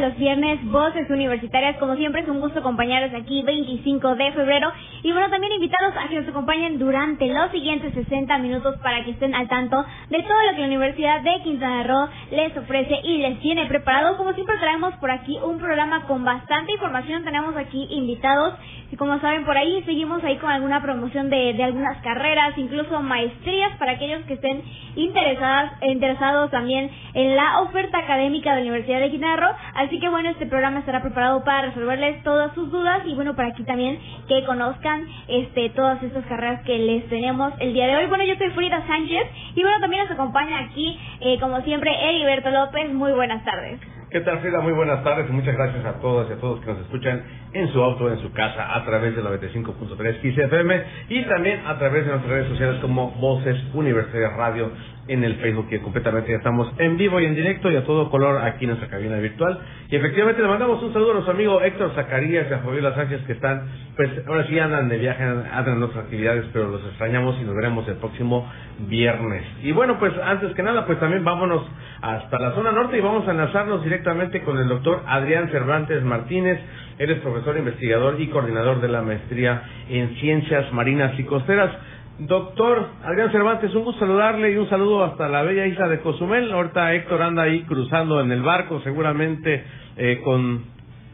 Los 0.00 0.16
viernes, 0.16 0.64
Voces 0.70 1.08
Universitarias. 1.10 1.76
Como 1.76 1.96
siempre, 1.96 2.22
es 2.22 2.28
un 2.28 2.40
gusto 2.40 2.60
acompañarlos 2.60 3.20
aquí 3.20 3.42
25 3.42 4.14
de 4.16 4.32
febrero. 4.32 4.72
Y 5.02 5.12
bueno, 5.12 5.28
también 5.30 5.52
invitarlos 5.52 5.94
a 5.96 6.08
que 6.08 6.20
nos 6.20 6.28
acompañen 6.28 6.78
durante 6.78 7.26
los 7.28 7.50
siguientes 7.50 7.94
60 7.94 8.38
minutos 8.38 8.76
para 8.82 9.04
que 9.04 9.12
estén 9.12 9.34
al 9.34 9.48
tanto 9.48 9.84
de 10.08 10.22
todo 10.22 10.42
lo 10.46 10.52
que 10.52 10.60
la 10.60 10.66
Universidad 10.66 11.20
de 11.20 11.42
Quintana 11.42 11.82
Roo 11.84 12.08
les 12.30 12.56
ofrece 12.56 13.00
y 13.04 13.18
les 13.18 13.38
tiene 13.40 13.66
preparado. 13.66 14.16
Como 14.16 14.32
siempre, 14.32 14.58
traemos 14.58 14.94
por 14.96 15.10
aquí 15.10 15.38
un 15.42 15.58
programa 15.58 16.06
con 16.06 16.24
bastante 16.24 16.72
información. 16.72 17.24
Tenemos 17.24 17.56
aquí 17.56 17.86
invitados. 17.90 18.54
Y 18.92 18.96
como 18.96 19.20
saben, 19.20 19.44
por 19.44 19.56
ahí 19.56 19.82
seguimos 19.84 20.22
ahí 20.24 20.36
con 20.38 20.50
alguna 20.50 20.82
promoción 20.82 21.30
de, 21.30 21.52
de 21.54 21.62
algunas 21.62 21.98
carreras, 22.02 22.58
incluso 22.58 23.00
maestrías 23.02 23.76
para 23.78 23.92
aquellos 23.92 24.24
que 24.24 24.34
estén 24.34 24.62
interesadas, 24.96 25.72
interesados 25.82 26.50
también 26.50 26.90
en 27.14 27.36
la 27.36 27.60
oferta 27.60 27.98
académica 27.98 28.50
de 28.50 28.56
la 28.56 28.70
Universidad 28.70 29.00
de 29.00 29.10
Quintana 29.10 29.36
Roo. 29.36 29.54
Así 29.74 29.89
que 29.98 30.08
bueno, 30.08 30.30
este 30.30 30.46
programa 30.46 30.80
estará 30.80 31.02
preparado 31.02 31.42
para 31.42 31.68
resolverles 31.68 32.22
todas 32.22 32.54
sus 32.54 32.70
dudas 32.70 33.02
y 33.06 33.14
bueno, 33.14 33.34
para 33.34 33.48
aquí 33.48 33.64
también 33.64 33.98
que 34.28 34.44
conozcan 34.44 35.06
este 35.26 35.70
todas 35.70 36.02
estas 36.02 36.24
carreras 36.26 36.62
que 36.62 36.78
les 36.78 37.08
tenemos 37.08 37.52
el 37.58 37.72
día 37.72 37.86
de 37.86 37.96
hoy. 37.96 38.06
Bueno, 38.06 38.24
yo 38.24 38.36
soy 38.36 38.50
Frida 38.50 38.86
Sánchez 38.86 39.26
y 39.54 39.62
bueno, 39.62 39.80
también 39.80 40.04
nos 40.04 40.12
acompaña 40.12 40.60
aquí, 40.60 40.98
eh, 41.20 41.38
como 41.40 41.60
siempre, 41.62 41.90
Heriberto 41.90 42.50
López. 42.50 42.92
Muy 42.92 43.12
buenas 43.12 43.44
tardes. 43.44 43.80
¿Qué 44.10 44.20
tal, 44.20 44.40
Frida? 44.40 44.60
Muy 44.60 44.72
buenas 44.72 45.04
tardes 45.04 45.28
y 45.28 45.32
muchas 45.32 45.54
gracias 45.54 45.84
a 45.84 46.00
todas 46.00 46.28
y 46.28 46.32
a 46.32 46.36
todos 46.36 46.60
que 46.60 46.66
nos 46.66 46.80
escuchan 46.80 47.22
en 47.52 47.72
su 47.72 47.80
auto, 47.80 48.10
en 48.10 48.18
su 48.20 48.32
casa, 48.32 48.74
a 48.74 48.84
través 48.84 49.14
de 49.14 49.22
la 49.22 49.30
25.3 49.30 50.20
XFM 50.20 50.82
y 51.10 51.22
también 51.26 51.64
a 51.64 51.78
través 51.78 52.04
de 52.04 52.10
nuestras 52.10 52.32
redes 52.32 52.48
sociales 52.48 52.80
como 52.80 53.12
Voces 53.12 53.56
Universidad 53.72 54.36
Radio 54.36 54.72
en 55.10 55.24
el 55.24 55.34
Facebook, 55.36 55.68
que 55.68 55.80
completamente 55.80 56.30
ya 56.30 56.36
estamos 56.36 56.72
en 56.78 56.96
vivo 56.96 57.18
y 57.20 57.26
en 57.26 57.34
directo 57.34 57.68
y 57.70 57.74
a 57.74 57.84
todo 57.84 58.08
color 58.10 58.42
aquí 58.42 58.64
en 58.64 58.70
nuestra 58.70 58.88
cabina 58.88 59.16
virtual. 59.18 59.58
Y 59.88 59.96
efectivamente 59.96 60.40
le 60.40 60.46
mandamos 60.46 60.80
un 60.84 60.92
saludo 60.92 61.10
a 61.10 61.14
nuestro 61.14 61.34
amigo 61.34 61.60
Héctor 61.60 61.92
Zacarías 61.96 62.46
y 62.48 62.54
a 62.54 62.58
Fabiola 62.58 62.94
Sánchez 62.94 63.22
que 63.26 63.32
están, 63.32 63.66
pues 63.96 64.08
ahora 64.28 64.46
sí 64.46 64.56
andan 64.56 64.88
de 64.88 64.98
viaje, 64.98 65.24
andan 65.24 65.78
en 65.78 65.82
otras 65.82 66.04
actividades, 66.04 66.44
pero 66.52 66.68
los 66.68 66.84
extrañamos 66.86 67.36
y 67.40 67.44
nos 67.44 67.56
veremos 67.56 67.88
el 67.88 67.96
próximo 67.96 68.48
viernes. 68.86 69.42
Y 69.64 69.72
bueno, 69.72 69.98
pues 69.98 70.12
antes 70.22 70.54
que 70.54 70.62
nada, 70.62 70.86
pues 70.86 71.00
también 71.00 71.24
vámonos 71.24 71.66
hasta 72.02 72.38
la 72.38 72.52
zona 72.52 72.70
norte 72.70 72.96
y 72.96 73.00
vamos 73.00 73.26
a 73.26 73.32
enlazarnos 73.32 73.82
directamente 73.82 74.42
con 74.42 74.58
el 74.58 74.68
doctor 74.68 75.02
Adrián 75.08 75.48
Cervantes 75.50 76.04
Martínez. 76.04 76.60
Él 76.98 77.10
es 77.10 77.18
profesor 77.18 77.58
investigador 77.58 78.20
y 78.20 78.28
coordinador 78.28 78.80
de 78.80 78.88
la 78.88 79.02
maestría 79.02 79.62
en 79.88 80.14
ciencias 80.16 80.72
marinas 80.72 81.18
y 81.18 81.24
costeras. 81.24 81.70
Doctor 82.20 82.86
Adrián 83.02 83.32
Cervantes, 83.32 83.74
un 83.74 83.84
gusto 83.84 84.00
saludarle 84.00 84.52
y 84.52 84.56
un 84.56 84.68
saludo 84.68 85.04
hasta 85.04 85.26
la 85.28 85.42
bella 85.42 85.66
isla 85.66 85.88
de 85.88 86.00
Cozumel. 86.00 86.52
Ahorita 86.52 86.92
Héctor 86.92 87.22
anda 87.22 87.44
ahí 87.44 87.62
cruzando 87.62 88.20
en 88.20 88.30
el 88.30 88.42
barco, 88.42 88.80
seguramente 88.80 89.64
eh, 89.96 90.20
con 90.22 90.64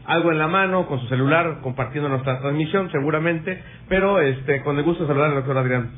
algo 0.05 0.33
en 0.33 0.37
la 0.37 0.49
mano, 0.49 0.85
con 0.85 0.99
su 0.99 1.07
celular, 1.07 1.59
compartiendo 1.61 2.09
nuestra 2.09 2.41
transmisión, 2.41 2.91
seguramente, 2.91 3.61
pero 3.87 4.19
este 4.19 4.61
con 4.63 4.77
el 4.77 4.83
gusto 4.83 5.03
de 5.03 5.07
saludarle, 5.07 5.35
doctor 5.35 5.57
Adrián. 5.57 5.91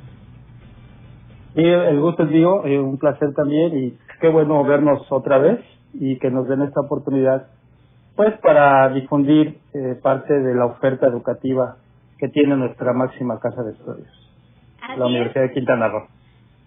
Sí, 1.55 1.63
el 1.63 1.99
gusto 1.99 2.23
es 2.23 2.29
mío, 2.29 2.65
eh, 2.65 2.77
un 2.77 2.99
placer 2.99 3.33
también 3.35 3.77
y 3.77 3.97
qué 4.21 4.29
bueno 4.29 4.63
vernos 4.63 5.11
otra 5.11 5.39
vez 5.39 5.59
y 5.93 6.19
que 6.19 6.29
nos 6.29 6.47
den 6.47 6.61
esta 6.61 6.81
oportunidad, 6.81 7.47
pues 8.15 8.37
para 8.41 8.89
difundir 8.89 9.57
eh, 9.73 9.99
parte 10.03 10.39
de 10.39 10.53
la 10.53 10.67
oferta 10.67 11.07
educativa 11.07 11.77
que 12.19 12.27
tiene 12.27 12.55
nuestra 12.55 12.93
máxima 12.93 13.39
casa 13.39 13.63
de 13.63 13.71
estudios, 13.71 14.18
Así 14.91 14.99
la 14.99 15.05
es. 15.05 15.11
Universidad 15.11 15.43
de 15.43 15.53
Quintana 15.53 15.87
Roo. 15.87 16.07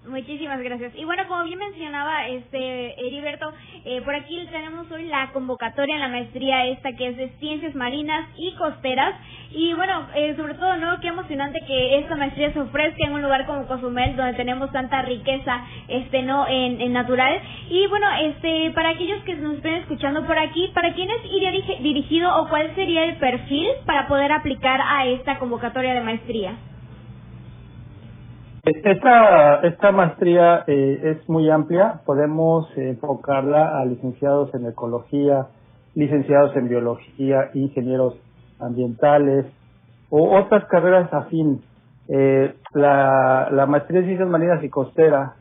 Muchísimas 0.09 0.60
gracias. 0.60 0.93
Y 0.97 1.05
bueno, 1.05 1.22
como 1.28 1.44
bien 1.44 1.60
mencionaba 1.60 2.27
este 2.27 3.06
Heriberto, 3.06 3.53
eh, 3.84 4.03
por 4.03 4.15
aquí 4.16 4.44
tenemos 4.50 4.91
hoy 4.91 5.05
la 5.05 5.31
convocatoria 5.33 5.94
en 5.94 6.00
la 6.00 6.09
maestría 6.09 6.66
esta 6.66 6.93
que 6.94 7.06
es 7.06 7.16
de 7.16 7.28
Ciencias 7.38 7.77
Marinas 7.77 8.28
y 8.37 8.53
Costeras. 8.56 9.15
Y 9.53 9.75
bueno, 9.75 10.09
eh, 10.16 10.34
sobre 10.37 10.55
todo, 10.55 10.77
¿no? 10.77 10.99
Qué 11.00 11.06
emocionante 11.06 11.60
que 11.69 11.99
esta 12.00 12.16
maestría 12.16 12.53
se 12.53 12.59
ofrezca 12.60 13.05
en 13.06 13.12
un 13.12 13.22
lugar 13.22 13.47
como 13.47 13.69
Cozumel, 13.69 14.16
donde 14.16 14.34
tenemos 14.34 14.72
tanta 14.72 15.03
riqueza, 15.03 15.65
este, 15.87 16.22
¿no? 16.22 16.49
En, 16.49 16.81
en 16.81 16.93
natural. 16.93 17.41
Y 17.71 17.87
bueno, 17.87 18.06
este, 18.22 18.72
para 18.72 18.91
aquellos 18.91 19.22
que 19.22 19.34
nos 19.34 19.54
estén 19.54 19.75
escuchando 19.75 20.27
por 20.27 20.37
aquí, 20.37 20.69
¿para 20.75 20.94
quiénes 20.94 21.19
iría 21.27 21.53
dirigido 21.81 22.43
o 22.43 22.49
cuál 22.49 22.75
sería 22.75 23.04
el 23.04 23.19
perfil 23.19 23.69
para 23.87 24.09
poder 24.09 24.33
aplicar 24.33 24.81
a 24.84 25.06
esta 25.06 25.39
convocatoria 25.39 25.94
de 25.94 26.00
maestría? 26.00 26.56
Esta, 28.65 29.61
esta 29.62 29.91
maestría 29.91 30.62
eh, 30.69 31.00
es 31.03 31.28
muy 31.28 31.50
amplia, 31.50 32.00
podemos 32.06 32.69
enfocarla 32.77 33.81
a 33.81 33.84
licenciados 33.84 34.55
en 34.55 34.67
ecología, 34.67 35.49
licenciados 35.97 36.55
en 36.55 36.69
biología, 36.69 37.51
ingenieros 37.55 38.15
ambientales 38.61 39.47
o 40.11 40.39
otras 40.39 40.65
carreras 40.67 41.12
afín. 41.12 41.61
Eh, 42.06 42.55
la, 42.72 43.49
la 43.51 43.67
maestría 43.67 43.99
en 43.99 44.06
ciencias 44.06 44.28
marinas 44.28 44.62
y 44.62 44.69
costera 44.69 45.34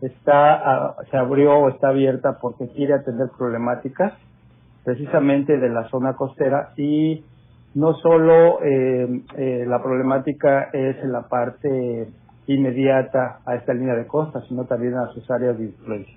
está, 0.00 0.94
se 1.10 1.16
abrió 1.16 1.58
o 1.58 1.68
está 1.70 1.88
abierta 1.88 2.38
porque 2.40 2.68
quiere 2.68 2.94
atender 2.94 3.28
problemáticas 3.36 4.12
precisamente 4.84 5.58
de 5.58 5.68
la 5.68 5.88
zona 5.88 6.14
costera 6.14 6.70
y 6.76 7.24
no 7.74 7.94
solo 7.94 8.62
eh, 8.62 9.22
eh, 9.36 9.64
la 9.66 9.82
problemática 9.82 10.70
es 10.72 10.96
en 11.02 11.10
la 11.10 11.22
parte 11.22 12.08
inmediata 12.48 13.40
a 13.46 13.54
esta 13.54 13.72
línea 13.74 13.94
de 13.94 14.06
costa, 14.06 14.40
sino 14.48 14.64
también 14.64 14.94
a 14.94 15.08
sus 15.12 15.30
áreas 15.30 15.58
de 15.58 15.66
influencia. 15.66 16.14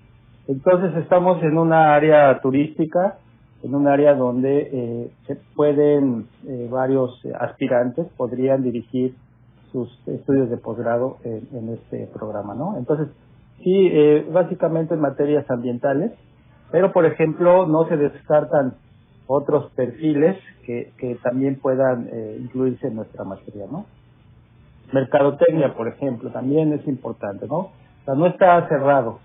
Entonces 0.47 0.95
estamos 0.97 1.43
en 1.43 1.57
una 1.57 1.93
área 1.93 2.39
turística, 2.41 3.17
en 3.63 3.75
un 3.75 3.87
área 3.87 4.15
donde 4.15 4.69
eh, 4.71 5.11
se 5.27 5.35
pueden 5.55 6.25
eh, 6.47 6.67
varios 6.71 7.21
aspirantes 7.39 8.07
podrían 8.17 8.63
dirigir 8.63 9.13
sus 9.71 9.89
estudios 10.07 10.49
de 10.49 10.57
posgrado 10.57 11.17
en, 11.23 11.47
en 11.53 11.69
este 11.69 12.09
programa, 12.13 12.55
¿no? 12.55 12.77
Entonces, 12.77 13.07
sí, 13.63 13.89
eh, 13.91 14.27
básicamente 14.31 14.95
en 14.95 15.01
materias 15.01 15.49
ambientales, 15.49 16.11
pero 16.71 16.91
por 16.91 17.05
ejemplo 17.05 17.67
no 17.67 17.87
se 17.87 17.97
descartan 17.97 18.73
otros 19.27 19.71
perfiles 19.73 20.37
que, 20.65 20.91
que 20.97 21.15
también 21.23 21.59
puedan 21.59 22.07
eh, 22.11 22.37
incluirse 22.41 22.87
en 22.87 22.95
nuestra 22.95 23.23
materia, 23.23 23.65
¿no? 23.71 23.85
Mercadotecnia, 24.91 25.73
por 25.73 25.87
ejemplo, 25.87 26.29
también 26.31 26.73
es 26.73 26.87
importante, 26.87 27.47
¿no? 27.47 27.57
O 27.57 27.71
sea, 28.05 28.15
no 28.15 28.25
está 28.27 28.67
cerrado, 28.67 29.19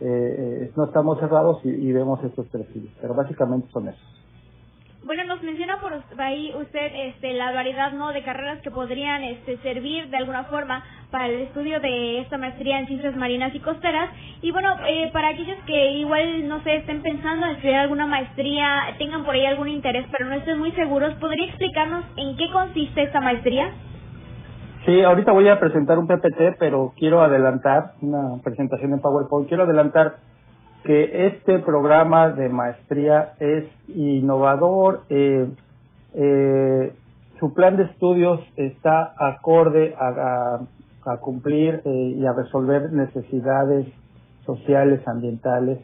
eh, 0.00 0.06
eh, 0.06 0.70
no 0.76 0.84
estamos 0.84 1.18
cerrados 1.20 1.60
y, 1.64 1.92
vemos 1.92 2.22
estos 2.24 2.46
perfiles, 2.48 2.90
pero 3.00 3.14
básicamente 3.14 3.68
son 3.70 3.88
esos. 3.88 4.14
Bueno, 5.04 5.22
nos 5.24 5.42
menciona 5.42 5.80
por 5.80 5.92
ahí 6.18 6.50
usted 6.58 6.90
este, 6.94 7.34
la 7.34 7.52
variedad 7.52 7.92
no 7.92 8.12
de 8.12 8.22
carreras 8.22 8.62
que 8.62 8.70
podrían 8.70 9.22
este, 9.22 9.58
servir 9.58 10.08
de 10.08 10.16
alguna 10.16 10.44
forma 10.44 10.82
para 11.10 11.26
el 11.26 11.42
estudio 11.42 11.78
de 11.78 12.20
esta 12.20 12.38
maestría 12.38 12.80
en 12.80 12.86
ciencias 12.86 13.14
marinas 13.14 13.54
y 13.54 13.60
costeras. 13.60 14.08
Y 14.40 14.50
bueno, 14.50 14.74
eh, 14.88 15.10
para 15.12 15.28
aquellos 15.28 15.58
que 15.66 15.92
igual, 15.92 16.48
no 16.48 16.62
sé, 16.62 16.76
estén 16.76 17.02
pensando 17.02 17.44
en 17.44 17.52
estudiar 17.52 17.80
alguna 17.80 18.06
maestría, 18.06 18.96
tengan 18.96 19.24
por 19.26 19.34
ahí 19.34 19.44
algún 19.44 19.68
interés, 19.68 20.06
pero 20.10 20.26
no 20.28 20.36
estén 20.36 20.58
muy 20.58 20.72
seguros, 20.72 21.12
¿podría 21.16 21.48
explicarnos 21.48 22.06
en 22.16 22.36
qué 22.38 22.50
consiste 22.50 23.02
esta 23.02 23.20
maestría? 23.20 23.74
Sí, 24.84 25.00
ahorita 25.00 25.32
voy 25.32 25.48
a 25.48 25.58
presentar 25.58 25.98
un 25.98 26.06
PPT, 26.06 26.58
pero 26.58 26.92
quiero 26.98 27.22
adelantar 27.22 27.92
una 28.02 28.42
presentación 28.42 28.92
en 28.92 29.00
PowerPoint. 29.00 29.48
Quiero 29.48 29.62
adelantar 29.62 30.16
que 30.84 31.26
este 31.26 31.60
programa 31.60 32.28
de 32.28 32.50
maestría 32.50 33.32
es 33.40 33.64
innovador. 33.88 35.04
Eh, 35.08 35.48
eh, 36.12 36.92
su 37.40 37.54
plan 37.54 37.78
de 37.78 37.84
estudios 37.84 38.40
está 38.56 39.14
acorde 39.16 39.94
a, 39.98 40.08
a, 41.06 41.12
a 41.12 41.16
cumplir 41.16 41.80
eh, 41.86 42.14
y 42.18 42.26
a 42.26 42.34
resolver 42.34 42.92
necesidades 42.92 43.86
sociales, 44.44 45.00
ambientales. 45.08 45.78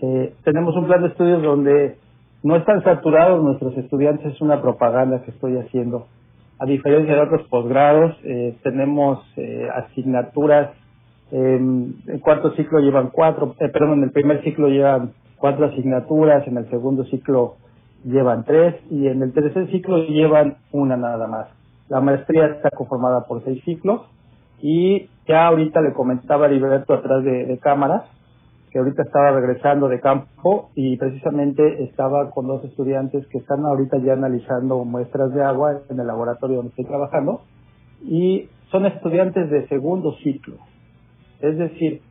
Eh, 0.00 0.34
tenemos 0.42 0.74
un 0.74 0.86
plan 0.86 1.02
de 1.02 1.08
estudios 1.08 1.40
donde 1.40 1.98
no 2.42 2.56
están 2.56 2.82
saturados 2.82 3.44
nuestros 3.44 3.76
estudiantes, 3.78 4.34
es 4.34 4.40
una 4.40 4.60
propaganda 4.60 5.22
que 5.22 5.30
estoy 5.30 5.56
haciendo 5.56 6.08
a 6.58 6.66
diferencia 6.66 7.14
de 7.14 7.20
otros 7.20 7.46
posgrados, 7.48 8.16
eh, 8.24 8.56
tenemos 8.62 9.24
eh, 9.36 9.68
asignaturas 9.74 10.70
en 11.30 12.20
cuarto 12.20 12.52
ciclo 12.54 12.78
llevan 12.78 13.10
cuatro, 13.10 13.56
eh, 13.58 13.68
perdón, 13.68 13.94
en 13.94 14.04
el 14.04 14.12
primer 14.12 14.44
ciclo 14.44 14.68
llevan 14.68 15.14
cuatro 15.36 15.66
asignaturas, 15.66 16.46
en 16.46 16.58
el 16.58 16.70
segundo 16.70 17.04
ciclo 17.06 17.56
llevan 18.04 18.44
tres 18.44 18.76
y 18.90 19.08
en 19.08 19.22
el 19.22 19.32
tercer 19.32 19.68
ciclo 19.70 20.04
llevan 20.04 20.58
una 20.70 20.96
nada 20.96 21.26
más. 21.26 21.48
La 21.88 22.00
maestría 22.00 22.46
está 22.46 22.70
conformada 22.70 23.24
por 23.26 23.42
seis 23.44 23.62
ciclos 23.64 24.02
y 24.60 25.08
ya 25.26 25.48
ahorita 25.48 25.80
le 25.80 25.92
comentaba 25.92 26.46
a 26.46 26.48
Heriberto 26.48 26.94
atrás 26.94 27.24
de 27.24 27.58
cámaras 27.60 28.04
que 28.74 28.80
ahorita 28.80 29.04
estaba 29.04 29.30
regresando 29.30 29.88
de 29.88 30.00
campo 30.00 30.70
y 30.74 30.96
precisamente 30.96 31.84
estaba 31.84 32.32
con 32.32 32.48
dos 32.48 32.64
estudiantes 32.64 33.24
que 33.28 33.38
están 33.38 33.64
ahorita 33.64 33.98
ya 33.98 34.14
analizando 34.14 34.84
muestras 34.84 35.32
de 35.32 35.44
agua 35.44 35.82
en 35.88 36.00
el 36.00 36.08
laboratorio 36.08 36.56
donde 36.56 36.70
estoy 36.70 36.86
trabajando 36.86 37.42
y 38.02 38.48
son 38.72 38.86
estudiantes 38.86 39.48
de 39.48 39.68
segundo 39.68 40.16
ciclo. 40.24 40.56
Es 41.40 41.56
decir, 41.56 42.02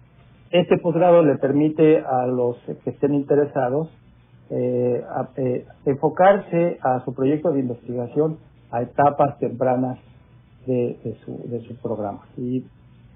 este 0.51 0.77
posgrado 0.77 1.21
le 1.21 1.35
permite 1.35 1.99
a 1.99 2.27
los 2.27 2.55
que 2.85 2.91
estén 2.91 3.13
interesados 3.13 3.89
eh, 4.49 5.03
eh, 5.35 5.65
enfocarse 5.85 6.77
a 6.81 7.03
su 7.03 7.13
proyecto 7.13 7.51
de 7.51 7.59
investigación 7.59 8.37
a 8.71 8.83
etapas 8.83 9.37
tempranas 9.37 9.99
de, 10.65 11.17
su, 11.25 11.41
de 11.45 11.59
programa. 11.83 12.21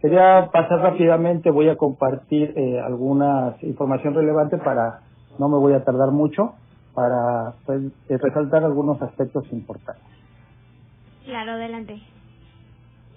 Quería 0.08 0.50
pasar 0.52 0.80
rápidamente, 0.80 1.52
voy 1.52 1.68
a 1.68 1.76
compartir 1.76 2.54
eh, 2.56 2.80
alguna 2.80 3.58
información 3.62 4.14
relevante 4.14 4.58
para, 4.58 5.02
no 5.38 5.50
me 5.50 5.58
voy 5.58 5.74
a 5.74 5.84
tardar 5.84 6.12
mucho, 6.12 6.54
para 6.94 7.54
pues, 7.66 7.92
resaltar 8.08 8.64
algunos 8.64 9.02
aspectos 9.02 9.44
importantes. 9.52 10.04
Claro, 11.26 11.52
adelante. 11.52 12.02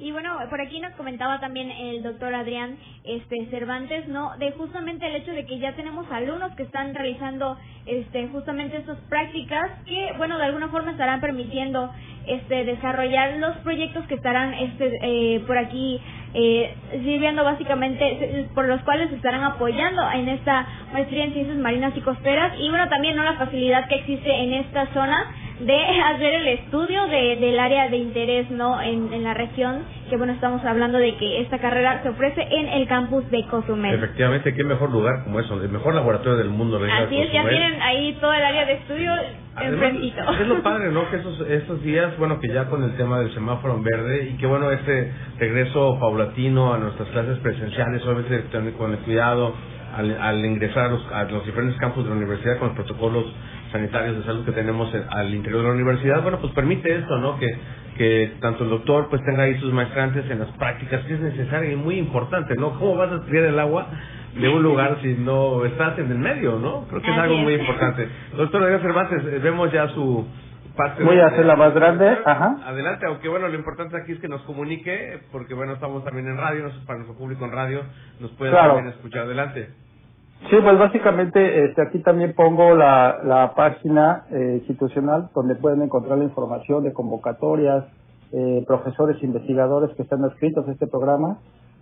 Y 0.01 0.13
bueno, 0.13 0.39
por 0.49 0.61
aquí 0.63 0.81
nos 0.81 0.93
comentaba 0.95 1.41
también 1.41 1.71
el 1.71 2.03
doctor 2.03 2.35
Adrián 2.35 2.79
este 3.05 3.47
Cervantes, 3.51 4.09
¿no? 4.09 4.35
De 4.39 4.51
justamente 4.53 5.07
el 5.07 5.17
hecho 5.17 5.33
de 5.33 5.45
que 5.45 5.59
ya 5.59 5.73
tenemos 5.77 6.11
alumnos 6.11 6.53
que 6.57 6.63
están 6.63 6.95
realizando 6.95 7.59
este 7.85 8.29
justamente 8.29 8.79
estas 8.79 8.97
prácticas 9.11 9.71
que, 9.85 10.15
bueno, 10.17 10.39
de 10.39 10.45
alguna 10.45 10.69
forma 10.69 10.93
estarán 10.93 11.21
permitiendo 11.21 11.93
este 12.27 12.65
desarrollar 12.65 13.37
los 13.39 13.57
proyectos 13.59 14.07
que 14.07 14.15
estarán 14.15 14.55
este 14.55 14.99
eh, 15.03 15.41
por 15.47 15.59
aquí 15.59 16.01
eh, 16.33 16.75
sirviendo 16.93 17.45
básicamente 17.45 18.49
por 18.55 18.67
los 18.67 18.81
cuales 18.83 19.13
estarán 19.13 19.43
apoyando 19.43 20.03
en 20.13 20.29
esta 20.29 20.67
maestría 20.93 21.25
en 21.25 21.33
ciencias 21.33 21.59
marinas 21.59 21.93
y 21.97 22.01
costeras 22.01 22.53
y 22.59 22.69
bueno 22.69 22.89
también 22.89 23.17
no 23.17 23.25
la 23.25 23.35
facilidad 23.35 23.89
que 23.89 23.97
existe 23.97 24.31
en 24.31 24.53
esta 24.55 24.87
zona 24.95 25.35
de 25.61 26.01
hacer 26.15 26.35
el 26.35 26.49
estudio 26.49 27.07
de, 27.09 27.37
del 27.37 27.59
área 27.59 27.89
de 27.89 27.97
interés 27.97 28.51
no 28.51 28.81
en, 28.81 29.13
en, 29.13 29.25
la 29.25 29.35
región 29.35 29.83
que 30.09 30.17
bueno 30.17 30.33
estamos 30.33 30.65
hablando 30.65 30.99
de 30.99 31.17
que 31.17 31.41
esta 31.43 31.59
carrera 31.59 32.03
se 32.03 32.09
ofrece 32.09 32.43
en 32.43 32.69
el 32.69 32.89
campus 32.89 33.31
de 33.31 33.45
Cozumel. 33.47 33.95
Efectivamente 33.95 34.55
qué 34.55 34.65
mejor 34.65 34.91
lugar 34.91 35.25
como 35.25 35.41
eso 35.41 35.61
el 35.63 35.69
mejor 35.69 35.95
laboratorio 35.95 36.37
del 36.37 36.49
mundo 36.49 36.79
así 36.79 37.19
es 37.19 37.33
ya 37.33 37.47
tienen 37.49 37.81
ahí 37.83 38.17
todo 38.21 38.33
el 38.33 38.43
área 38.43 38.65
de 38.65 38.73
estudio 38.75 39.13
enfrentito. 39.61 40.21
es 40.41 40.49
lo 40.49 40.63
padre 40.63 40.91
no 40.91 41.09
que 41.11 41.17
esos 41.17 41.41
esos 41.43 41.83
días 41.83 42.17
bueno 42.19 42.41
que 42.41 42.49
ya 42.49 42.67
con 42.67 42.83
el 42.83 42.97
tema 42.97 43.21
del 43.21 43.33
semáforo 43.35 43.75
en 43.75 43.83
verde 43.83 44.31
y 44.31 44.37
que 44.39 44.47
bueno 44.47 44.71
este 44.71 45.13
regreso 45.39 45.99
paulatino 46.01 46.73
a 46.73 46.79
nuestras 46.79 47.09
clases 47.11 47.39
presenciales 47.39 48.03
obviamente 48.05 48.73
con 48.79 48.93
el 48.93 48.99
cuidado 49.01 49.55
al, 49.97 50.21
al 50.21 50.45
ingresar 50.45 50.85
a 50.85 50.89
los, 50.89 51.13
a 51.13 51.25
los 51.25 51.45
diferentes 51.45 51.79
campus 51.79 52.05
de 52.05 52.11
la 52.11 52.17
universidad 52.17 52.59
con 52.59 52.69
los 52.69 52.77
protocolos 52.77 53.27
sanitarios 53.73 54.19
de 54.19 54.25
salud 54.25 54.45
que 54.45 54.53
tenemos 54.53 54.93
al 55.11 55.35
interior 55.35 55.63
de 55.63 55.69
la 55.69 55.75
universidad, 55.75 56.23
bueno, 56.23 56.39
pues 56.41 56.53
permite 56.53 56.95
esto, 56.95 57.19
¿no? 57.19 57.39
Que, 57.39 57.57
que 57.97 58.33
tanto 58.41 58.65
el 58.65 58.71
doctor 58.71 59.09
pues 59.09 59.23
tenga 59.25 59.45
ahí 59.45 59.59
sus 59.59 59.73
maestrantes 59.73 60.29
en 60.31 60.41
las 60.41 60.49
prácticas, 60.53 61.05
que 61.05 61.15
es 61.15 61.21
necesario 61.21 61.73
y 61.73 61.77
muy 61.77 61.99
importante, 61.99 62.55
¿no? 62.57 62.79
¿Cómo 62.79 62.97
vas 62.97 63.13
a 63.13 63.17
estudiar 63.17 63.45
el 63.45 63.59
agua 63.59 63.87
de 64.35 64.49
un 64.49 64.63
lugar 64.63 64.99
si 65.03 65.15
no 65.15 65.65
estás 65.65 65.99
en 65.99 66.11
el 66.11 66.19
medio, 66.19 66.59
¿no? 66.59 66.87
Creo 66.89 67.03
que 67.03 67.11
es 67.11 67.19
algo 67.19 67.37
muy 67.37 67.55
importante. 67.55 68.09
Doctor 68.37 68.63
Adrián 68.63 68.81
Cervantes, 68.81 69.25
eh, 69.25 69.41
vemos 69.43 69.73
ya 69.73 69.89
su 69.89 70.27
parte. 70.77 71.03
Voy 71.03 71.19
a 71.19 71.27
hacer 71.27 71.45
la 71.45 71.57
más 71.57 71.75
grande, 71.75 72.09
ajá. 72.25 72.59
Adelante, 72.65 73.07
aunque 73.07 73.29
bueno, 73.29 73.49
lo 73.49 73.55
importante 73.55 73.97
aquí 73.97 74.13
es 74.13 74.21
que 74.21 74.29
nos 74.29 74.43
comunique, 74.43 75.21
porque 75.33 75.55
bueno, 75.55 75.73
estamos 75.73 76.05
también 76.05 76.29
en 76.29 76.37
radio, 76.37 76.71
para 76.87 76.99
nuestro 76.99 77.19
público 77.19 77.45
en 77.45 77.53
radio, 77.53 77.83
nos 78.21 78.31
puede 78.33 78.53
también 78.53 78.89
escuchar. 78.89 79.23
Adelante. 79.23 79.71
Sí, 80.49 80.57
pues 80.63 80.79
básicamente 80.79 81.67
este, 81.67 81.83
aquí 81.83 81.99
también 81.99 82.33
pongo 82.35 82.75
la, 82.75 83.21
la 83.25 83.53
página 83.55 84.25
eh, 84.31 84.57
institucional 84.61 85.29
donde 85.35 85.55
pueden 85.55 85.83
encontrar 85.83 86.17
la 86.19 86.25
información 86.25 86.83
de 86.83 86.95
convocatorias, 86.95 87.85
eh, 88.33 88.65
profesores 88.67 89.23
investigadores 89.23 89.95
que 89.97 90.03
están 90.03 90.25
adscritos 90.25 90.67
a 90.67 90.73
este 90.73 90.87
programa. 90.87 91.39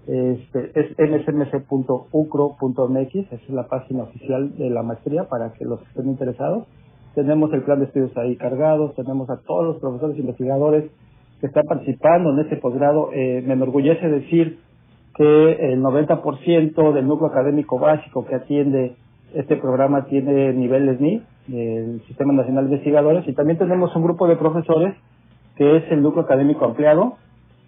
Este, 0.06 0.72
es 0.74 0.90
msmc.ucro.mx, 0.98 3.14
esa 3.14 3.36
es 3.36 3.48
la 3.50 3.68
página 3.68 4.02
oficial 4.04 4.56
de 4.56 4.70
la 4.70 4.82
maestría 4.82 5.24
para 5.24 5.52
que 5.52 5.64
los 5.64 5.78
que 5.80 5.86
estén 5.88 6.08
interesados. 6.08 6.66
Tenemos 7.14 7.52
el 7.52 7.62
plan 7.62 7.78
de 7.78 7.84
estudios 7.86 8.16
ahí 8.16 8.36
cargados, 8.36 8.94
tenemos 8.96 9.30
a 9.30 9.38
todos 9.46 9.66
los 9.66 9.76
profesores 9.78 10.18
investigadores 10.18 10.90
que 11.40 11.46
están 11.46 11.64
participando 11.66 12.32
en 12.32 12.40
este 12.40 12.56
posgrado. 12.56 13.10
Eh, 13.12 13.40
me 13.46 13.54
enorgullece 13.54 14.08
decir 14.08 14.58
que 15.18 15.72
el 15.72 15.82
90% 15.82 16.92
del 16.92 17.06
núcleo 17.08 17.28
académico 17.28 17.80
básico 17.80 18.24
que 18.24 18.36
atiende 18.36 18.94
este 19.34 19.56
programa 19.56 20.04
tiene 20.04 20.52
niveles 20.52 21.00
NI, 21.00 21.22
del 21.48 22.00
Sistema 22.06 22.32
Nacional 22.32 22.68
de 22.68 22.76
Investigadores, 22.76 23.26
y 23.26 23.32
también 23.32 23.58
tenemos 23.58 23.94
un 23.96 24.04
grupo 24.04 24.28
de 24.28 24.36
profesores 24.36 24.94
que 25.56 25.76
es 25.76 25.90
el 25.90 26.02
núcleo 26.02 26.24
académico 26.24 26.64
ampliado, 26.64 27.16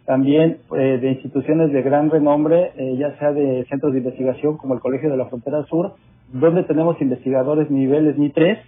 también 0.07 0.59
eh, 0.77 0.99
de 1.01 1.11
instituciones 1.11 1.73
de 1.73 1.83
gran 1.83 2.09
renombre, 2.09 2.71
eh, 2.77 2.97
ya 2.97 3.19
sea 3.19 3.33
de 3.33 3.67
centros 3.69 3.93
de 3.93 3.99
investigación 3.99 4.57
como 4.57 4.75
el 4.75 4.81
Colegio 4.81 5.11
de 5.11 5.17
la 5.17 5.27
Frontera 5.27 5.65
Sur, 5.65 5.95
donde 6.33 6.63
tenemos 6.63 7.01
investigadores 7.01 7.69
niveles 7.69 8.17
NI 8.17 8.31
3, 8.31 8.59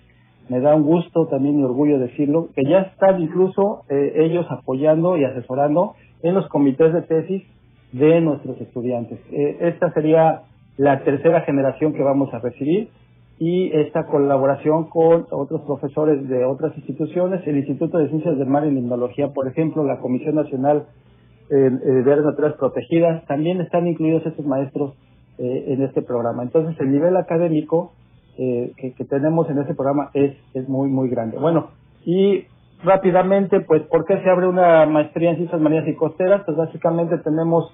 me 0.49 0.59
da 0.59 0.75
un 0.75 0.83
gusto 0.83 1.29
también 1.29 1.61
y 1.61 1.63
orgullo 1.63 2.01
decirlo, 2.01 2.49
que 2.57 2.63
ya 2.69 2.81
están 2.81 3.23
incluso 3.23 3.83
eh, 3.89 4.25
ellos 4.25 4.45
apoyando 4.51 5.17
y 5.17 5.25
asesorando 5.25 5.95
en 6.25 6.35
los 6.35 6.49
comités 6.49 6.93
de 6.93 7.03
tesis 7.03 7.45
de 7.93 8.21
nuestros 8.21 8.61
estudiantes. 8.61 9.19
Eh, 9.31 9.59
esta 9.61 9.93
sería 9.93 10.43
la 10.77 11.05
tercera 11.05 11.43
generación 11.43 11.93
que 11.93 12.03
vamos 12.03 12.33
a 12.33 12.39
recibir 12.39 12.89
y 13.39 13.71
esta 13.77 14.07
colaboración 14.07 14.89
con 14.89 15.27
otros 15.31 15.63
profesores 15.63 16.29
de 16.29 16.45
otras 16.45 16.77
instituciones, 16.77 17.47
el 17.47 17.59
Instituto 17.59 17.99
de 17.99 18.09
Ciencias 18.09 18.39
del 18.39 18.49
Mar 18.49 18.67
y 18.67 18.71
Limnología, 18.71 19.29
por 19.29 19.49
ejemplo, 19.49 19.85
la 19.85 19.99
Comisión 19.99 20.37
Nacional 20.37 20.87
eh, 21.51 21.55
de 21.55 22.13
Áreas 22.13 22.25
Naturales 22.25 22.57
Protegidas, 22.57 23.25
también 23.27 23.61
están 23.61 23.87
incluidos 23.87 24.25
estos 24.25 24.47
maestros 24.47 24.95
eh, 25.39 25.65
en 25.69 25.83
este 25.83 26.03
programa. 26.03 26.43
Entonces, 26.43 26.79
el 26.81 26.91
nivel 26.93 27.17
académico 27.17 27.93
que, 28.37 28.95
que, 28.97 29.05
tenemos 29.05 29.49
en 29.51 29.59
este 29.59 29.75
programa 29.75 30.11
es, 30.15 30.35
es 30.55 30.67
muy, 30.67 30.89
muy 30.89 31.11
grande. 31.11 31.37
Bueno, 31.39 31.69
y 32.07 32.47
rápidamente, 32.83 33.61
pues, 33.61 33.83
¿por 33.83 34.05
qué 34.05 34.21
se 34.23 34.31
abre 34.31 34.47
una 34.47 34.87
maestría 34.87 35.31
en 35.31 35.37
ciencias 35.37 35.61
marinas 35.61 35.87
y 35.89 35.95
costeras? 35.95 36.43
Pues 36.45 36.57
básicamente 36.57 37.19
tenemos 37.19 37.73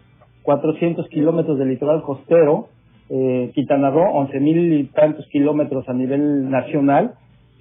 400 0.49 1.07
kilómetros 1.11 1.59
de 1.59 1.67
litoral 1.67 2.01
costero, 2.01 2.69
eh, 3.11 3.53
Quintana 3.55 3.91
Roo, 3.91 4.15
11 4.15 4.41
mil 4.41 4.73
y 4.73 4.85
tantos 4.85 5.27
kilómetros 5.27 5.87
a 5.91 5.93
nivel 5.93 6.49
nacional, 6.49 7.17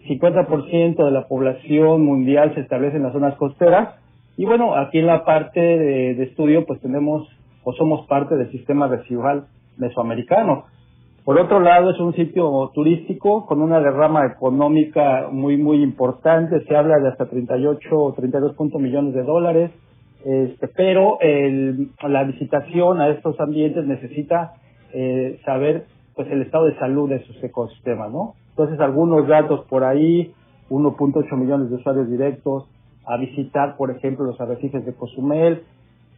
50% 0.08 1.04
de 1.04 1.12
la 1.12 1.28
población 1.28 2.06
mundial 2.06 2.54
se 2.56 2.62
establece 2.62 2.96
en 2.96 3.04
las 3.04 3.12
zonas 3.12 3.36
costeras, 3.36 3.96
y 4.38 4.46
bueno, 4.46 4.74
aquí 4.74 5.00
en 5.00 5.08
la 5.08 5.26
parte 5.26 5.60
de, 5.60 6.16
de 6.16 6.24
estudio, 6.24 6.66
pues 6.66 6.80
tenemos, 6.80 7.28
o 7.66 7.74
somos 7.74 8.08
parte 8.08 8.38
del 8.38 8.52
sistema 8.52 8.88
residual 8.88 9.48
mesoamericano. 9.76 10.64
Por 11.26 11.38
otro 11.42 11.60
lado, 11.60 11.90
es 11.90 12.00
un 12.00 12.14
sitio 12.14 12.72
turístico 12.74 13.46
con 13.48 13.62
una 13.62 13.82
derrama 13.82 14.26
económica 14.28 15.28
muy, 15.30 15.58
muy 15.58 15.84
importante. 15.84 16.64
Se 16.64 16.74
habla 16.74 17.00
de 17.00 17.10
hasta 17.10 17.26
38 17.26 17.90
o 17.92 18.14
32 18.14 18.56
millones 18.80 19.14
de 19.14 19.24
dólares. 19.24 19.72
Este, 20.28 20.68
pero 20.68 21.20
el, 21.22 21.92
la 22.06 22.26
visitación 22.26 23.00
a 23.00 23.10
estos 23.10 23.40
ambientes 23.40 23.86
necesita 23.86 24.56
eh, 24.94 25.40
saber 25.46 25.86
pues 26.16 26.30
el 26.32 26.42
estado 26.42 26.66
de 26.66 26.76
salud 26.80 27.10
de 27.10 27.24
sus 27.24 27.42
ecosistemas, 27.42 28.12
¿no? 28.12 28.34
Entonces, 28.50 28.80
algunos 28.80 29.28
datos 29.28 29.66
por 29.70 29.84
ahí, 29.84 30.34
1.8 30.70 31.38
millones 31.38 31.70
de 31.70 31.76
usuarios 31.76 32.10
directos 32.10 32.68
a 33.06 33.18
visitar, 33.18 33.78
por 33.78 33.92
ejemplo, 33.92 34.26
los 34.26 34.42
arrecifes 34.42 34.86
de 34.86 34.94
Cozumel. 34.96 35.62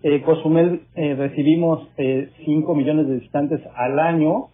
Eh, 0.01 0.21
Cozumel 0.21 0.81
eh, 0.95 1.15
recibimos 1.15 1.87
eh, 1.97 2.29
5 2.45 2.73
millones 2.73 3.07
de 3.07 3.15
visitantes 3.15 3.61
al 3.75 3.99
año 3.99 4.47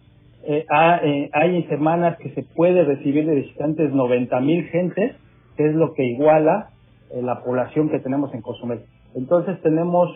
eh, 0.48 0.64
eh, 1.02 1.30
hay 1.32 1.64
semanas 1.64 2.18
que 2.18 2.30
se 2.30 2.44
puede 2.44 2.84
recibir 2.84 3.26
de 3.26 3.34
visitantes 3.34 3.92
90 3.92 4.40
mil 4.40 4.64
gentes, 4.66 5.16
que 5.56 5.66
es 5.66 5.74
lo 5.74 5.92
que 5.92 6.04
iguala 6.04 6.70
eh, 7.10 7.20
la 7.20 7.42
población 7.42 7.88
que 7.88 7.98
tenemos 7.98 8.32
en 8.32 8.42
Cozumel. 8.42 8.84
Entonces 9.16 9.60
tenemos 9.62 10.10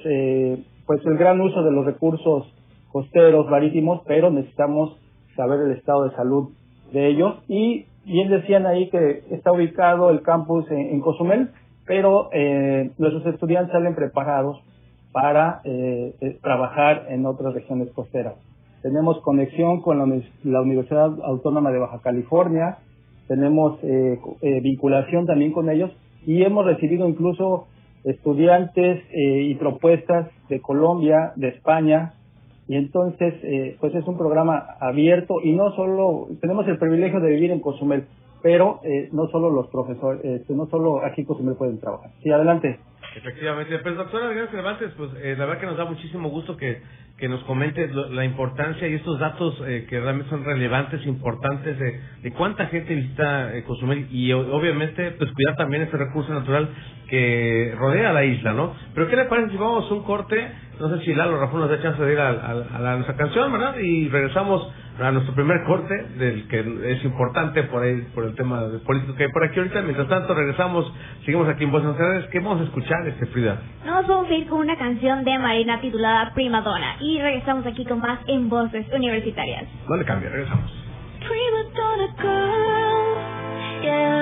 pues 0.86 1.04
el 1.04 1.16
gran 1.16 1.40
uso 1.40 1.62
de 1.62 1.72
los 1.72 1.84
recursos 1.84 2.46
costeros, 2.92 3.48
marítimos, 3.48 4.02
pero 4.06 4.30
necesitamos 4.30 4.96
saber 5.34 5.60
el 5.60 5.72
estado 5.72 6.04
de 6.04 6.14
salud 6.14 6.50
de 6.92 7.08
ellos. 7.08 7.36
Y 7.48 7.86
bien 8.04 8.30
decían 8.30 8.66
ahí 8.66 8.88
que 8.90 9.24
está 9.30 9.52
ubicado 9.52 10.10
el 10.10 10.22
campus 10.22 10.70
en, 10.70 11.00
Cozumel, 11.00 11.50
pero 11.86 12.30
nuestros 12.98 13.26
estudiantes 13.26 13.72
salen 13.72 13.94
preparados 13.94 14.60
para 15.12 15.60
eh, 15.64 16.14
eh, 16.20 16.38
trabajar 16.42 17.06
en 17.08 17.26
otras 17.26 17.54
regiones 17.54 17.90
costeras. 17.92 18.34
Tenemos 18.82 19.20
conexión 19.20 19.80
con 19.82 19.98
la, 19.98 20.60
Universidad 20.60 21.12
Autónoma 21.24 21.70
de 21.70 21.78
Baja 21.78 22.00
California, 22.02 22.78
tenemos 23.28 23.78
eh, 23.82 24.18
vinculación 24.62 25.26
también 25.26 25.52
con 25.52 25.68
ellos 25.68 25.90
y 26.26 26.42
hemos 26.42 26.64
recibido 26.64 27.08
incluso 27.08 27.66
estudiantes 28.04 29.04
y 29.12 29.54
propuestas 29.56 30.28
de 30.48 30.60
Colombia, 30.60 31.32
de 31.36 31.48
España, 31.48 32.14
y 32.66 32.76
entonces 32.76 33.34
pues 33.80 33.94
es 33.94 34.06
un 34.06 34.16
programa 34.16 34.76
abierto 34.80 35.36
y 35.42 35.52
no 35.52 35.72
solo 35.74 36.28
tenemos 36.40 36.66
el 36.68 36.78
privilegio 36.78 37.20
de 37.20 37.30
vivir 37.30 37.50
en 37.50 37.60
Cozumel 37.60 38.06
pero 38.42 38.80
no 39.12 39.28
solo 39.28 39.50
los 39.50 39.66
profesores 39.68 40.48
no 40.48 40.66
solo 40.66 41.04
aquí 41.04 41.22
en 41.22 41.26
Cozumel 41.26 41.56
pueden 41.56 41.78
trabajar. 41.80 42.10
Sí 42.22 42.30
adelante. 42.30 42.78
Efectivamente, 43.16 43.78
pues 43.80 43.96
doctora 43.96 44.26
Adriana 44.26 44.50
Cervantes, 44.50 44.92
pues 44.96 45.10
eh, 45.20 45.34
la 45.36 45.44
verdad 45.46 45.60
que 45.60 45.66
nos 45.66 45.76
da 45.76 45.84
muchísimo 45.84 46.28
gusto 46.30 46.56
que, 46.56 46.80
que 47.18 47.28
nos 47.28 47.42
comente 47.42 47.88
la 47.88 48.24
importancia 48.24 48.86
y 48.86 48.94
estos 48.94 49.18
datos 49.18 49.60
eh, 49.66 49.86
que 49.88 49.98
realmente 49.98 50.30
son 50.30 50.44
relevantes, 50.44 51.04
importantes 51.06 51.76
de, 51.78 52.00
de 52.22 52.32
cuánta 52.32 52.66
gente 52.66 52.94
visita 52.94 53.56
eh, 53.56 53.64
Cozumel 53.64 54.06
y 54.12 54.32
obviamente 54.32 55.10
pues 55.12 55.32
cuidar 55.32 55.56
también 55.56 55.82
ese 55.82 55.96
recurso 55.96 56.32
natural 56.32 56.68
que 57.10 57.74
rodea 57.76 58.12
la 58.12 58.24
isla, 58.24 58.52
¿no? 58.52 58.72
Pero 58.94 59.08
¿qué 59.08 59.16
le 59.16 59.24
parece 59.24 59.50
si 59.50 59.56
vamos 59.56 59.90
a 59.90 59.94
un 59.94 60.04
corte? 60.04 60.48
No 60.78 60.88
sé 60.88 61.04
si 61.04 61.12
Lalo 61.12 61.38
Rafa 61.38 61.58
nos 61.58 61.68
da 61.68 61.82
chance 61.82 62.00
de 62.02 62.12
ir 62.12 62.20
a, 62.20 62.28
a, 62.28 62.94
nuestra 62.94 63.16
canción, 63.16 63.52
¿verdad? 63.52 63.76
Y 63.78 64.08
regresamos 64.08 64.72
a 64.98 65.10
nuestro 65.10 65.34
primer 65.34 65.64
corte, 65.64 65.94
del 66.18 66.46
que 66.46 66.60
es 66.92 67.04
importante 67.04 67.64
por 67.64 67.82
ahí, 67.82 68.06
por 68.14 68.24
el 68.24 68.34
tema 68.36 68.62
de 68.62 68.78
político 68.78 69.14
que 69.16 69.24
hay 69.24 69.32
por 69.32 69.44
aquí 69.44 69.58
ahorita. 69.58 69.82
Mientras 69.82 70.08
tanto, 70.08 70.34
regresamos, 70.34 70.90
seguimos 71.24 71.48
aquí 71.48 71.64
en 71.64 71.72
Voces 71.72 71.88
Nacionales. 71.88 72.26
¿Qué 72.30 72.38
vamos 72.38 72.60
a 72.60 72.64
escuchar, 72.64 73.06
este 73.08 73.26
Frida? 73.26 73.60
Nos 73.84 74.06
vamos 74.06 74.30
a 74.30 74.34
ir 74.34 74.46
con 74.46 74.60
una 74.60 74.76
canción 74.76 75.24
de 75.24 75.38
Marina 75.38 75.80
titulada 75.80 76.32
Prima 76.32 76.60
Donna. 76.62 76.96
Y 77.00 77.20
regresamos 77.20 77.66
aquí 77.66 77.84
con 77.84 77.98
más 77.98 78.20
en 78.28 78.48
Voces 78.48 78.86
Universitarias. 78.92 79.64
No 79.88 79.96
le 79.96 80.04
cambie, 80.04 80.28
regresamos. 80.28 80.70
Girl, 82.20 83.82
yeah. 83.82 84.19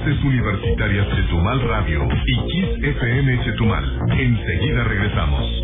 Voces 0.00 0.24
Universitarias 0.24 1.06
Chetumal 1.14 1.60
Radio 1.68 2.08
y 2.26 2.46
Kiss 2.46 2.84
FM 2.96 3.44
Chetumal. 3.44 3.84
Enseguida 4.18 4.84
regresamos. 4.84 5.60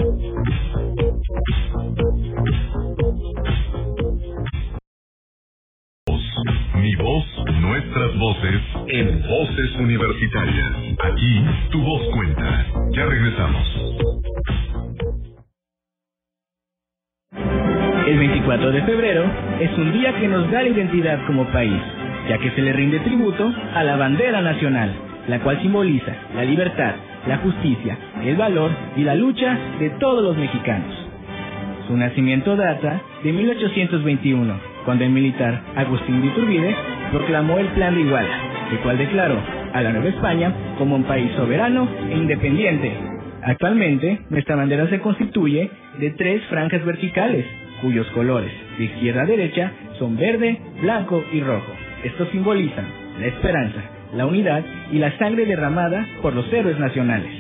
Mi 6.75 6.95
voz, 6.97 7.25
nuestras 7.61 8.19
voces, 8.19 8.61
en 8.89 9.23
Voces 9.23 9.77
Universitarias. 9.79 10.73
Aquí, 11.03 11.45
tu 11.71 11.81
voz 11.83 12.03
cuenta. 12.13 12.67
Ya 12.91 13.07
regresamos. 13.07 13.87
El 18.07 18.19
24 18.19 18.71
de 18.71 18.83
febrero 18.83 19.25
es 19.61 19.79
un 19.79 19.93
día 19.93 20.15
que 20.21 20.29
nos 20.29 20.51
da 20.51 20.63
la 20.63 20.69
identidad 20.69 21.27
como 21.27 21.45
país, 21.53 21.83
ya 22.29 22.39
que 22.39 22.51
se 22.51 22.63
le 22.63 22.73
rinde 22.73 22.99
tributo 23.01 23.53
a 23.75 23.85
la 23.85 23.97
bandera 23.97 24.41
nacional, 24.41 24.93
la 25.29 25.41
cual 25.41 25.61
simboliza 25.61 26.13
la 26.35 26.45
libertad, 26.45 26.95
la 27.27 27.39
justicia, 27.39 27.97
el 28.25 28.37
valor 28.37 28.71
y 28.97 29.03
la 29.03 29.15
lucha 29.15 29.59
de 29.79 29.91
todos 29.91 30.23
los 30.23 30.37
mexicanos. 30.37 30.95
Su 31.87 31.97
nacimiento 31.97 32.57
data 32.57 33.01
de 33.23 33.33
1821, 33.33 34.55
cuando 34.85 35.05
el 35.05 35.11
militar 35.11 35.61
Agustín 35.77 36.21
de 36.21 36.29
Iturbide 36.29 36.75
proclamó 37.13 37.59
el 37.59 37.69
Plan 37.69 37.95
de 37.95 38.01
Iguala, 38.01 38.39
el 38.73 38.79
cual 38.79 38.99
declaró 38.99 39.39
a 39.73 39.83
la 39.83 39.93
Nueva 39.93 40.09
España 40.09 40.53
como 40.79 40.97
un 40.97 41.05
país 41.05 41.31
soberano 41.37 41.89
e 42.11 42.17
independiente. 42.17 42.93
Actualmente, 43.43 44.21
nuestra 44.31 44.57
bandera 44.57 44.89
se 44.89 44.99
constituye 44.99 45.71
de 46.01 46.11
tres 46.11 46.43
franjas 46.51 46.85
verticales, 46.85 47.47
cuyos 47.81 48.07
colores, 48.09 48.51
de 48.79 48.85
izquierda 48.85 49.23
a 49.23 49.27
derecha, 49.27 49.73
son 49.99 50.17
verde, 50.17 50.59
blanco 50.81 51.23
y 51.33 51.41
rojo. 51.41 51.86
Estos 52.05 52.29
simbolizan 52.31 52.87
la 53.19 53.27
esperanza, 53.27 53.81
la 54.15 54.27
unidad 54.27 54.63
y 54.93 54.99
la 54.99 55.17
sangre 55.19 55.47
derramada 55.47 56.07
por 56.23 56.35
los 56.35 56.51
héroes 56.53 56.79
nacionales. 56.79 57.31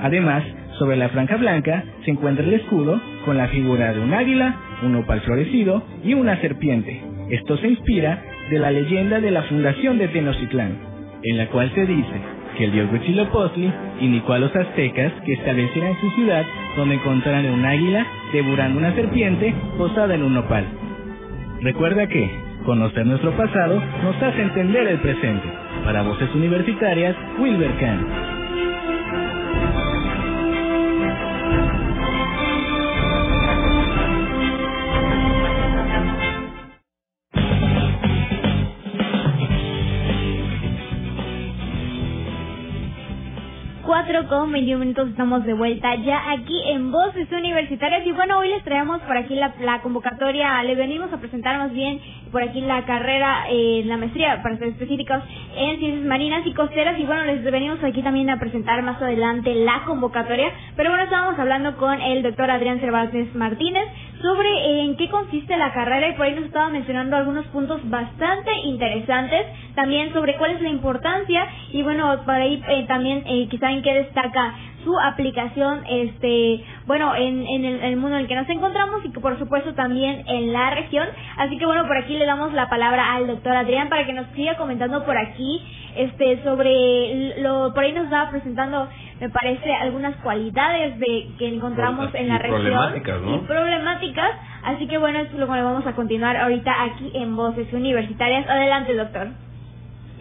Además, 0.00 0.42
sobre 0.78 0.96
la 0.96 1.08
franja 1.08 1.36
blanca 1.36 1.84
se 2.04 2.10
encuentra 2.10 2.44
el 2.44 2.52
escudo 2.54 3.00
con 3.24 3.36
la 3.36 3.48
figura 3.48 3.92
de 3.92 4.00
un 4.00 4.12
águila, 4.12 4.56
un 4.82 4.94
opal 4.96 5.20
florecido 5.22 5.82
y 6.04 6.14
una 6.14 6.40
serpiente. 6.40 7.00
Esto 7.30 7.56
se 7.58 7.68
inspira 7.68 8.22
de 8.50 8.58
la 8.58 8.70
leyenda 8.70 9.20
de 9.20 9.30
la 9.30 9.42
fundación 9.44 9.98
de 9.98 10.08
Tenochtitlán, 10.08 10.76
en 11.22 11.38
la 11.38 11.46
cual 11.48 11.72
se 11.74 11.86
dice 11.86 12.20
que 12.56 12.64
el 12.64 12.72
dios 12.72 12.90
Huitzilopochtli 12.92 13.72
indicó 14.00 14.34
a 14.34 14.38
los 14.38 14.54
aztecas 14.54 15.12
que 15.24 15.34
establecieran 15.34 15.98
su 16.00 16.10
ciudad 16.12 16.44
donde 16.76 16.94
encontraran 16.94 17.46
un 17.46 17.64
águila 17.64 18.06
devorando 18.32 18.78
una 18.78 18.94
serpiente 18.94 19.54
posada 19.76 20.14
en 20.14 20.22
un 20.22 20.34
nopal. 20.34 20.64
Recuerda 21.62 22.06
que 22.06 22.30
Conocer 22.66 23.06
nuestro 23.06 23.30
pasado 23.36 23.80
nos 24.02 24.20
hace 24.20 24.42
entender 24.42 24.88
el 24.88 24.98
presente. 24.98 25.48
Para 25.84 26.02
Voces 26.02 26.34
Universitarias, 26.34 27.14
Wilber 27.38 27.70
Kahn. 27.78 28.36
con 44.28 44.50
21 44.50 44.80
minutos 44.80 45.10
estamos 45.10 45.44
de 45.44 45.52
vuelta 45.52 45.94
ya 45.96 46.30
aquí 46.32 46.60
en 46.68 46.90
Voces 46.90 47.30
Universitarias 47.30 48.04
y 48.06 48.12
bueno 48.12 48.38
hoy 48.38 48.48
les 48.48 48.64
traemos 48.64 49.00
por 49.02 49.16
aquí 49.16 49.34
la, 49.34 49.54
la 49.60 49.82
convocatoria, 49.82 50.62
le 50.62 50.74
venimos 50.74 51.12
a 51.12 51.18
presentar 51.18 51.58
más 51.58 51.72
bien 51.72 52.00
por 52.32 52.42
aquí 52.42 52.60
la 52.60 52.84
carrera, 52.84 53.46
eh, 53.50 53.82
la 53.86 53.96
maestría, 53.96 54.42
para 54.42 54.58
ser 54.58 54.68
específicos, 54.68 55.22
en 55.56 55.78
ciencias 55.78 56.06
marinas 56.06 56.46
y 56.46 56.52
costeras. 56.52 56.98
Y 56.98 57.04
bueno, 57.04 57.24
les 57.24 57.42
venimos 57.44 57.82
aquí 57.82 58.02
también 58.02 58.30
a 58.30 58.38
presentar 58.38 58.82
más 58.82 59.00
adelante 59.00 59.54
la 59.54 59.84
convocatoria, 59.84 60.52
pero 60.76 60.90
bueno, 60.90 61.04
estábamos 61.04 61.38
hablando 61.38 61.76
con 61.76 62.00
el 62.00 62.22
doctor 62.22 62.50
Adrián 62.50 62.80
Cervantes 62.80 63.34
Martínez 63.34 63.84
sobre 64.20 64.48
eh, 64.48 64.84
en 64.84 64.96
qué 64.96 65.08
consiste 65.08 65.56
la 65.56 65.72
carrera. 65.72 66.08
Y 66.08 66.14
por 66.14 66.26
ahí 66.26 66.34
nos 66.34 66.44
estaba 66.44 66.68
mencionando 66.68 67.16
algunos 67.16 67.46
puntos 67.46 67.80
bastante 67.88 68.50
interesantes, 68.64 69.46
también 69.74 70.12
sobre 70.12 70.36
cuál 70.36 70.52
es 70.52 70.62
la 70.62 70.68
importancia. 70.68 71.46
Y 71.72 71.82
bueno, 71.82 72.22
por 72.24 72.34
ahí 72.34 72.62
eh, 72.68 72.84
también 72.86 73.22
eh, 73.26 73.48
quizá 73.48 73.70
en 73.70 73.82
qué 73.82 73.94
destaca 73.94 74.54
su 74.86 74.96
aplicación, 75.00 75.80
este, 75.90 76.64
bueno, 76.86 77.12
en, 77.16 77.44
en 77.44 77.64
el, 77.64 77.96
mundo 77.96 78.16
en 78.16 78.22
el 78.22 78.28
que 78.28 78.36
nos 78.36 78.48
encontramos 78.48 79.04
y 79.04 79.10
que 79.10 79.18
por 79.18 79.36
supuesto 79.36 79.74
también 79.74 80.22
en 80.28 80.52
la 80.52 80.70
región. 80.70 81.08
Así 81.38 81.58
que 81.58 81.66
bueno, 81.66 81.88
por 81.88 81.98
aquí 81.98 82.16
le 82.16 82.24
damos 82.24 82.52
la 82.52 82.68
palabra 82.68 83.14
al 83.14 83.26
doctor 83.26 83.56
Adrián 83.56 83.88
para 83.88 84.06
que 84.06 84.12
nos 84.12 84.28
siga 84.36 84.56
comentando 84.56 85.04
por 85.04 85.18
aquí, 85.18 85.60
este, 85.96 86.40
sobre 86.44 87.42
lo, 87.42 87.74
por 87.74 87.82
ahí 87.82 87.94
nos 87.94 88.12
va 88.12 88.30
presentando, 88.30 88.86
me 89.20 89.28
parece, 89.28 89.74
algunas 89.74 90.14
cualidades 90.18 91.00
de 91.00 91.30
que 91.36 91.48
encontramos 91.48 92.14
en 92.14 92.28
la 92.28 92.38
región 92.38 92.62
problemáticas, 92.62 93.20
¿no? 93.22 93.34
y 93.34 93.38
problemáticas. 93.40 94.30
Así 94.62 94.86
que 94.86 94.98
bueno, 94.98 95.18
eso 95.18 95.32
es 95.32 95.38
lo 95.40 95.46
que 95.46 95.62
vamos 95.62 95.84
a 95.84 95.96
continuar 95.96 96.36
ahorita 96.36 96.72
aquí 96.84 97.10
en 97.12 97.34
Voces 97.34 97.72
Universitarias. 97.72 98.48
Adelante, 98.48 98.94
doctor. 98.94 99.28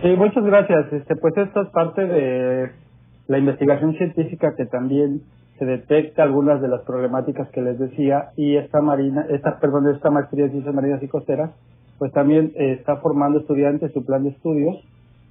Sí, 0.01 0.07
muchas 0.17 0.43
gracias. 0.43 0.91
Este, 0.91 1.15
pues 1.17 1.37
esto 1.37 1.61
es 1.61 1.69
parte 1.69 2.03
de 2.03 2.84
la 3.27 3.37
investigación 3.37 3.95
científica 3.95 4.55
que 4.55 4.65
también 4.65 5.21
se 5.57 5.65
detecta 5.65 6.23
algunas 6.23 6.61
de 6.61 6.67
las 6.67 6.81
problemáticas 6.81 7.49
que 7.49 7.61
les 7.61 7.79
decía 7.79 8.31
y 8.35 8.57
esta 8.57 8.81
marina, 8.81 9.25
esta 9.29 9.59
perdón, 9.59 9.87
esta 9.93 10.09
maestría 10.09 10.45
de 10.45 10.51
ciencias 10.51 10.75
marinas 10.75 11.01
y 11.01 11.07
costeras, 11.07 11.51
pues 11.97 12.11
también 12.11 12.51
eh, 12.55 12.73
está 12.79 12.97
formando 12.97 13.39
estudiantes, 13.39 13.93
su 13.93 14.05
plan 14.05 14.23
de 14.23 14.31
estudios 14.31 14.75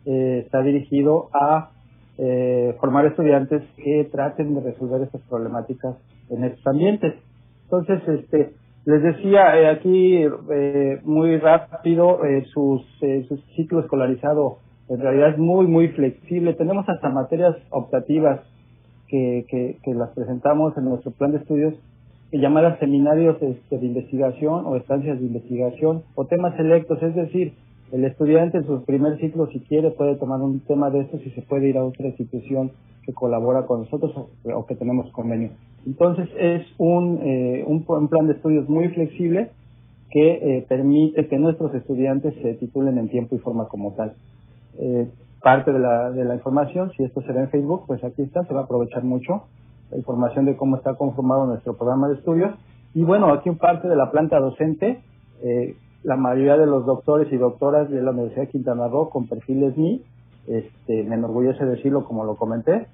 eh, 0.07 0.43
está 0.45 0.63
dirigido 0.63 1.29
a 1.35 1.71
eh, 2.17 2.75
formar 2.81 3.07
estudiantes 3.07 3.63
que 3.77 4.09
traten 4.11 4.55
de 4.55 4.61
resolver 4.63 5.03
estas 5.03 5.21
problemáticas 5.23 5.97
en 6.31 6.45
estos 6.45 6.67
ambientes. 6.67 7.15
Entonces, 7.65 8.01
este, 8.09 8.53
les 8.87 9.03
decía 9.03 9.71
aquí 9.71 10.25
muy 11.05 11.39
rápido 11.39 12.21
sus, 12.53 12.83
su 13.29 13.37
ciclo 13.57 13.81
escolarizado 13.81 14.59
en 14.89 15.01
realidad 15.01 15.31
es 15.31 15.39
muy, 15.39 15.67
muy 15.67 15.89
flexible. 15.89 16.55
Tenemos 16.55 16.89
hasta 16.89 17.09
materias 17.09 17.57
optativas 17.71 18.41
que, 19.09 19.47
que, 19.49 19.79
que 19.83 19.95
las 19.95 20.11
presentamos 20.11 20.77
en 20.77 20.85
nuestro 20.85 21.11
plan 21.13 21.33
de 21.33 21.39
estudios 21.39 21.75
llamadas 22.39 22.79
seminarios 22.79 23.37
este, 23.41 23.79
de 23.79 23.87
investigación 23.87 24.67
o 24.67 24.77
estancias 24.77 25.19
de 25.19 25.27
investigación 25.27 26.03
o 26.15 26.25
temas 26.27 26.57
selectos, 26.57 27.03
es 27.03 27.15
decir, 27.15 27.53
el 27.93 28.05
estudiante 28.05 28.59
en 28.59 28.67
su 28.67 28.83
primer 28.85 29.19
ciclo 29.21 29.47
si 29.49 29.61
quiere 29.61 29.91
puede 29.91 30.17
tomar 30.17 30.41
un 30.41 30.61
tema 30.61 30.91
de 30.91 31.01
estos 31.01 31.25
y 31.25 31.31
se 31.31 31.43
puede 31.43 31.69
ir 31.69 31.79
a 31.79 31.85
otra 31.85 32.09
institución 32.09 32.73
que 33.05 33.13
colabora 33.13 33.67
con 33.67 33.81
nosotros 33.81 34.13
o, 34.17 34.67
que 34.67 34.75
tenemos 34.75 35.11
convenio. 35.13 35.51
Entonces 35.87 36.29
es 36.39 36.63
un, 36.79 37.21
eh, 37.23 37.63
un, 37.67 37.85
un, 37.87 38.09
plan 38.09 38.27
de 38.27 38.33
estudios 38.33 38.69
muy 38.69 38.89
flexible 38.89 39.51
que 40.11 40.33
eh, 40.33 40.67
permite 40.69 41.29
que 41.29 41.39
nuestros 41.39 41.75
estudiantes 41.75 42.35
se 42.43 42.55
titulen 42.55 42.99
en 42.99 43.11
tiempo 43.11 43.37
y 43.37 43.39
forma 43.39 43.69
como 43.69 43.93
tal 43.93 44.15
eh, 44.79 45.09
parte 45.43 45.73
de 45.73 45.79
la, 45.79 46.11
de 46.11 46.25
la 46.25 46.35
información. 46.35 46.91
Si 46.97 47.05
esto 47.05 47.21
se 47.23 47.33
ve 47.33 47.41
en 47.41 47.51
Facebook, 47.51 47.85
pues 47.87 48.03
aquí 48.03 48.23
está, 48.23 48.45
se 48.45 48.55
va 48.55 48.61
a 48.61 48.65
aprovechar 48.65 49.05
mucho 49.05 49.45
la 49.91 49.99
información 49.99 50.45
de 50.45 50.57
cómo 50.57 50.77
está 50.77 50.95
conformado 50.95 51.47
nuestro 51.47 51.77
programa 51.77 52.09
de 52.09 52.15
estudios. 52.15 52.55
Y 52.95 53.03
bueno, 53.03 53.33
aquí 53.33 53.49
en 53.49 53.59
parte 53.59 53.89
de 53.89 53.97
la 53.97 54.11
planta 54.11 54.39
docente, 54.39 55.03
eh, 55.43 55.77
la 56.03 56.17
mayoría 56.17 56.57
de 56.57 56.67
los 56.67 56.87
doctores 56.87 57.33
y 57.33 57.37
doctoras 57.37 57.91
de 57.91 58.03
la 58.03 58.13
Universidad 58.13 58.43
de 58.43 58.49
Quintana 58.51 58.89
Roo 58.89 59.11
con 59.11 59.27
perfiles 59.27 59.77
MI, 59.77 60.03
este, 60.47 61.03
me 61.05 61.17
enorgullece 61.17 61.65
decirlo 61.65 62.05
como 62.05 62.25
lo 62.25 62.37
comenté, 62.37 62.87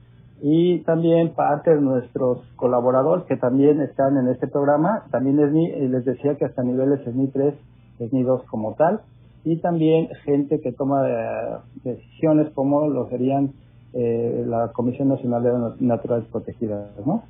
y 0.43 0.79
también 0.85 1.35
parte 1.35 1.75
de 1.75 1.81
nuestros 1.81 2.39
colaboradores 2.57 3.25
que 3.27 3.37
también 3.37 3.81
están 3.83 4.17
en 4.17 4.29
este 4.29 4.47
programa, 4.47 5.05
también 5.11 5.39
es 5.41 5.53
MI, 5.53 5.89
les 5.89 6.05
decía 6.05 6.37
que 6.37 6.47
hasta 6.47 6.63
niveles 6.63 7.01
es 7.07 7.15
MI 7.15 7.29
3, 7.29 7.55
es 7.99 8.13
MI 8.13 8.23
2 8.23 8.45
como 8.45 8.75
tal, 8.75 9.01
y 9.45 9.57
también 9.57 10.09
gente 10.25 10.61
que 10.61 10.73
toma 10.73 11.09
eh, 11.09 11.57
decisiones 11.85 12.51
como 12.55 12.89
lo 12.89 13.09
serían 13.09 13.53
eh, 13.93 14.45
la 14.47 14.69
Comisión 14.73 15.09
Nacional 15.09 15.43
de 15.43 15.87
Naturales 15.87 16.29
Protegidas, 16.31 16.89
¿no? 17.05 17.23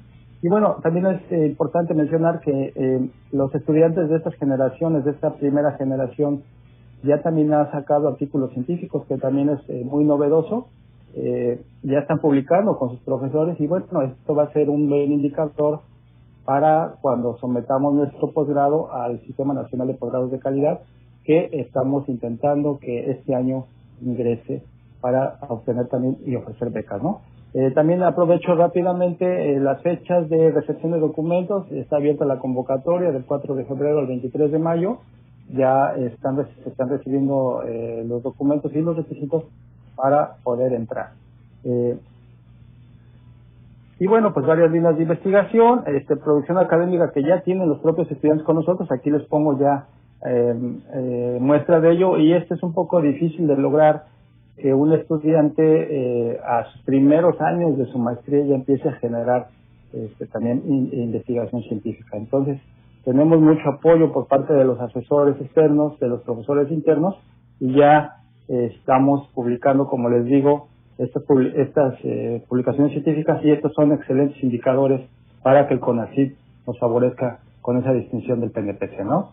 Y 0.42 0.49
bueno, 0.49 0.77
también 0.83 1.07
es 1.07 1.20
eh, 1.31 1.46
importante 1.46 1.92
mencionar 1.94 2.40
que 2.40 3.11
los 3.31 3.55
estudiantes 3.55 4.09
de 4.09 4.16
estas 4.16 4.35
generaciones, 4.37 5.05
de 5.05 5.11
esta 5.11 5.35
primera 5.35 5.73
generación, 5.73 6.42
ya 7.03 7.20
también 7.23 7.53
han 7.53 7.70
sacado 7.70 8.09
artículos 8.09 8.51
científicos, 8.53 9.05
que 9.07 9.18
también 9.18 9.51
es 9.51 9.85
muy 9.85 10.05
novedoso. 10.05 10.68
ya 11.83 11.99
están 11.99 12.20
publicando 12.20 12.79
con 12.79 12.90
sus 12.90 13.01
profesores 13.01 13.61
y 13.61 13.66
bueno, 13.66 14.03
esto 14.03 14.35
va 14.35 14.44
a 14.44 14.53
ser 14.53 14.70
un 14.70 14.88
buen 14.88 15.12
indicador 15.12 15.81
para 16.44 16.94
cuando 17.03 17.37
sometamos 17.38 17.94
nuestro 17.94 18.33
posgrado 18.33 18.92
al 18.92 19.20
Sistema 19.20 19.53
Nacional 19.53 19.88
de 19.88 19.94
Posgrados 19.94 20.31
de 20.31 20.38
Calidad 20.38 20.81
que 21.31 21.49
estamos 21.61 22.09
intentando 22.09 22.81
que 22.81 23.12
este 23.12 23.37
año 23.37 23.66
ingrese 24.03 24.64
para 25.01 25.38
obtener 25.49 25.87
también 25.87 26.16
y 26.27 26.35
ofrecer 26.35 26.71
becas, 26.71 27.01
¿no? 27.01 27.21
Eh, 27.55 27.71
también 27.71 28.03
aprovecho 28.03 28.57
rápidamente 28.57 29.25
eh, 29.25 29.61
las 29.61 29.81
fechas 29.83 30.29
de 30.29 30.51
recepción 30.51 30.90
de 30.90 30.99
documentos. 30.99 31.71
Está 31.71 31.99
abierta 31.99 32.25
la 32.25 32.40
convocatoria 32.40 33.12
del 33.12 33.25
4 33.25 33.55
de 33.55 33.64
febrero 33.64 34.01
al 34.01 34.09
23 34.09 34.51
de 34.51 34.59
mayo. 34.59 34.99
Ya 35.55 35.95
están, 35.95 36.37
recibiendo 36.88 37.62
eh, 37.64 38.05
los 38.09 38.25
documentos 38.25 38.75
y 38.75 38.81
los 38.81 38.97
requisitos 38.97 39.45
para 39.95 40.35
poder 40.43 40.73
entrar. 40.73 41.12
y 44.01 44.07
bueno, 44.07 44.33
pues 44.35 44.47
varias 44.47 44.73
líneas 44.73 44.97
de 44.97 45.03
investigación, 45.03 45.85
este, 45.87 46.16
producción 46.16 46.59
académica 46.59 47.12
que 47.12 47.23
ya 47.23 47.43
tienen 47.43 47.69
los 47.69 47.79
propios 47.79 48.11
estudiantes 48.11 48.45
con 48.45 48.57
nosotros. 48.57 48.90
Aquí 48.90 49.11
les 49.11 49.23
pongo 49.29 49.57
ya 49.61 49.87
eh, 50.26 50.54
eh, 50.94 51.38
muestra 51.40 51.80
de 51.80 51.92
ello 51.92 52.18
y 52.18 52.33
este 52.33 52.54
es 52.54 52.62
un 52.62 52.74
poco 52.74 53.00
difícil 53.00 53.46
de 53.46 53.56
lograr 53.56 54.04
que 54.56 54.74
un 54.74 54.92
estudiante 54.92 55.62
eh, 55.62 56.38
a 56.44 56.64
sus 56.64 56.83
primeros 56.83 57.40
años 57.40 57.78
de 57.78 57.87
su 57.87 57.98
maestría 57.98 58.44
ya 58.44 58.54
empiece 58.54 58.88
a 58.88 58.92
generar 58.92 59.48
este, 59.92 60.26
también 60.26 60.62
investigación 60.66 61.62
científica. 61.62 62.16
Entonces, 62.16 62.61
tenemos 63.04 63.40
mucho 63.40 63.68
apoyo 63.68 64.12
por 64.12 64.26
parte 64.26 64.52
de 64.52 64.64
los 64.64 64.78
asesores 64.80 65.40
externos, 65.40 65.98
de 65.98 66.09
los 66.09 66.20
profesores 66.22 66.70
internos 66.70 67.16
y 67.59 67.72
ya 67.74 68.16
eh, 68.48 68.72
estamos 68.76 69.28
publicando, 69.35 69.87
como 69.87 70.11
les 70.11 70.26
digo, 70.26 70.68
estas, 70.98 71.22
estas 71.56 71.94
eh, 72.04 72.44
publicaciones 72.46 72.92
científicas 72.92 73.42
y 73.42 73.50
estos 73.50 73.72
son 73.74 73.92
excelentes 73.92 74.42
indicadores 74.42 75.00
para 75.42 75.66
que 75.66 75.74
el 75.74 75.80
CONACYT 75.80 76.37
nos 76.66 76.78
favorezca 76.78 77.40
con 77.62 77.78
esa 77.78 77.92
distinción 77.92 78.40
del 78.40 78.50
PNPC, 78.50 79.04
¿no? 79.04 79.33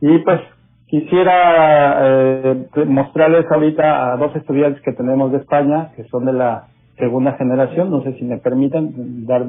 Y 0.00 0.18
pues 0.18 0.40
quisiera 0.86 1.98
eh, 2.02 2.66
mostrarles 2.86 3.46
ahorita 3.50 4.12
a 4.12 4.16
dos 4.16 4.34
estudiantes 4.36 4.82
que 4.82 4.92
tenemos 4.92 5.32
de 5.32 5.38
España, 5.38 5.92
que 5.96 6.04
son 6.04 6.24
de 6.26 6.32
la 6.32 6.68
segunda 6.98 7.32
generación. 7.34 7.90
No 7.90 8.02
sé 8.02 8.14
si 8.14 8.24
me 8.24 8.38
permiten 8.38 9.26
dar 9.26 9.44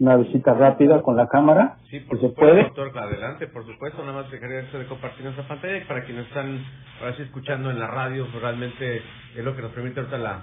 una 0.00 0.16
visita 0.16 0.54
rápida 0.54 1.02
con 1.02 1.16
la 1.16 1.28
cámara. 1.28 1.76
Sí, 1.90 2.00
por 2.00 2.18
se 2.20 2.28
supuesto, 2.28 2.40
puede. 2.40 2.62
doctor, 2.64 2.98
adelante, 2.98 3.46
por 3.48 3.64
supuesto. 3.66 4.04
Nada 4.04 4.22
más 4.22 4.30
dejaría 4.30 4.62
de 4.62 4.86
compartir 4.86 5.24
nuestra 5.24 5.46
pantalla 5.46 5.78
y 5.78 5.84
para 5.84 6.04
quienes 6.04 6.26
están 6.26 6.58
ahora 7.00 7.14
sí 7.16 7.22
escuchando 7.22 7.70
en 7.70 7.78
la 7.78 7.86
radio, 7.86 8.26
realmente 8.40 8.98
es 9.36 9.44
lo 9.44 9.54
que 9.56 9.62
nos 9.62 9.72
permite 9.72 10.00
ahorita 10.00 10.18
la, 10.18 10.42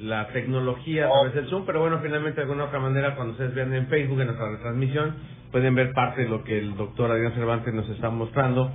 la 0.00 0.28
tecnología 0.28 1.06
a 1.06 1.10
través 1.10 1.34
del 1.34 1.46
Zoom, 1.46 1.64
pero 1.66 1.80
bueno, 1.80 2.00
finalmente 2.02 2.36
de 2.36 2.42
alguna 2.42 2.64
otra 2.64 2.80
manera, 2.80 3.14
cuando 3.14 3.32
ustedes 3.32 3.54
vean 3.54 3.72
en 3.74 3.86
Facebook, 3.86 4.20
en 4.20 4.26
nuestra 4.26 4.50
retransmisión, 4.50 5.14
pueden 5.52 5.74
ver 5.74 5.92
parte 5.92 6.22
de 6.22 6.28
lo 6.28 6.42
que 6.42 6.58
el 6.58 6.76
doctor 6.76 7.10
Adrián 7.10 7.32
Cervantes 7.34 7.72
nos 7.72 7.88
está 7.88 8.10
mostrando. 8.10 8.72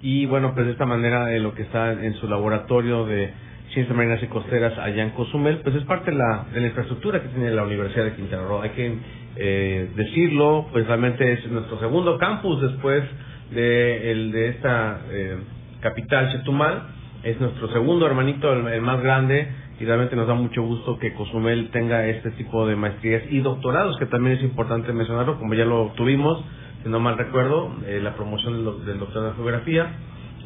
Y 0.00 0.26
bueno, 0.26 0.54
pues 0.54 0.66
de 0.66 0.72
esta 0.72 0.86
manera, 0.86 1.26
de 1.26 1.38
lo 1.38 1.54
que 1.54 1.62
está 1.62 1.92
en 1.92 2.14
su 2.14 2.28
laboratorio 2.28 3.06
de 3.06 3.32
Ciencias 3.72 3.96
Marinas 3.96 4.22
y 4.22 4.26
Costeras 4.26 4.78
allá 4.78 5.02
en 5.02 5.10
Cozumel, 5.10 5.58
pues 5.58 5.74
es 5.76 5.84
parte 5.84 6.10
de 6.10 6.16
la, 6.16 6.46
de 6.52 6.60
la 6.60 6.66
infraestructura 6.68 7.22
que 7.22 7.28
tiene 7.28 7.50
la 7.50 7.64
Universidad 7.64 8.04
de 8.04 8.14
Quintana 8.14 8.44
Roo. 8.44 8.62
Hay 8.62 8.70
que 8.70 8.94
eh, 9.36 9.90
decirlo, 9.96 10.68
pues 10.72 10.86
realmente 10.86 11.32
es 11.32 11.46
nuestro 11.50 11.78
segundo 11.78 12.18
campus 12.18 12.60
después 12.62 13.02
de, 13.50 14.12
el, 14.12 14.32
de 14.32 14.48
esta 14.48 15.00
eh, 15.10 15.36
capital, 15.80 16.32
Chetumal. 16.32 16.82
Es 17.22 17.40
nuestro 17.40 17.68
segundo 17.72 18.06
hermanito, 18.06 18.52
el 18.52 18.82
más 18.82 19.02
grande 19.02 19.48
y 19.80 19.84
realmente 19.84 20.14
nos 20.14 20.28
da 20.28 20.34
mucho 20.34 20.62
gusto 20.62 20.98
que 20.98 21.14
Cozumel 21.14 21.70
tenga 21.70 22.06
este 22.06 22.30
tipo 22.32 22.66
de 22.66 22.76
maestrías 22.76 23.24
y 23.30 23.40
doctorados, 23.40 23.96
que 23.98 24.06
también 24.06 24.36
es 24.36 24.44
importante 24.44 24.92
mencionarlo, 24.92 25.38
como 25.38 25.54
ya 25.54 25.64
lo 25.64 25.92
tuvimos, 25.96 26.44
si 26.82 26.88
no 26.88 27.00
mal 27.00 27.18
recuerdo, 27.18 27.74
eh, 27.86 27.98
la 28.00 28.14
promoción 28.14 28.64
del, 28.64 28.84
del, 28.86 28.98
doctorado 28.98 29.30
en 29.30 29.36
geografía, 29.36 29.90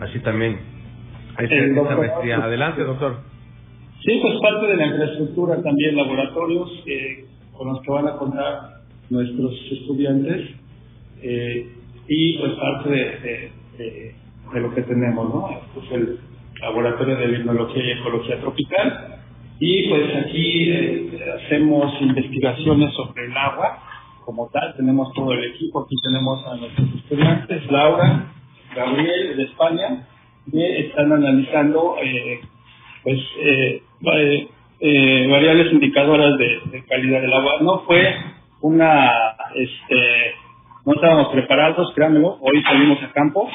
así 0.00 0.20
también 0.20 0.58
esta 1.38 1.96
maestría. 1.96 2.38
Adelante, 2.38 2.82
doctor. 2.84 3.16
Sí, 4.02 4.18
pues 4.22 4.34
parte 4.40 4.66
de 4.66 4.76
la 4.76 4.86
infraestructura 4.86 5.62
también, 5.62 5.96
laboratorios, 5.96 6.70
eh, 6.86 7.24
con 7.52 7.68
los 7.68 7.82
que 7.82 7.90
van 7.90 8.08
a 8.08 8.16
contar 8.16 8.78
nuestros 9.10 9.52
estudiantes 9.70 10.50
eh, 11.22 11.68
y 12.06 12.38
pues 12.38 12.52
parte 12.54 12.90
de, 12.90 13.50
de, 13.76 14.60
lo 14.60 14.74
que 14.74 14.82
tenemos, 14.82 15.28
¿no? 15.28 15.48
Pues 15.74 15.92
el 15.92 16.18
Laboratorio 16.60 17.16
de 17.16 17.26
Biología 17.26 17.84
y 17.84 17.90
Ecología 18.00 18.40
Tropical 18.40 19.17
y 19.60 19.88
pues 19.88 20.16
aquí 20.24 20.70
eh, 20.70 21.20
hacemos 21.36 22.00
investigaciones 22.00 22.94
sobre 22.94 23.26
el 23.26 23.36
agua 23.36 23.82
como 24.28 24.50
tal, 24.50 24.76
tenemos 24.76 25.10
todo 25.14 25.32
el 25.32 25.42
equipo, 25.42 25.84
aquí 25.84 25.96
tenemos 26.02 26.46
a 26.46 26.56
nuestros 26.56 26.86
estudiantes, 26.96 27.70
Laura, 27.70 28.26
Gabriel 28.76 29.38
de 29.38 29.42
España, 29.44 30.06
que 30.52 30.80
están 30.80 31.10
analizando 31.10 31.96
eh, 32.02 32.40
pues 33.02 33.18
eh, 33.40 33.82
eh, 34.80 35.26
variables 35.30 35.72
indicadoras 35.72 36.36
de, 36.36 36.60
de, 36.72 36.84
calidad 36.84 37.22
del 37.22 37.32
agua. 37.32 37.54
No 37.62 37.80
fue 37.86 38.16
una, 38.60 39.10
este, 39.54 40.34
no 40.84 40.92
estábamos 40.92 41.28
preparados, 41.28 41.90
créanmelo, 41.94 42.36
hoy 42.42 42.62
salimos 42.64 43.02
a 43.02 43.12
campo, 43.12 43.48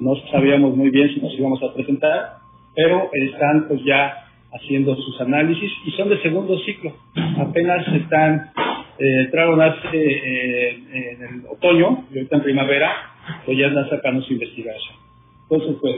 no 0.00 0.16
sabíamos 0.32 0.76
muy 0.76 0.90
bien 0.90 1.08
si 1.14 1.20
nos 1.20 1.38
íbamos 1.38 1.62
a 1.62 1.72
presentar, 1.72 2.38
pero 2.74 3.10
están 3.12 3.68
pues 3.68 3.80
ya 3.84 4.25
haciendo 4.52 4.94
sus 4.96 5.20
análisis 5.20 5.70
y 5.84 5.90
son 5.92 6.08
de 6.08 6.20
segundo 6.22 6.58
ciclo. 6.60 6.92
Apenas 7.38 7.86
están, 7.88 8.50
eh, 8.98 9.20
entraron 9.24 9.60
hace 9.60 9.88
eh, 9.92 10.70
en 10.92 11.22
el 11.22 11.46
otoño 11.50 12.04
y 12.12 12.18
ahorita 12.18 12.36
en 12.36 12.42
primavera, 12.42 12.90
pues 13.44 13.58
ya 13.58 13.66
están 13.66 13.88
sacando 13.90 14.22
su 14.22 14.32
investigación. 14.32 14.96
Entonces, 15.50 15.76
pues, 15.80 15.96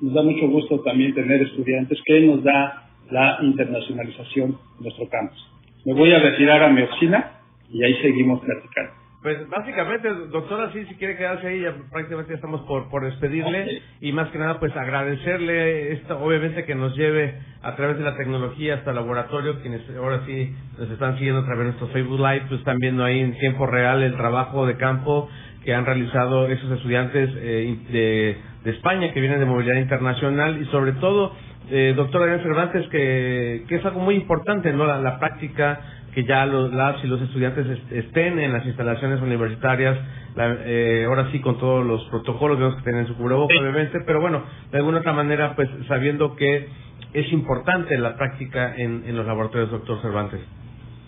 nos 0.00 0.14
da 0.14 0.22
mucho 0.22 0.48
gusto 0.48 0.80
también 0.80 1.14
tener 1.14 1.42
estudiantes 1.42 1.98
que 2.04 2.20
nos 2.20 2.42
da 2.42 2.90
la 3.10 3.38
internacionalización 3.42 4.52
de 4.78 4.82
nuestro 4.82 5.08
campus. 5.08 5.38
Me 5.84 5.94
voy 5.94 6.12
a 6.12 6.18
retirar 6.18 6.62
a 6.62 6.68
mi 6.68 6.82
oficina 6.82 7.40
y 7.72 7.82
ahí 7.82 7.94
seguimos 8.02 8.40
platicando. 8.40 9.07
Pues 9.20 9.48
básicamente, 9.48 10.08
doctora, 10.30 10.70
sí, 10.72 10.84
si 10.88 10.94
quiere 10.94 11.16
quedarse 11.16 11.48
ahí, 11.48 11.62
ya 11.62 11.74
prácticamente 11.90 12.34
estamos 12.34 12.60
por, 12.62 12.88
por 12.88 13.04
despedirle. 13.04 13.82
Y 14.00 14.12
más 14.12 14.28
que 14.28 14.38
nada, 14.38 14.60
pues 14.60 14.76
agradecerle 14.76 15.92
esto, 15.94 16.20
obviamente 16.20 16.64
que 16.64 16.76
nos 16.76 16.96
lleve 16.96 17.34
a 17.62 17.74
través 17.74 17.98
de 17.98 18.04
la 18.04 18.16
tecnología 18.16 18.74
hasta 18.74 18.90
el 18.90 18.96
laboratorio, 18.96 19.60
quienes 19.60 19.82
ahora 19.96 20.22
sí 20.24 20.54
nos 20.78 20.88
están 20.88 21.18
siguiendo 21.18 21.40
a 21.40 21.44
través 21.44 21.58
de 21.58 21.64
nuestro 21.64 21.88
Facebook 21.88 22.20
Live, 22.20 22.44
pues 22.48 22.60
están 22.60 22.78
viendo 22.78 23.04
ahí 23.04 23.18
en 23.18 23.36
tiempo 23.38 23.66
real 23.66 24.04
el 24.04 24.16
trabajo 24.16 24.66
de 24.66 24.76
campo 24.76 25.28
que 25.64 25.74
han 25.74 25.84
realizado 25.84 26.46
esos 26.46 26.70
estudiantes 26.70 27.28
eh, 27.34 27.76
de, 27.90 28.36
de 28.62 28.70
España 28.70 29.12
que 29.12 29.20
vienen 29.20 29.40
de 29.40 29.46
movilidad 29.46 29.80
internacional. 29.80 30.62
Y 30.62 30.66
sobre 30.66 30.92
todo, 30.92 31.34
eh, 31.70 31.92
doctora 31.96 32.26
Adrián 32.26 32.42
Cervantes, 32.44 32.86
que, 32.88 33.64
que 33.68 33.74
es 33.74 33.84
algo 33.84 33.98
muy 33.98 34.14
importante, 34.14 34.72
¿no? 34.72 34.86
la 34.86 35.18
práctica 35.18 35.80
que 36.14 36.24
ya 36.24 36.46
los 36.46 36.72
labs 36.72 37.04
y 37.04 37.06
los 37.06 37.20
estudiantes 37.22 37.66
estén 37.90 38.38
en 38.38 38.52
las 38.52 38.64
instalaciones 38.66 39.20
universitarias, 39.20 39.98
eh, 40.36 41.04
ahora 41.06 41.30
sí 41.32 41.40
con 41.40 41.58
todos 41.58 41.84
los 41.84 42.04
protocolos, 42.10 42.58
tenemos 42.58 42.76
que 42.76 42.82
tener 42.82 43.06
su 43.06 43.16
cubrebocas 43.16 43.58
obviamente, 43.60 44.00
pero 44.06 44.20
bueno, 44.20 44.42
de 44.70 44.78
alguna 44.78 44.98
otra 44.98 45.12
manera, 45.12 45.54
pues 45.54 45.68
sabiendo 45.86 46.36
que 46.36 46.68
es 47.12 47.32
importante 47.32 47.96
la 47.98 48.16
práctica 48.16 48.74
en, 48.76 49.04
en 49.06 49.16
los 49.16 49.26
laboratorios, 49.26 49.70
doctor 49.70 50.00
Cervantes. 50.02 50.40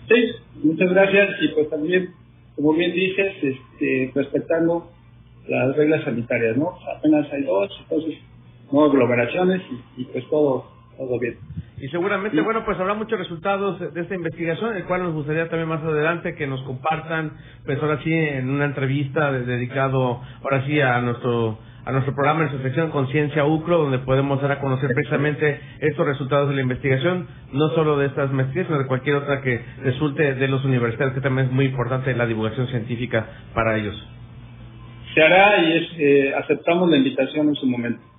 Sí, 0.07 0.31
muchas 0.63 0.89
gracias 0.89 1.29
y 1.41 1.47
pues 1.49 1.69
también, 1.69 2.09
como 2.55 2.73
bien 2.73 2.93
dices, 2.93 3.33
este, 3.41 4.11
respetando 4.15 4.89
las 5.47 5.75
reglas 5.75 6.03
sanitarias, 6.03 6.57
¿no? 6.57 6.73
Apenas 6.97 7.31
hay 7.31 7.43
dos, 7.43 7.69
entonces 7.83 8.19
no 8.71 8.85
aglomeraciones 8.85 9.61
y, 9.97 10.01
y 10.01 10.05
pues 10.05 10.27
todo, 10.29 10.70
todo 11.07 11.19
bien. 11.19 11.37
Y 11.79 11.87
seguramente, 11.87 12.39
bueno, 12.41 12.63
pues 12.63 12.79
habrá 12.79 12.93
muchos 12.93 13.17
resultados 13.17 13.79
de 13.93 14.01
esta 14.01 14.13
investigación, 14.13 14.75
el 14.75 14.83
cual 14.83 15.01
nos 15.01 15.13
gustaría 15.13 15.49
también 15.49 15.67
más 15.67 15.83
adelante 15.83 16.35
que 16.35 16.45
nos 16.45 16.61
compartan, 16.61 17.31
pues 17.65 17.81
ahora 17.81 17.99
sí, 18.03 18.13
en 18.13 18.49
una 18.49 18.65
entrevista 18.65 19.31
dedicado, 19.31 20.21
ahora 20.43 20.63
sí, 20.65 20.79
a 20.79 21.01
nuestro 21.01 21.57
a 21.83 21.91
nuestro 21.91 22.13
programa 22.13 22.43
en 22.43 22.51
su 22.51 22.59
sección 22.59 22.91
Conciencia 22.91 23.43
UCRO, 23.43 23.79
donde 23.79 23.97
podemos 23.97 24.39
dar 24.39 24.51
a 24.51 24.59
conocer 24.59 24.93
precisamente 24.93 25.59
estos 25.79 26.05
resultados 26.05 26.49
de 26.49 26.55
la 26.55 26.61
investigación, 26.61 27.25
no 27.53 27.69
solo 27.69 27.97
de 27.97 28.05
estas 28.05 28.31
maestrías, 28.31 28.67
sino 28.67 28.77
de 28.77 28.85
cualquier 28.85 29.15
otra 29.15 29.41
que 29.41 29.59
resulte 29.81 30.35
de 30.35 30.47
los 30.47 30.63
universitarios, 30.63 31.15
que 31.15 31.21
también 31.21 31.47
es 31.47 31.51
muy 31.51 31.65
importante 31.65 32.13
la 32.13 32.27
divulgación 32.27 32.67
científica 32.67 33.25
para 33.55 33.77
ellos. 33.77 33.95
Se 35.15 35.23
hará 35.23 35.57
y 35.63 35.77
es, 35.77 35.87
eh, 35.97 36.33
aceptamos 36.35 36.87
la 36.87 36.97
invitación 36.97 37.49
en 37.49 37.55
su 37.55 37.65
momento. 37.65 38.10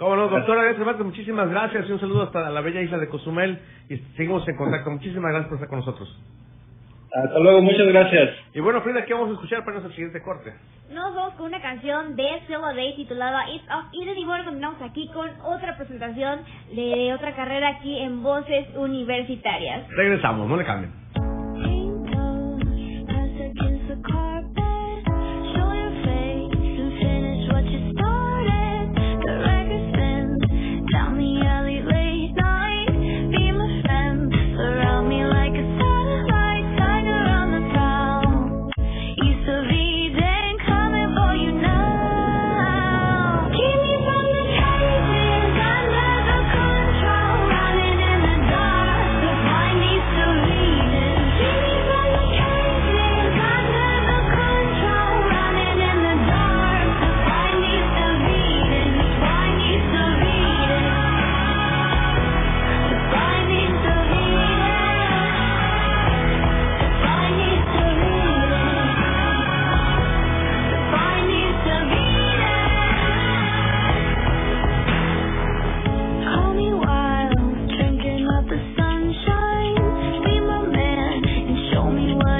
Cómo 0.00 0.16
no, 0.16 0.28
doctora 0.28 0.64
Gracias, 0.64 0.98
muchísimas 1.04 1.50
gracias 1.50 1.86
y 1.86 1.92
un 1.92 2.00
saludo 2.00 2.22
hasta 2.22 2.48
la 2.48 2.62
bella 2.62 2.80
isla 2.80 2.96
de 2.96 3.06
Cozumel 3.06 3.58
y 3.90 3.98
seguimos 4.16 4.48
en 4.48 4.56
contacto. 4.56 4.90
Muchísimas 4.90 5.30
gracias 5.30 5.48
por 5.48 5.56
estar 5.56 5.68
con 5.68 5.80
nosotros. 5.80 6.08
Hasta 7.12 7.38
luego, 7.38 7.60
muchas 7.60 7.86
gracias. 7.86 8.30
Y 8.54 8.60
bueno, 8.60 8.80
Frida, 8.80 9.04
¿qué 9.04 9.12
vamos 9.12 9.28
a 9.28 9.32
escuchar 9.34 9.58
para 9.58 9.72
nuestro 9.72 9.92
siguiente 9.92 10.22
corte? 10.22 10.54
Nos 10.90 11.14
vamos 11.14 11.34
con 11.34 11.46
una 11.48 11.60
canción 11.60 12.16
de 12.16 12.24
Solo 12.48 12.74
Day 12.74 12.96
titulada 12.96 13.50
It's 13.50 13.66
Off 13.68 13.92
Eden 13.92 14.16
y 14.16 14.24
bueno, 14.24 14.44
continuamos 14.44 14.80
aquí 14.80 15.06
con 15.12 15.28
otra 15.44 15.76
presentación 15.76 16.44
de 16.74 17.12
otra 17.12 17.36
carrera 17.36 17.68
aquí 17.68 17.98
en 17.98 18.22
Voces 18.22 18.68
Universitarias. 18.76 19.86
Regresamos, 19.90 20.48
no 20.48 20.56
le 20.56 20.64
cambien. 20.64 20.92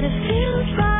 what 0.00 0.10
it 0.10 0.28
feels 0.28 0.78
like. 0.78 0.99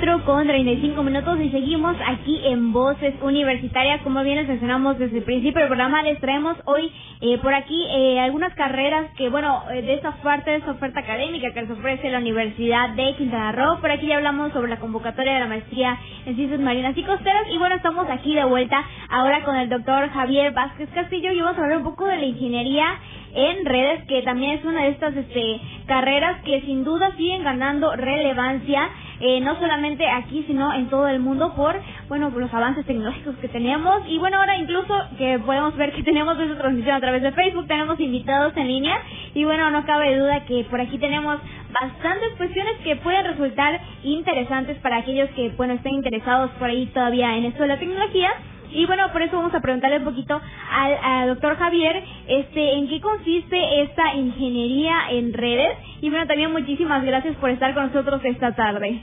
4 0.00 0.24
con 0.24 0.46
35 0.46 1.02
minutos 1.02 1.38
y 1.40 1.50
seguimos 1.50 1.94
aquí 2.06 2.40
en 2.46 2.72
Voces 2.72 3.14
Universitarias. 3.20 4.00
Como 4.00 4.22
bien 4.22 4.36
les 4.36 4.48
mencionamos 4.48 4.98
desde 4.98 5.18
el 5.18 5.24
principio 5.24 5.60
del 5.60 5.68
programa, 5.68 6.02
les 6.02 6.18
traemos 6.20 6.56
hoy 6.64 6.90
eh, 7.20 7.36
por 7.42 7.52
aquí 7.52 7.84
eh, 7.86 8.18
algunas 8.18 8.54
carreras 8.54 9.10
que, 9.18 9.28
bueno, 9.28 9.62
eh, 9.70 9.82
de 9.82 9.92
esta 9.92 10.12
parte 10.22 10.52
de 10.52 10.56
esta 10.56 10.70
oferta 10.70 11.00
académica 11.00 11.52
que 11.52 11.60
les 11.60 11.70
ofrece 11.70 12.08
la 12.08 12.16
Universidad 12.16 12.90
de 12.90 13.14
Quintana 13.16 13.52
Roo. 13.52 13.82
Por 13.82 13.90
aquí 13.90 14.06
ya 14.06 14.16
hablamos 14.16 14.54
sobre 14.54 14.70
la 14.70 14.78
convocatoria 14.78 15.34
de 15.34 15.40
la 15.40 15.48
maestría 15.48 15.98
en 16.24 16.34
Ciencias 16.34 16.60
Marinas 16.60 16.96
y 16.96 17.02
Costeras. 17.02 17.44
Y 17.52 17.58
bueno, 17.58 17.74
estamos 17.74 18.08
aquí 18.08 18.34
de 18.34 18.44
vuelta 18.44 18.82
ahora 19.10 19.44
con 19.44 19.54
el 19.56 19.68
doctor 19.68 20.08
Javier 20.08 20.54
Vázquez 20.54 20.88
Castillo 20.94 21.30
y 21.30 21.40
vamos 21.42 21.58
a 21.58 21.62
hablar 21.62 21.76
un 21.76 21.84
poco 21.84 22.06
de 22.06 22.16
la 22.16 22.24
ingeniería 22.24 22.86
en 23.34 23.64
redes, 23.64 24.04
que 24.06 24.22
también 24.22 24.58
es 24.58 24.64
una 24.64 24.82
de 24.82 24.88
estas 24.90 25.16
este, 25.16 25.60
carreras 25.86 26.42
que 26.44 26.60
sin 26.62 26.84
duda 26.84 27.12
siguen 27.16 27.44
ganando 27.44 27.94
relevancia, 27.94 28.88
eh, 29.20 29.40
no 29.40 29.58
solamente 29.58 30.08
aquí, 30.08 30.44
sino 30.46 30.72
en 30.72 30.88
todo 30.88 31.06
el 31.08 31.20
mundo 31.20 31.54
por, 31.54 31.80
bueno, 32.08 32.30
los 32.30 32.52
avances 32.52 32.86
tecnológicos 32.86 33.36
que 33.36 33.48
tenemos. 33.48 34.02
Y 34.08 34.18
bueno, 34.18 34.38
ahora 34.38 34.56
incluso 34.56 34.94
que 35.18 35.38
podemos 35.40 35.76
ver 35.76 35.92
que 35.92 36.02
tenemos 36.10 36.38
esa 36.38 36.58
transmisión 36.58 36.96
a 36.96 37.00
través 37.00 37.22
de 37.22 37.32
Facebook, 37.32 37.66
tenemos 37.66 38.00
invitados 38.00 38.56
en 38.56 38.66
línea. 38.66 38.96
Y 39.34 39.44
bueno, 39.44 39.70
no 39.70 39.84
cabe 39.84 40.18
duda 40.18 40.44
que 40.46 40.64
por 40.64 40.80
aquí 40.80 40.98
tenemos 40.98 41.38
bastantes 41.80 42.30
cuestiones 42.36 42.78
que 42.82 42.96
pueden 42.96 43.24
resultar 43.24 43.80
interesantes 44.02 44.78
para 44.78 44.98
aquellos 44.98 45.28
que, 45.30 45.50
bueno, 45.50 45.74
estén 45.74 45.94
interesados 45.94 46.50
por 46.52 46.68
ahí 46.68 46.86
todavía 46.86 47.36
en 47.36 47.44
esto 47.44 47.62
de 47.62 47.68
la 47.68 47.78
tecnología. 47.78 48.30
Y 48.72 48.86
bueno, 48.86 49.10
por 49.12 49.22
eso 49.22 49.36
vamos 49.36 49.54
a 49.54 49.60
preguntarle 49.60 49.98
un 49.98 50.04
poquito 50.04 50.40
al, 50.70 51.28
doctor 51.28 51.56
Javier, 51.56 52.02
este, 52.28 52.74
en 52.74 52.88
qué 52.88 53.00
consiste 53.00 53.82
esta 53.82 54.14
ingeniería 54.14 55.10
en 55.10 55.32
redes. 55.32 55.76
Y 56.00 56.10
bueno, 56.10 56.26
también 56.26 56.52
muchísimas 56.52 57.04
gracias 57.04 57.36
por 57.36 57.50
estar 57.50 57.74
con 57.74 57.86
nosotros 57.86 58.20
esta 58.24 58.54
tarde. 58.54 59.00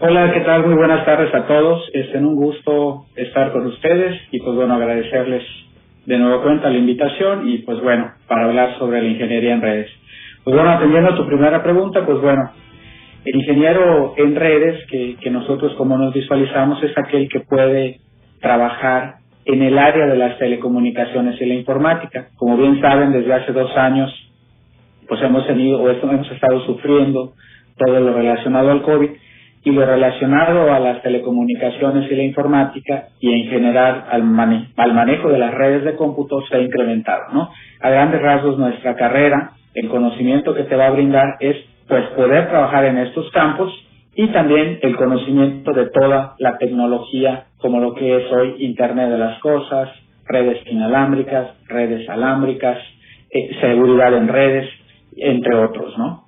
Hola, 0.00 0.32
¿qué 0.32 0.40
tal? 0.40 0.66
Muy 0.66 0.74
buenas 0.74 1.04
tardes 1.04 1.32
a 1.34 1.46
todos. 1.46 1.88
Es 1.92 2.14
un 2.14 2.34
gusto 2.34 3.06
estar 3.16 3.52
con 3.52 3.66
ustedes 3.66 4.20
y 4.32 4.40
pues 4.40 4.56
bueno, 4.56 4.74
agradecerles 4.74 5.44
de 6.06 6.18
nuevo 6.18 6.42
cuenta 6.42 6.70
la 6.70 6.78
invitación 6.78 7.48
y 7.48 7.58
pues 7.58 7.80
bueno, 7.82 8.12
para 8.26 8.46
hablar 8.46 8.78
sobre 8.78 9.02
la 9.02 9.08
ingeniería 9.08 9.54
en 9.54 9.62
redes. 9.62 9.90
Pues 10.42 10.56
bueno, 10.56 10.70
atendiendo 10.70 11.10
a 11.10 11.16
tu 11.16 11.26
primera 11.26 11.62
pregunta, 11.62 12.04
pues 12.06 12.20
bueno, 12.20 12.50
el 13.24 13.36
ingeniero 13.36 14.14
en 14.16 14.34
redes 14.34 14.86
que 14.88 15.30
nosotros 15.30 15.74
como 15.76 15.98
nos 15.98 16.14
visualizamos 16.14 16.82
es 16.82 16.96
aquel 16.96 17.28
que 17.28 17.40
puede 17.40 18.00
trabajar 18.40 19.16
en 19.44 19.62
el 19.62 19.78
área 19.78 20.06
de 20.06 20.16
las 20.16 20.38
telecomunicaciones 20.38 21.40
y 21.40 21.46
la 21.46 21.54
informática. 21.54 22.28
Como 22.36 22.56
bien 22.56 22.80
saben, 22.80 23.12
desde 23.12 23.32
hace 23.32 23.52
dos 23.52 23.74
años, 23.76 24.12
pues 25.08 25.22
hemos 25.22 25.46
tenido 25.46 25.80
o 25.80 25.88
hemos 25.88 26.30
estado 26.30 26.60
sufriendo 26.66 27.32
todo 27.76 28.00
lo 28.00 28.12
relacionado 28.12 28.70
al 28.70 28.82
COVID 28.82 29.10
y 29.64 29.70
lo 29.70 29.84
relacionado 29.84 30.72
a 30.72 30.78
las 30.78 31.02
telecomunicaciones 31.02 32.10
y 32.10 32.14
la 32.14 32.22
informática 32.22 33.08
y 33.20 33.32
en 33.32 33.48
general 33.50 34.04
al, 34.10 34.22
al 34.76 34.94
manejo 34.94 35.28
de 35.30 35.38
las 35.38 35.54
redes 35.54 35.84
de 35.84 35.96
cómputo 35.96 36.42
se 36.48 36.56
ha 36.56 36.60
incrementado, 36.60 37.32
¿no? 37.32 37.50
A 37.80 37.90
grandes 37.90 38.20
rasgos 38.20 38.58
nuestra 38.58 38.94
carrera, 38.96 39.52
el 39.74 39.88
conocimiento 39.88 40.54
que 40.54 40.64
te 40.64 40.76
va 40.76 40.86
a 40.86 40.90
brindar 40.90 41.36
es 41.40 41.56
pues 41.86 42.04
poder 42.08 42.48
trabajar 42.48 42.84
en 42.84 42.98
estos 42.98 43.30
campos 43.30 43.72
y 44.18 44.26
también 44.32 44.80
el 44.82 44.96
conocimiento 44.96 45.72
de 45.72 45.90
toda 45.90 46.34
la 46.40 46.58
tecnología 46.58 47.44
como 47.58 47.78
lo 47.78 47.94
que 47.94 48.16
es 48.16 48.32
hoy 48.32 48.56
Internet 48.58 49.10
de 49.10 49.18
las 49.18 49.38
Cosas, 49.38 49.90
redes 50.26 50.58
inalámbricas, 50.66 51.50
redes 51.68 52.08
alámbricas, 52.08 52.78
eh, 53.30 53.50
seguridad 53.60 54.12
en 54.14 54.26
redes, 54.26 54.68
entre 55.16 55.54
otros, 55.54 55.96
¿no? 55.96 56.24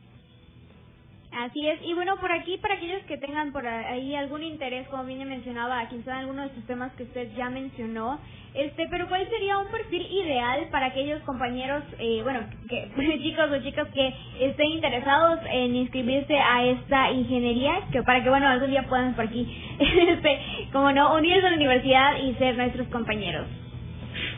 Así 1.40 1.66
es, 1.66 1.81
y 1.83 1.94
bueno, 1.94 2.16
por 2.20 2.31
aquí, 2.33 2.59
para 2.59 2.74
aquellos 2.74 3.00
que 3.05 3.16
tengan 3.16 3.50
por 3.50 3.66
ahí 3.66 4.14
algún 4.14 4.42
interés, 4.42 4.87
como 4.88 5.05
bien 5.05 5.26
mencionaba, 5.26 5.88
quizá 5.88 6.18
alguno 6.18 6.42
de 6.42 6.48
estos 6.48 6.66
temas 6.66 6.92
que 6.92 7.05
usted 7.05 7.29
ya 7.35 7.48
mencionó, 7.48 8.20
este, 8.53 8.87
pero 8.90 9.09
¿cuál 9.09 9.26
sería 9.31 9.57
un 9.57 9.68
perfil 9.68 10.07
ideal 10.11 10.68
para 10.70 10.87
aquellos 10.88 11.22
compañeros, 11.22 11.83
eh, 11.98 12.20
bueno, 12.22 12.40
que, 12.68 12.90
chicos 13.22 13.50
o 13.50 13.62
chicas 13.62 13.88
que 13.94 14.14
estén 14.38 14.66
interesados 14.66 15.38
en 15.50 15.76
inscribirse 15.76 16.38
a 16.38 16.62
esta 16.66 17.11
ingeniería, 17.11 17.85
que 17.90 18.03
para 18.03 18.22
que, 18.22 18.29
bueno, 18.29 18.46
algún 18.46 18.70
día 18.70 18.87
puedan 18.87 19.14
por 19.14 19.24
aquí, 19.24 19.48
este, 19.79 20.40
como 20.72 20.92
no, 20.92 21.14
unirse 21.14 21.46
a 21.46 21.50
la 21.50 21.57
universidad 21.57 22.18
y 22.18 22.35
ser 22.35 22.59
nuestros 22.59 22.87
compañeros? 22.88 23.46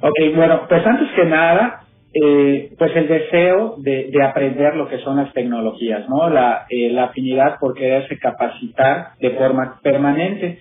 Ok, 0.03 0.37
bueno, 0.37 0.69
pues 0.69 0.87
antes 0.87 1.11
que 1.17 1.25
nada, 1.25 1.83
eh, 2.15 2.73
pues 2.79 2.95
el 2.95 3.09
deseo 3.09 3.77
de, 3.79 4.11
de, 4.13 4.23
aprender 4.23 4.77
lo 4.77 4.89
que 4.89 4.99
son 4.99 5.17
las 5.17 5.33
tecnologías, 5.33 6.09
¿no? 6.09 6.29
La, 6.29 6.67
eh, 6.69 6.91
la 6.91 7.05
afinidad 7.05 7.59
por 7.59 7.75
quererse 7.75 8.19
capacitar 8.19 9.13
de 9.19 9.31
forma 9.31 9.81
permanente, 9.83 10.59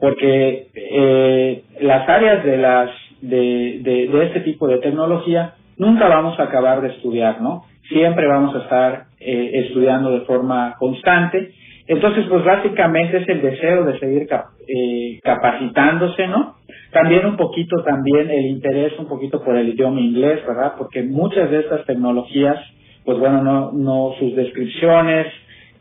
porque 0.00 0.68
eh, 0.74 1.62
las 1.80 2.08
áreas 2.08 2.44
de 2.44 2.56
las 2.56 2.90
de, 3.20 3.80
de, 3.82 4.24
este 4.26 4.40
tipo 4.40 4.66
de 4.66 4.78
tecnología 4.78 5.54
nunca 5.76 6.08
vamos 6.08 6.38
a 6.38 6.44
acabar 6.44 6.80
de 6.80 6.88
estudiar, 6.88 7.40
¿no? 7.40 7.64
Siempre 7.88 8.26
vamos 8.26 8.54
a 8.54 8.58
estar 8.60 9.04
eh, 9.20 9.50
estudiando 9.66 10.10
de 10.10 10.20
forma 10.20 10.76
constante. 10.78 11.52
Entonces, 11.86 12.24
pues 12.30 12.42
básicamente 12.44 13.18
es 13.18 13.28
el 13.28 13.42
deseo 13.42 13.84
de 13.84 13.98
seguir 13.98 14.26
eh, 14.30 15.20
capacitándose, 15.22 16.26
¿no? 16.28 16.56
También 16.94 17.26
un 17.26 17.36
poquito 17.36 17.82
también 17.82 18.30
el 18.30 18.46
interés 18.46 18.96
un 19.00 19.08
poquito 19.08 19.42
por 19.42 19.56
el 19.56 19.68
idioma 19.68 20.00
inglés, 20.00 20.46
¿verdad? 20.46 20.74
Porque 20.78 21.02
muchas 21.02 21.50
de 21.50 21.58
estas 21.58 21.84
tecnologías, 21.86 22.56
pues 23.04 23.18
bueno, 23.18 23.42
no, 23.42 23.72
no 23.72 24.14
sus 24.20 24.36
descripciones 24.36 25.26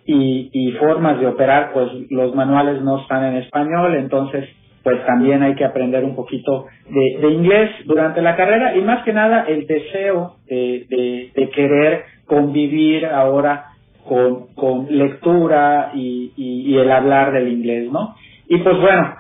y, 0.08 0.50
y 0.52 0.72
formas 0.72 1.20
de 1.20 1.28
operar, 1.28 1.72
pues 1.72 1.88
los 2.10 2.34
manuales 2.34 2.82
no 2.82 3.00
están 3.00 3.26
en 3.26 3.44
español, 3.44 3.94
entonces 3.94 4.50
pues 4.82 5.06
también 5.06 5.44
hay 5.44 5.54
que 5.54 5.66
aprender 5.66 6.04
un 6.04 6.16
poquito 6.16 6.66
de, 6.90 7.30
inglés 7.32 7.70
durante 7.86 8.22
la 8.24 8.36
carrera 8.36 8.76
y 8.76 8.82
más 8.82 9.04
que 9.04 9.14
nada 9.14 9.46
el 9.48 9.68
deseo 9.68 10.38
de, 10.48 11.32
de, 11.36 11.50
querer 11.52 12.06
convivir 12.26 13.06
ahora 13.06 13.68
con, 14.04 14.88
lectura 14.90 15.92
y, 15.94 16.34
y, 16.36 16.76
el 16.76 16.92
hablar 16.92 17.32
del 17.34 17.50
inglés, 17.50 17.90
¿no? 17.92 18.16
Y 18.50 18.58
pues 18.58 18.78
bueno, 18.82 19.16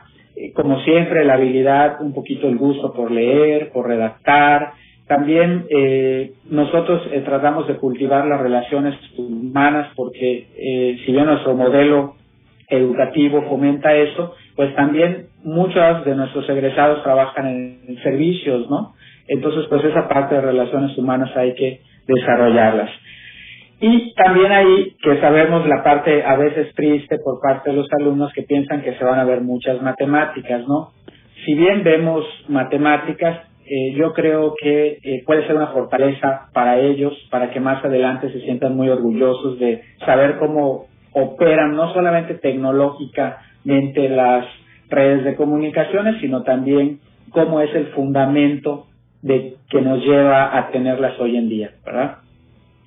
como 0.51 0.79
siempre, 0.81 1.23
la 1.23 1.35
habilidad, 1.35 2.01
un 2.01 2.13
poquito 2.13 2.47
el 2.47 2.57
gusto 2.57 2.93
por 2.93 3.11
leer, 3.11 3.71
por 3.71 3.87
redactar. 3.87 4.73
También 5.07 5.65
eh, 5.69 6.31
nosotros 6.49 7.03
eh, 7.11 7.21
tratamos 7.21 7.67
de 7.67 7.75
cultivar 7.75 8.25
las 8.25 8.41
relaciones 8.41 8.95
humanas 9.17 9.91
porque 9.95 10.47
eh, 10.57 10.97
si 11.05 11.11
bien 11.11 11.25
nuestro 11.25 11.55
modelo 11.55 12.15
educativo 12.69 13.43
fomenta 13.49 13.93
eso, 13.95 14.35
pues 14.55 14.73
también 14.75 15.27
muchos 15.43 16.05
de 16.05 16.15
nuestros 16.15 16.49
egresados 16.49 17.03
trabajan 17.03 17.47
en, 17.47 17.79
en 17.87 18.03
servicios, 18.03 18.69
¿no? 18.69 18.93
Entonces, 19.27 19.65
pues 19.69 19.83
esa 19.83 20.07
parte 20.07 20.35
de 20.35 20.41
relaciones 20.41 20.97
humanas 20.97 21.35
hay 21.35 21.53
que 21.53 21.81
desarrollarlas. 22.07 22.89
Y 23.79 24.13
también 24.13 24.51
ahí 24.51 24.95
que 25.01 25.19
sabemos 25.19 25.67
la 25.67 25.83
parte 25.83 26.23
a 26.23 26.35
veces 26.37 26.73
triste 26.75 27.17
por 27.19 27.41
parte 27.41 27.71
de 27.71 27.77
los 27.77 27.87
alumnos 27.99 28.31
que 28.33 28.43
piensan 28.43 28.81
que 28.81 28.95
se 28.95 29.03
van 29.03 29.19
a 29.19 29.25
ver 29.25 29.41
muchas 29.41 29.81
matemáticas, 29.81 30.67
¿no? 30.67 30.91
Si 31.45 31.53
bien 31.53 31.83
vemos 31.83 32.25
matemáticas, 32.47 33.41
eh, 33.65 33.93
yo 33.95 34.13
creo 34.13 34.53
que 34.61 34.99
eh, 35.03 35.23
puede 35.25 35.45
ser 35.47 35.55
una 35.55 35.67
fortaleza 35.67 36.49
para 36.53 36.79
ellos, 36.79 37.13
para 37.29 37.51
que 37.51 37.59
más 37.59 37.83
adelante 37.83 38.31
se 38.31 38.41
sientan 38.41 38.75
muy 38.75 38.89
orgullosos 38.89 39.59
de 39.59 39.81
saber 40.05 40.37
cómo 40.37 40.87
operan 41.11 41.75
no 41.75 41.93
solamente 41.93 42.35
tecnológicamente 42.35 44.09
las 44.09 44.45
redes 44.89 45.23
de 45.23 45.35
comunicaciones, 45.35 46.19
sino 46.21 46.43
también 46.43 46.99
cómo 47.31 47.61
es 47.61 47.73
el 47.75 47.87
fundamento 47.87 48.87
de 49.21 49.55
que 49.69 49.81
nos 49.81 50.03
lleva 50.03 50.57
a 50.57 50.69
tenerlas 50.71 51.19
hoy 51.19 51.37
en 51.37 51.49
día, 51.49 51.71
¿verdad? 51.85 52.17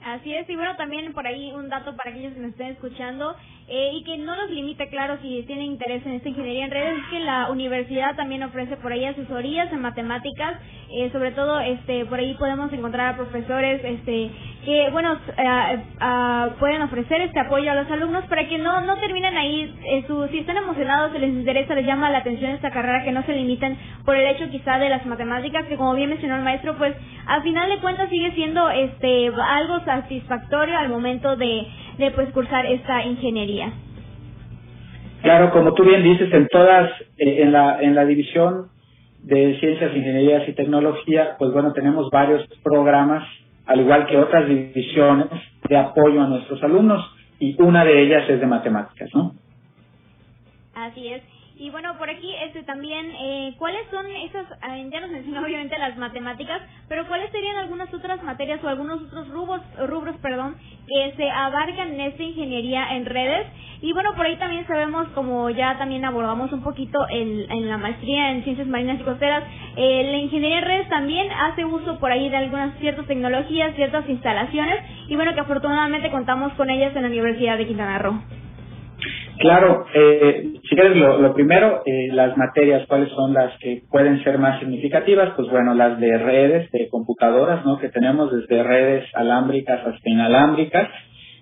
Así 0.07 0.33
es, 0.33 0.49
y 0.49 0.55
bueno, 0.55 0.77
también 0.77 1.12
por 1.12 1.27
ahí 1.27 1.53
un 1.53 1.69
dato 1.69 1.97
para 1.97 2.11
aquellos 2.11 2.33
que 2.35 2.38
nos 2.40 2.53
estén 2.53 2.69
escuchando 2.69 3.37
eh, 3.68 3.90
y 3.94 4.05
que 4.05 4.16
no 4.18 4.37
los 4.37 4.48
limite, 4.50 4.88
claro, 4.88 5.18
si 5.22 5.42
tienen 5.42 5.64
interés 5.64 6.07
en 6.07 6.12
esta 6.12 6.29
ingeniería 6.29 6.66
en 6.66 6.70
redes, 6.70 6.98
es 6.98 7.05
que 7.11 7.18
la 7.18 7.50
universidad 7.50 8.14
también 8.14 8.44
ofrece 8.44 8.76
por 8.76 8.92
ahí 8.92 9.05
asesorías 9.05 9.72
en 9.72 9.81
matemáticas, 9.81 10.61
eh, 10.88 11.11
sobre 11.11 11.33
todo 11.33 11.59
este 11.59 12.05
por 12.05 12.20
ahí 12.20 12.35
podemos 12.35 12.72
encontrar 12.72 13.14
a 13.14 13.16
profesores 13.16 13.81
este 13.83 14.31
que, 14.64 14.90
bueno, 14.90 15.16
eh, 15.37 15.79
pueden 16.61 16.83
ofrecer 16.83 17.20
este 17.22 17.40
apoyo 17.40 17.70
a 17.70 17.74
los 17.74 17.90
alumnos 17.90 18.24
para 18.26 18.48
que 18.48 18.59
no, 18.59 18.81
no 18.81 18.96
terminen 18.98 19.37
ahí, 19.37 20.05
su, 20.07 20.26
si 20.29 20.38
están 20.38 20.57
emocionados, 20.57 21.12
si 21.12 21.18
les 21.18 21.31
interesa, 21.31 21.74
les 21.74 21.87
llama 21.87 22.11
la 22.11 22.18
atención 22.18 22.50
esta 22.52 22.70
carrera, 22.70 23.05
que 23.05 23.12
no 23.12 23.24
se 23.24 23.33
limiten 23.33 23.76
por 24.05 24.16
el 24.16 24.26
hecho 24.26 24.50
quizá 24.50 24.79
de 24.79 24.88
las 24.88 25.07
matemáticas, 25.07 25.66
que 25.66 25.76
como 25.76 25.94
bien 25.94 26.11
mencionó 26.11 26.37
el 26.37 26.42
maestro, 26.42 26.76
pues 26.79 26.94
al 27.26 27.42
final 27.42 27.68
de 27.68 27.79
cuentas 27.79 28.11
sigue 28.11 28.33
siendo 28.33 28.68
este 28.70 29.29
algo 29.29 29.81
satisfactorio 29.85 30.76
al 30.76 30.88
momento 30.88 31.37
de, 31.37 31.66
de 31.98 32.11
pues 32.11 32.30
cursar 32.30 32.66
esta 32.66 33.04
ingeniería. 33.04 33.72
Claro, 35.22 35.50
como 35.50 35.74
tú 35.74 35.85
bien 35.85 36.02
dices, 36.02 36.32
en 36.32 36.46
todas, 36.48 36.90
eh, 37.18 37.42
en 37.42 37.52
la, 37.52 37.80
en 37.80 37.94
la 37.94 38.04
división 38.04 38.68
de 39.22 39.59
ciencias, 39.59 39.96
ingenierías 39.96 40.48
y 40.48 40.52
tecnología, 40.52 41.37
pues 41.38 41.52
bueno, 41.52 41.72
tenemos 41.72 42.11
varios 42.11 42.46
programas, 42.62 43.26
al 43.66 43.80
igual 43.80 44.06
que 44.06 44.16
otras 44.16 44.48
divisiones 44.48 45.26
de 45.68 45.76
apoyo 45.76 46.22
a 46.22 46.28
nuestros 46.28 46.62
alumnos, 46.62 47.04
y 47.40 47.61
una 47.61 47.85
de 47.85 48.02
ellas 48.02 48.28
es 48.30 48.40
de 48.40 48.46
matemáticas, 48.46 49.11
¿no? 49.14 49.35
Así 50.74 51.09
es. 51.09 51.36
Y 51.59 51.71
bueno, 51.71 51.97
por 51.97 52.11
aquí 52.11 52.35
este 52.45 52.64
también, 52.64 53.11
eh, 53.19 53.55
¿cuáles 53.59 53.88
son 53.90 54.05
esas, 54.07 54.45
eh, 54.51 54.90
ya 54.92 55.01
nos 55.01 55.11
mencionó 55.11 55.40
obviamente 55.42 55.79
las 55.79 55.97
matemáticas, 55.97 56.61
pero 56.87 57.09
cuáles 57.09 57.31
serían 57.31 57.57
algunas 57.57 57.92
otras 57.95 58.23
materias 58.23 58.62
o 58.62 58.69
algunos 58.69 59.01
otros 59.01 59.27
rubros, 59.31 59.62
rubros 59.88 60.16
perdón, 60.19 60.57
que 60.87 61.14
se 61.16 61.31
abarcan 61.31 61.95
en 61.95 62.01
esta 62.03 62.23
ingeniería 62.23 62.95
en 62.95 63.07
redes? 63.07 63.47
Y 63.81 63.95
bueno, 63.95 64.14
por 64.14 64.27
ahí 64.27 64.37
también 64.37 64.66
sabemos, 64.66 65.09
como 65.14 65.49
ya 65.49 65.79
también 65.79 66.05
abordamos 66.05 66.53
un 66.53 66.62
poquito 66.62 66.99
en, 67.09 67.51
en 67.51 67.69
la 67.71 67.79
maestría 67.79 68.33
en 68.33 68.45
ciencias 68.45 68.69
marinas 68.69 69.01
y 69.01 69.05
costeras, 69.05 69.45
eh, 69.77 70.11
la 70.12 70.19
ingeniería 70.19 70.59
en 70.59 70.64
redes 70.64 70.88
también 70.90 71.33
hace 71.33 71.64
uso 71.64 71.99
por 71.99 72.12
ahí 72.12 72.29
de 72.29 72.37
algunas 72.37 72.79
ciertas 72.81 73.07
tecnologías, 73.07 73.75
ciertas 73.77 74.07
instalaciones, 74.11 74.85
y 75.09 75.16
bueno, 75.16 75.33
que 75.33 75.40
afortunadamente 75.40 76.11
contamos 76.11 76.53
con 76.53 76.69
ellas 76.69 76.95
en 76.95 77.01
la 77.03 77.09
Universidad 77.09 77.57
de 77.57 77.66
Quintana 77.66 77.99
Roo. 77.99 78.21
Claro, 79.38 79.87
eh, 79.94 80.53
si 80.68 80.75
quieres, 80.75 80.96
lo, 80.96 81.35
primero, 81.35 81.83
eh, 81.85 82.09
las 82.12 82.37
materias, 82.37 82.87
¿cuáles 82.88 83.11
son 83.11 83.35
las 83.35 83.59
que 83.59 83.83
pueden 83.90 84.22
ser 84.25 84.38
más 84.38 84.61
significativas? 84.61 85.35
Pues 85.37 85.49
bueno, 85.51 85.75
las 85.75 86.01
de 86.01 86.16
redes, 86.16 86.70
de 86.70 86.88
computadoras, 86.88 87.64
¿no? 87.64 87.79
Que 87.79 87.90
tenemos 87.90 88.33
desde 88.33 88.62
redes 88.62 89.05
alámbricas 89.14 89.87
hasta 89.87 90.09
inalámbricas. 90.11 90.88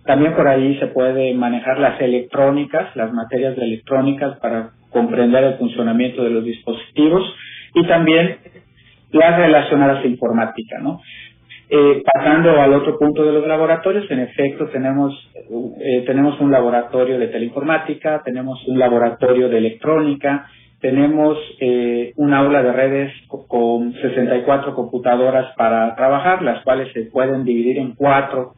También 0.05 0.35
por 0.35 0.49
ahí 0.49 0.77
se 0.81 0.89
puede 0.89 1.35
manejar 1.35 1.79
las 1.79 2.01
electrónicas, 2.01 2.95
las 2.97 3.13
materias 3.13 3.57
de 3.57 3.65
electrónicas 3.65 4.39
para 4.39 4.71
comprender 4.91 5.45
el 5.45 5.55
funcionamiento 5.55 6.25
de 6.25 6.31
los 6.31 6.45
dispositivos 6.45 7.23
y 7.75 7.87
también 7.87 8.39
las 9.13 9.37
relacionadas 9.37 10.05
a 10.05 10.09
informática, 10.09 10.79
¿no? 10.83 11.01
Eh, 11.69 12.03
pasando 12.13 12.61
al 12.61 12.75
otro 12.75 12.99
punto 12.99 13.25
de 13.25 13.33
los 13.33 13.47
laboratorios, 13.47 14.11
en 14.11 14.21
efecto 14.21 14.67
tenemos, 14.69 15.15
eh, 15.81 16.03
tenemos 16.07 16.39
un 16.41 16.51
laboratorio 16.51 17.19
de 17.19 17.29
teleinformática, 17.29 18.21
tenemos 18.23 18.63
un 18.69 18.79
laboratorio 18.79 19.49
de 19.49 19.59
electrónica, 19.59 20.47
tenemos 20.81 21.39
eh, 21.61 22.13
un 22.17 22.35
aula 22.35 22.63
de 22.63 22.73
redes 22.73 23.13
con 23.49 23.95
64 23.95 24.75
computadoras 24.75 25.55
para 25.57 25.95
trabajar, 25.97 26.43
las 26.43 26.63
cuales 26.63 26.93
se 26.93 27.07
pueden 27.07 27.45
dividir 27.45 27.79
en 27.79 27.95
cuatro 27.95 28.53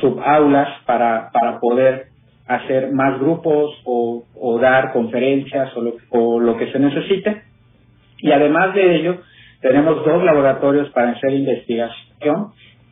subaulas 0.00 0.68
para, 0.86 1.30
para 1.32 1.58
poder 1.58 2.06
hacer 2.46 2.92
más 2.92 3.18
grupos 3.18 3.72
o, 3.84 4.24
o 4.36 4.58
dar 4.60 4.92
conferencias 4.92 5.76
o 5.76 5.80
lo, 5.80 5.96
o 6.10 6.38
lo 6.38 6.56
que 6.56 6.70
se 6.70 6.78
necesite. 6.78 7.42
Y 8.18 8.30
además 8.30 8.74
de 8.74 8.96
ello, 8.96 9.16
tenemos 9.62 10.04
dos 10.04 10.22
laboratorios 10.24 10.90
para 10.90 11.12
hacer 11.12 11.32
investigación, 11.32 12.48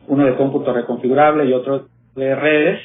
uno 0.07 0.25
de 0.25 0.35
cómputo 0.35 0.73
reconfigurable 0.73 1.45
y 1.45 1.53
otro 1.53 1.87
de 2.15 2.35
redes. 2.35 2.79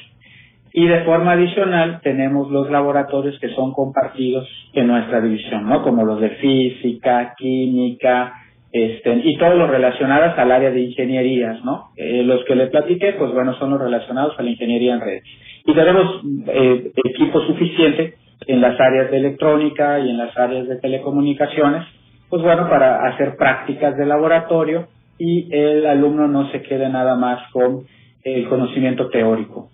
Y 0.73 0.87
de 0.87 1.05
forma 1.05 1.33
adicional 1.33 2.01
tenemos 2.03 2.51
los 2.51 2.71
laboratorios 2.71 3.39
que 3.41 3.49
son 3.55 3.73
compartidos 3.73 4.47
en 4.75 4.89
nuestra 4.89 5.23
división, 5.23 5.67
¿no? 5.67 5.83
Como 5.83 6.05
los 6.05 6.21
de 6.21 6.31
física, 6.31 7.35
química, 7.39 8.35
este, 8.73 9.23
y 9.25 9.39
todos 9.39 9.57
los 9.57 9.71
relacionados 9.71 10.37
al 10.37 10.53
área 10.53 10.71
de 10.71 10.81
ingenierías, 10.81 11.65
¿no? 11.65 11.91
Eh, 11.97 12.23
los 12.25 12.45
que 12.45 12.57
le 12.57 12.67
platiqué, 12.67 13.13
pues 13.13 13.33
bueno, 13.33 13.55
son 13.55 13.71
los 13.71 13.81
relacionados 13.81 14.39
a 14.39 14.43
la 14.43 14.51
ingeniería 14.51 14.95
en 14.95 15.01
redes. 15.01 15.25
Y 15.65 15.73
tenemos 15.73 16.21
eh, 16.49 16.91
equipo 17.05 17.41
suficiente 17.41 18.15
en 18.47 18.61
las 18.61 18.79
áreas 18.79 19.11
de 19.11 19.17
electrónica 19.17 20.01
y 20.01 20.11
en 20.11 20.19
las 20.19 20.37
áreas 20.37 20.69
de 20.69 20.77
telecomunicaciones 20.77 21.87
pues 22.29 22.43
bueno, 22.43 22.69
para 22.69 23.07
hacer 23.09 23.37
prácticas 23.37 23.97
de 23.97 24.07
laboratorio 24.07 24.89
y 25.19 25.49
el 25.55 25.87
alumno 25.87 26.29
no 26.29 26.51
se 26.51 26.63
quede 26.63 26.89
nada 26.89 27.17
más 27.17 27.51
con 27.53 27.87
el 28.23 28.49
conocimiento 28.49 29.09
teórico. 29.09 29.71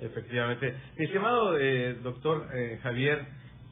Efectivamente. 0.00 0.74
Mi 0.98 1.04
estimado 1.04 1.56
eh, 1.58 1.96
doctor 2.02 2.46
eh, 2.54 2.78
Javier 2.82 3.20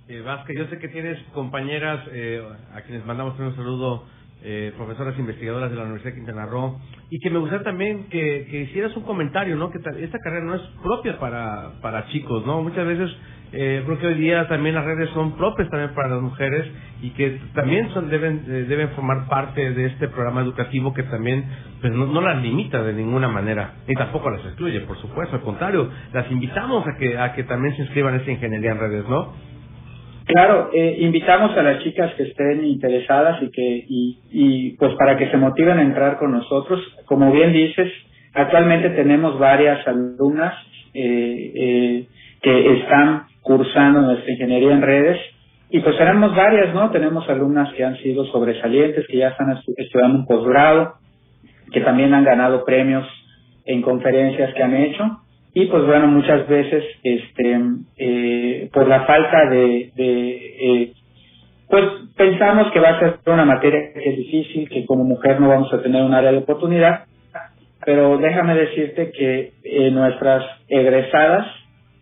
eh, 0.09 0.20
Vázquez, 0.22 0.56
yo 0.59 0.66
sé 0.66 0.78
que 0.78 0.88
tienes 0.88 1.18
compañeras 1.33 2.04
eh, 2.12 2.42
a 2.74 2.80
quienes 2.83 3.04
mandamos 3.06 3.38
un 3.38 3.54
saludo, 3.54 4.04
eh, 4.42 4.72
profesoras 4.76 5.18
investigadoras 5.18 5.70
de 5.70 5.76
la 5.76 5.83
Universidad 5.83 6.12
de 6.12 6.16
Quintana 6.16 6.46
Roo, 6.46 6.80
y 7.11 7.18
que 7.20 7.30
me 7.30 7.38
gustaría 7.38 7.64
también 7.64 8.09
que, 8.09 8.46
que 8.50 8.62
hicieras 8.62 8.96
un 8.96 9.04
comentario, 9.04 9.56
¿no? 9.56 9.70
Que 9.70 9.78
esta 9.78 10.18
carrera 10.18 10.44
no 10.44 10.54
es 10.56 10.62
propia 10.83 11.18
para, 11.18 11.80
para 11.80 12.09
chicos, 12.09 12.44
¿no? 12.44 12.62
Muchas 12.62 12.87
veces 12.87 13.11
eh, 13.53 13.83
creo 13.85 13.99
que 13.99 14.07
hoy 14.07 14.15
día 14.15 14.47
también 14.49 14.75
las 14.75 14.85
redes 14.85 15.11
son 15.11 15.37
propias 15.37 15.69
también 15.71 15.95
para 15.95 16.09
las 16.09 16.23
mujeres 16.23 16.67
y 17.03 17.11
que 17.11 17.39
también 17.55 17.91
son 17.91 18.09
deben 18.09 18.45
eh, 18.47 18.65
deben 18.69 18.91
formar 18.91 19.29
parte 19.29 19.73
de 19.73 19.87
este 19.87 20.09
programa 20.09 20.43
educativo 20.43 20.95
que 20.95 21.03
también 21.05 21.45
pues 21.81 21.93
no, 21.93 22.21
las 22.21 22.43
limita 22.43 22.83
de 22.83 22.93
ninguna 22.93 23.29
manera 23.29 23.75
y 23.89 23.95
tampoco 23.95 24.31
las 24.31 24.45
excluye 24.45 24.81
por 24.81 24.99
supuesto 24.99 25.37
al 25.37 25.43
contrario 25.43 25.91
las 26.13 26.31
invitamos 26.31 26.87
a 26.87 26.97
que 26.99 27.19
a 27.19 27.33
que 27.33 27.45
también 27.45 27.75
se 27.77 27.83
inscriban 27.83 28.15
en 28.15 28.21
esta 28.21 28.33
ingeniería 28.33 28.73
en 28.73 28.79
redes 28.79 29.09
no 29.09 29.51
Claro, 30.27 30.71
eh, 30.73 30.99
invitamos 31.01 31.57
a 31.57 31.63
las 31.63 31.83
chicas 31.83 32.15
que 32.15 32.23
estén 32.23 32.65
interesadas 32.65 33.43
y 33.43 33.51
que 33.51 33.85
y, 33.89 34.19
y 34.31 34.77
pues 34.77 34.95
para 34.95 35.17
que 35.17 35.29
se 35.29 35.37
motiven 35.37 35.79
a 35.79 35.83
entrar 35.83 36.19
con 36.19 36.31
nosotros. 36.31 36.81
Como 37.07 37.33
bien 37.33 37.53
dices, 37.53 37.91
actualmente 38.33 38.91
tenemos 38.91 39.41
varias 39.41 39.85
alumnas 39.89 40.55
eh, 40.95 41.53
eh, 41.55 42.07
que 42.43 42.79
están 42.79 43.25
cursando 43.42 44.03
nuestra 44.03 44.33
ingeniería 44.33 44.72
en 44.72 44.83
redes. 44.83 45.18
Y 45.70 45.81
pues 45.81 45.96
tenemos 45.96 46.35
varias, 46.35 46.74
¿no? 46.74 46.90
Tenemos 46.90 47.29
alumnas 47.29 47.72
que 47.74 47.85
han 47.85 47.96
sido 47.98 48.24
sobresalientes, 48.26 49.07
que 49.07 49.18
ya 49.18 49.29
están 49.29 49.57
estudiando 49.76 50.18
un 50.18 50.26
posgrado, 50.26 50.94
que 51.72 51.81
también 51.81 52.12
han 52.12 52.24
ganado 52.24 52.64
premios 52.64 53.07
en 53.64 53.83
conferencias 53.83 54.53
que 54.55 54.62
han 54.62 54.74
hecho. 54.74 55.20
Y 55.55 55.66
pues 55.66 55.85
bueno, 55.85 56.07
muchas 56.07 56.46
veces 56.48 56.85
este 57.03 57.61
eh, 57.98 58.70
por 58.72 58.88
la 58.88 59.05
falta 59.05 59.50
de, 59.50 59.90
de 59.96 60.31
eh, 60.61 60.92
pues 61.68 61.85
pensamos 62.16 62.70
que 62.72 62.81
va 62.81 62.90
a 62.90 62.98
ser 62.98 63.18
una 63.26 63.44
materia 63.44 63.92
que 63.94 64.11
es 64.11 64.16
difícil, 64.16 64.68
que 64.68 64.85
como 64.87 65.05
mujer 65.05 65.40
no 65.40 65.48
vamos 65.48 65.72
a 65.72 65.83
tener 65.83 66.03
un 66.03 66.14
área 66.14 66.33
de 66.33 66.38
oportunidad, 66.38 67.05
pero 67.85 68.18
déjame 68.18 68.55
decirte 68.57 69.12
que 69.12 69.53
eh, 69.64 69.90
nuestras 69.90 70.44
egresadas 70.68 71.46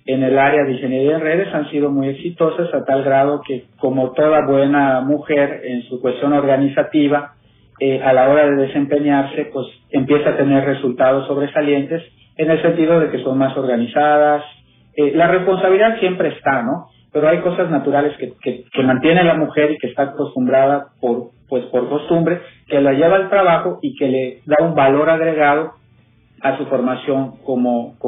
en 0.09 0.23
el 0.23 0.39
área 0.39 0.65
de 0.65 0.73
ingeniería 0.73 1.19
de 1.19 1.23
redes 1.23 1.55
han 1.55 1.69
sido 1.71 1.91
muy 1.91 2.09
exitosas 2.09 2.73
a 2.73 2.83
tal 2.87 3.05
grado 3.05 3.43
que 3.47 3.65
como 3.79 4.13
toda 4.13 4.47
buena 4.47 5.03
mujer 5.03 5.61
en 5.65 5.83
su 5.83 6.01
cuestión 6.01 6.33
organizativa, 6.33 7.35
eh, 7.79 8.01
a 8.03 8.15
la 8.15 8.31
hora 8.31 8.47
de 8.47 8.57
desempeñarse, 8.57 9.51
pues 9.53 9.67
empieza 9.91 10.31
a 10.31 10.37
tener 10.39 10.65
resultados 10.65 11.27
sobresalientes 11.27 12.03
en 12.39 12.51
el 12.51 12.63
sentido 12.63 12.99
de 13.01 13.11
que 13.11 13.23
son 13.23 13.37
más 13.37 13.55
organizadas. 13.55 14.45
Eh, 14.97 15.13
la 15.15 15.29
responsabilidad 15.29 15.99
siempre 16.01 16.31
está, 16.31 16.63
¿no? 16.63 16.87
Pero 17.13 17.29
hay 17.29 17.41
cosas 17.41 17.71
naturales 17.71 18.17
que, 18.17 18.33
que, 18.43 18.83
mantiene 18.83 19.23
la 19.25 19.35
mujer 19.35 19.73
y 19.73 19.79
que 19.79 19.89
está 19.89 20.05
acostumbrada 20.05 20.87
por, 21.03 21.33
pues 21.51 21.67
por 21.67 21.87
costumbre, 21.91 22.41
que 22.67 22.81
la 22.81 22.95
lleva 22.95 23.17
al 23.17 23.29
trabajo 23.29 23.79
y 23.83 23.95
que 23.95 24.09
le 24.09 24.39
da 24.47 24.65
un 24.65 24.75
valor 24.75 25.11
agregado 25.11 25.73
a 26.41 26.57
su 26.57 26.65
formación 26.65 27.33
como 27.45 27.99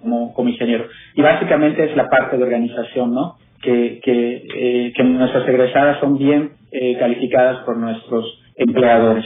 como, 0.00 0.48
ingeniero. 0.48 0.86
Y 1.14 1.22
básicamente 1.22 1.84
es 1.84 1.96
la 1.96 2.08
parte 2.08 2.36
de 2.36 2.42
organización, 2.42 3.14
¿no? 3.14 3.36
Que, 3.62 4.00
que, 4.02 4.46
eh, 4.54 4.92
que 4.96 5.04
nuestras 5.04 5.46
egresadas 5.46 6.00
son 6.00 6.16
bien 6.16 6.52
eh, 6.72 6.96
calificadas 6.98 7.58
por 7.64 7.76
nuestros 7.76 8.24
empleadores. 8.56 9.24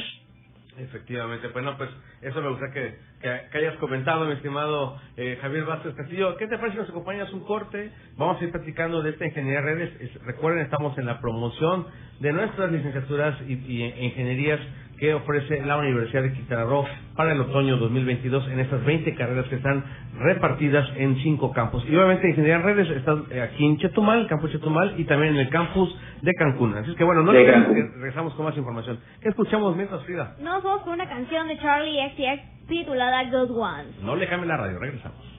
Efectivamente, 0.76 1.46
bueno, 1.48 1.76
pues 1.78 1.88
eso 2.20 2.42
me 2.42 2.48
gusta 2.48 2.72
que, 2.72 2.96
que, 3.20 3.58
hayas 3.58 3.76
comentado, 3.76 4.24
mi 4.24 4.32
estimado 4.32 4.98
eh, 5.16 5.38
Javier 5.40 5.64
Vázquez 5.64 5.94
Castillo. 5.94 6.36
¿Qué 6.36 6.48
te 6.48 6.58
parece 6.58 6.72
si 6.72 6.78
nos 6.80 6.90
acompañas 6.90 7.32
un 7.32 7.44
corte? 7.44 7.92
Vamos 8.16 8.40
a 8.40 8.44
ir 8.44 8.50
platicando 8.50 9.00
de 9.00 9.10
esta 9.10 9.24
ingeniería 9.24 9.60
de 9.60 9.66
redes. 9.66 10.22
recuerden, 10.24 10.64
estamos 10.64 10.98
en 10.98 11.06
la 11.06 11.20
promoción 11.20 11.86
de 12.18 12.32
nuestras 12.32 12.72
licenciaturas 12.72 13.40
y, 13.46 13.52
y 13.52 13.84
ingenierías 13.84 14.60
que 14.98 15.14
ofrece 15.14 15.64
la 15.64 15.76
Universidad 15.76 16.22
de 16.22 16.32
Quintana 16.32 16.64
Roo 16.64 16.84
para 17.16 17.32
el 17.32 17.40
otoño 17.40 17.76
2022 17.76 18.48
en 18.48 18.60
estas 18.60 18.84
20 18.84 19.14
carreras 19.14 19.46
que 19.46 19.56
están 19.56 19.84
repartidas 20.18 20.88
en 20.96 21.16
cinco 21.16 21.52
campus. 21.52 21.84
Y 21.88 21.94
obviamente 21.96 22.28
Ingeniería 22.28 22.56
en 22.56 22.62
Redes 22.62 22.90
está 22.90 23.12
aquí 23.42 23.66
en 23.66 23.78
Chetumal, 23.78 24.20
el 24.20 24.26
campus 24.26 24.52
Chetumal, 24.52 24.94
y 24.98 25.04
también 25.04 25.34
en 25.34 25.40
el 25.40 25.48
campus 25.48 25.94
de 26.22 26.32
Cancún. 26.34 26.74
Así 26.76 26.94
que 26.94 27.04
bueno, 27.04 27.22
no 27.22 27.32
regresamos 27.32 28.34
con 28.34 28.46
más 28.46 28.56
información. 28.56 28.98
¿Qué 29.20 29.28
escuchamos 29.28 29.76
mientras, 29.76 30.02
Frida? 30.04 30.36
Nos 30.40 30.62
vamos 30.62 30.82
con 30.82 30.94
una 30.94 31.08
canción 31.08 31.48
de 31.48 31.58
Charlie 31.58 31.98
XCX 32.10 32.66
titulada 32.68 33.24
Good 33.24 33.50
Ones. 33.50 34.00
No 34.02 34.16
le 34.16 34.26
cambien 34.28 34.48
la 34.48 34.56
radio, 34.56 34.78
regresamos. 34.78 35.34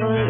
Enjoy 0.00 0.29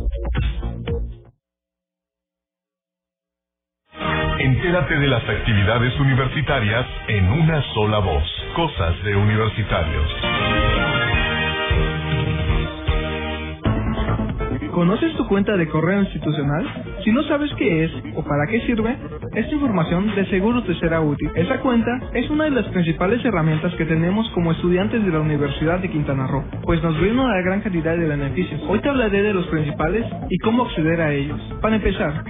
una 7.29 7.63
sola 7.73 7.99
voz. 7.99 8.23
Cosas 8.55 9.01
de 9.03 9.15
universitarios. 9.15 10.11
¿Conoces 14.71 15.15
tu 15.15 15.27
cuenta 15.27 15.55
de 15.55 15.69
correo 15.69 16.01
institucional? 16.01 16.65
Si 17.05 17.11
no 17.11 17.23
sabes 17.23 17.53
qué 17.57 17.85
es 17.85 17.91
o 18.15 18.23
para 18.23 18.47
qué 18.47 18.59
sirve, 18.65 18.97
esta 19.33 19.53
información 19.53 20.13
de 20.13 20.25
seguro 20.25 20.61
te 20.63 20.75
será 20.75 20.99
útil. 20.99 21.31
Esa 21.35 21.61
cuenta 21.61 21.91
es 22.13 22.29
una 22.29 22.45
de 22.45 22.51
las 22.51 22.65
principales 22.67 23.23
herramientas 23.23 23.73
que 23.75 23.85
tenemos 23.85 24.29
como 24.31 24.51
estudiantes 24.51 25.05
de 25.05 25.11
la 25.11 25.21
Universidad 25.21 25.79
de 25.79 25.89
Quintana 25.89 26.27
Roo, 26.27 26.43
pues 26.63 26.83
nos 26.83 26.99
brinda 26.99 27.23
una 27.23 27.41
gran 27.41 27.61
cantidad 27.61 27.95
de 27.95 28.07
beneficios. 28.07 28.61
Hoy 28.67 28.79
te 28.79 28.89
hablaré 28.89 29.21
de 29.21 29.33
los 29.33 29.47
principales 29.47 30.05
y 30.29 30.37
cómo 30.39 30.65
acceder 30.65 30.99
a 30.99 31.13
ellos. 31.13 31.39
Para 31.61 31.77
empezar, 31.77 32.25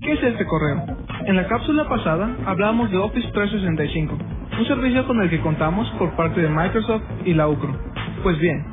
¿qué 0.00 0.12
es 0.12 0.22
este 0.22 0.46
correo? 0.46 0.93
En 1.26 1.36
la 1.36 1.46
cápsula 1.48 1.88
pasada 1.88 2.30
hablamos 2.46 2.90
de 2.90 2.98
Office 2.98 3.28
365, 3.32 4.16
un 4.58 4.66
servicio 4.66 5.06
con 5.06 5.22
el 5.22 5.30
que 5.30 5.40
contamos 5.40 5.90
por 5.98 6.16
parte 6.16 6.40
de 6.40 6.48
Microsoft 6.48 7.02
y 7.26 7.34
la 7.34 7.48
UCRO. 7.48 7.76
Pues 8.22 8.38
bien, 8.40 8.64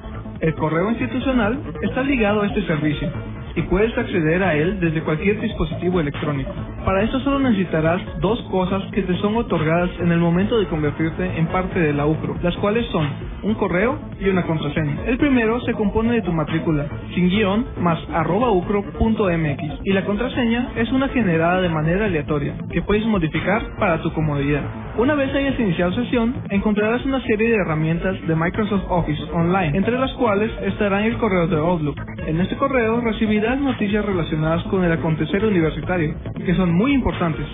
el 0.42 0.56
correo 0.56 0.90
institucional 0.92 1.62
está 1.82 2.04
ligado 2.04 2.42
a 2.42 2.48
este 2.48 2.64
servicio 2.68 3.12
y 3.56 3.62
puedes 3.64 3.96
acceder 3.98 4.44
a 4.44 4.56
él 4.56 4.80
desde 4.80 5.02
cualquier 5.02 5.40
dispositivo 5.40 6.00
electrónico. 6.00 6.52
Para 6.86 7.04
esto 7.04 7.20
solo 7.20 7.40
necesitarás 7.40 8.02
dos 8.20 8.42
cosas 8.52 8.84
que 8.92 9.04
te 9.04 9.16
son 9.18 9.36
otorgadas 9.36 9.90
en 10.00 10.12
el 10.12 10.20
momento 10.20 10.60
de 10.60 10.68
convertirte 10.68 11.38
en 11.38 11.48
parte 11.48 11.80
de 11.80 11.94
la 11.94 12.06
UCRO, 12.06 12.38
las 12.42 12.56
cuales 12.58 12.86
son 12.88 13.08
un 13.44 13.56
correo 13.56 14.00
y 14.20 14.30
una 14.30 14.44
contraseña. 14.44 14.98
El 15.06 15.18
primero 15.18 15.60
se 15.62 15.74
compone 15.74 16.14
de 16.14 16.22
tu 16.22 16.32
matrícula, 16.32 16.88
sin 17.14 17.30
guion, 17.30 17.66
más 17.80 18.00
arroba 18.14 18.52
ucro.mx 18.52 19.80
y 19.84 19.94
la 19.94 20.06
contraseña 20.06 20.72
es 20.76 20.92
una 20.92 21.10
generada 21.10 21.62
de 21.62 21.70
manera 21.70 22.06
aleatoria, 22.06 22.56
que 22.72 22.82
puedes 22.82 23.06
modificar 23.06 23.62
para 23.78 24.02
tu 24.02 24.12
comodidad. 24.14 24.62
Una 24.98 25.16
vez 25.16 25.34
hayas 25.34 25.60
iniciado 25.60 25.94
sesión, 25.94 26.36
encontrarás 26.50 27.06
una 27.06 27.22
serie 27.22 27.50
de 27.50 27.56
herramientas 27.56 28.16
de 28.28 28.36
Microsoft 28.36 28.84
Office 28.90 29.24
Online, 29.34 29.78
entre 29.78 29.98
las 29.98 30.12
cuales 30.14 30.52
estarán 30.64 31.04
el 31.04 31.18
correo 31.18 31.48
de 31.48 31.56
Outlook. 31.56 31.98
En 32.28 32.42
este 32.42 32.58
correo 32.58 33.00
recibirás 33.00 33.41
noticias 33.42 34.06
relacionadas 34.06 34.64
con 34.66 34.84
el 34.84 34.92
acontecer 34.92 35.44
universitario, 35.44 36.16
que 36.46 36.54
son 36.56 36.74
muy 36.74 36.94
importantes 36.94 37.48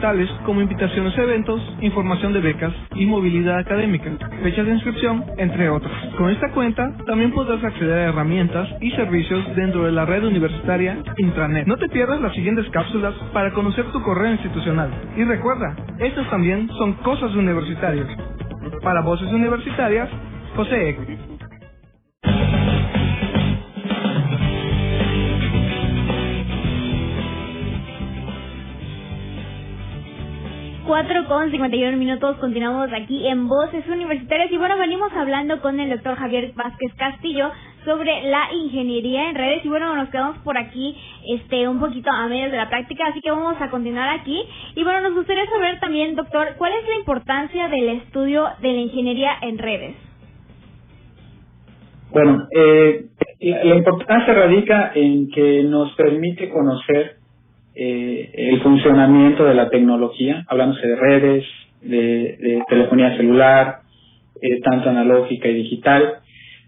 tales 0.00 0.30
como 0.46 0.60
invitaciones 0.60 1.16
a 1.18 1.22
eventos, 1.22 1.60
información 1.80 2.32
de 2.32 2.40
becas 2.40 2.72
y 2.94 3.06
movilidad 3.06 3.58
académica, 3.58 4.10
fechas 4.42 4.66
de 4.66 4.74
inscripción, 4.74 5.24
entre 5.38 5.68
otras. 5.68 5.92
Con 6.16 6.30
esta 6.30 6.50
cuenta 6.52 6.96
también 7.06 7.32
podrás 7.32 7.62
acceder 7.64 7.98
a 7.98 8.08
herramientas 8.10 8.68
y 8.80 8.90
servicios 8.92 9.44
dentro 9.56 9.84
de 9.84 9.92
la 9.92 10.04
red 10.04 10.24
universitaria 10.24 10.98
Intranet. 11.16 11.66
No 11.66 11.76
te 11.76 11.88
pierdas 11.88 12.20
las 12.20 12.32
siguientes 12.34 12.68
cápsulas 12.70 13.14
para 13.32 13.52
conocer 13.52 13.86
tu 13.92 14.00
correo 14.02 14.32
institucional. 14.32 14.90
Y 15.16 15.24
recuerda, 15.24 15.74
estas 15.98 16.30
también 16.30 16.68
son 16.78 16.92
cosas 17.02 17.34
universitarias. 17.34 18.06
Para 18.82 19.02
Voces 19.02 19.32
Universitarias, 19.32 20.08
José 20.54 20.90
Eck. 20.90 21.37
4 30.88 31.26
con 31.26 31.50
51 31.50 31.98
minutos 31.98 32.38
continuamos 32.38 32.88
aquí 32.94 33.26
en 33.28 33.46
Voces 33.46 33.86
Universitarias 33.88 34.50
y 34.50 34.56
bueno, 34.56 34.78
venimos 34.78 35.12
hablando 35.12 35.60
con 35.60 35.78
el 35.78 35.90
doctor 35.90 36.16
Javier 36.16 36.52
Vázquez 36.54 36.94
Castillo 36.96 37.50
sobre 37.84 38.22
la 38.22 38.48
ingeniería 38.54 39.28
en 39.28 39.34
redes 39.34 39.66
y 39.66 39.68
bueno, 39.68 39.94
nos 39.94 40.08
quedamos 40.08 40.38
por 40.38 40.56
aquí 40.56 40.96
este 41.28 41.68
un 41.68 41.78
poquito 41.78 42.10
a 42.10 42.26
medias 42.26 42.50
de 42.50 42.56
la 42.56 42.70
práctica, 42.70 43.04
así 43.08 43.20
que 43.20 43.30
vamos 43.30 43.60
a 43.60 43.68
continuar 43.68 44.08
aquí. 44.18 44.42
Y 44.76 44.82
bueno, 44.82 45.02
nos 45.02 45.14
gustaría 45.14 45.44
saber 45.50 45.78
también, 45.78 46.16
doctor, 46.16 46.54
¿cuál 46.56 46.72
es 46.72 46.88
la 46.88 46.94
importancia 47.00 47.68
del 47.68 47.88
estudio 47.90 48.46
de 48.62 48.72
la 48.72 48.80
ingeniería 48.80 49.32
en 49.42 49.58
redes? 49.58 49.94
Bueno, 52.12 52.48
eh, 52.50 53.08
la 53.40 53.74
importancia 53.74 54.32
radica 54.32 54.92
en 54.94 55.28
que 55.28 55.64
nos 55.64 55.94
permite 55.96 56.48
conocer 56.48 57.17
eh, 57.80 58.32
el 58.34 58.60
funcionamiento 58.60 59.44
de 59.44 59.54
la 59.54 59.70
tecnología, 59.70 60.44
hablándose 60.48 60.84
de 60.84 60.96
redes, 60.96 61.44
de, 61.80 62.60
telefonía 62.68 63.16
celular, 63.16 63.82
eh, 64.42 64.58
tanto 64.62 64.90
analógica 64.90 65.46
y 65.46 65.54
digital. 65.54 66.14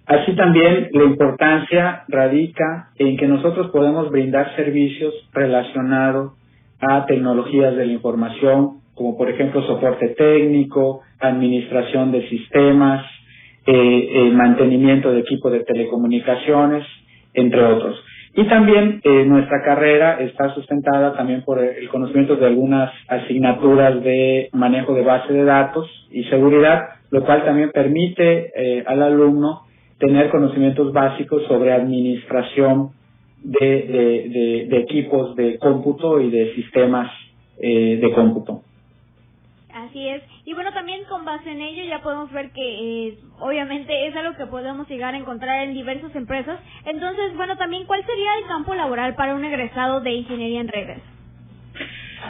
Así 0.07 0.37
también 0.37 0.89
la 0.93 1.03
importancia 1.03 2.05
radica 2.07 2.91
en 2.97 3.17
que 3.17 3.27
nosotros 3.27 3.73
podemos 3.73 4.09
brindar 4.13 4.55
servicios 4.55 5.13
relacionados 5.33 6.35
a 6.81 7.05
tecnologías 7.07 7.75
de 7.75 7.87
la 7.87 7.93
información, 7.93 8.79
como 8.95 9.19
por 9.19 9.29
ejemplo 9.31 9.67
soporte 9.67 10.11
técnico, 10.11 11.01
administración 11.19 12.13
de 12.13 12.29
sistemas, 12.29 13.05
eh, 13.67 14.31
mantenimiento 14.33 15.11
de 15.11 15.21
equipo 15.21 15.51
de 15.51 15.65
telecomunicaciones, 15.65 16.87
entre 17.35 17.65
otros. 17.65 18.01
Y 18.35 18.49
también 18.49 19.01
eh, 19.03 19.25
nuestra 19.25 19.63
carrera 19.65 20.21
está 20.21 20.55
sustentada 20.55 21.15
también 21.17 21.43
por 21.43 21.59
el 21.59 21.89
conocimiento 21.89 22.37
de 22.37 22.47
algunas 22.47 22.93
asignaturas 23.09 24.03
de 24.05 24.49
manejo 24.53 24.95
de 24.95 25.03
base 25.03 25.33
de 25.33 25.45
datos 25.45 25.89
y 26.13 26.25
seguridad, 26.25 26.81
lo 27.11 27.25
cual 27.25 27.45
también 27.45 27.71
permite 27.73 28.53
eh, 28.55 28.85
al 28.87 29.03
alumno 29.03 29.63
tener 29.99 30.31
conocimientos 30.31 30.93
básicos 30.93 31.43
sobre 31.49 31.73
administración 31.73 32.91
de, 33.43 34.67
de, 34.69 34.79
equipos 34.79 35.35
de 35.35 35.59
cómputo 35.59 36.21
y 36.21 36.31
de 36.31 36.55
sistemas 36.55 37.11
eh, 37.61 37.99
de 38.01 38.13
cómputo. 38.13 38.63
Así 39.73 40.09
es. 40.09 40.23
Y 40.51 40.53
bueno, 40.53 40.73
también 40.73 41.05
con 41.09 41.25
base 41.25 41.49
en 41.49 41.61
ello 41.61 41.85
ya 41.89 42.03
podemos 42.03 42.33
ver 42.33 42.51
que 42.51 42.61
eh, 43.07 43.19
obviamente 43.39 44.09
es 44.09 44.17
algo 44.17 44.37
que 44.37 44.47
podemos 44.47 44.89
llegar 44.89 45.15
a 45.15 45.17
encontrar 45.17 45.63
en 45.63 45.75
diversas 45.75 46.13
empresas. 46.17 46.59
Entonces, 46.87 47.37
bueno, 47.37 47.57
también 47.57 47.87
¿cuál 47.87 48.05
sería 48.05 48.35
el 48.43 48.49
campo 48.49 48.75
laboral 48.75 49.15
para 49.15 49.37
un 49.37 49.45
egresado 49.45 50.01
de 50.01 50.11
ingeniería 50.11 50.61
en 50.61 50.67
redes? 50.67 50.99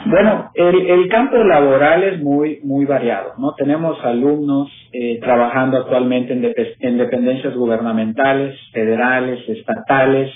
Bueno, 0.05 0.51
el, 0.53 0.85
el 0.85 1.09
campo 1.09 1.37
laboral 1.37 2.03
es 2.03 2.21
muy 2.21 2.59
muy 2.63 2.85
variado, 2.85 3.33
¿no? 3.39 3.55
Tenemos 3.55 3.97
alumnos 4.05 4.69
eh, 4.93 5.17
trabajando 5.19 5.77
actualmente 5.77 6.33
en, 6.33 6.53
en, 6.79 6.97
dependencias 6.99 7.55
gubernamentales, 7.55 8.55
federales, 8.71 9.49
estatales. 9.49 10.31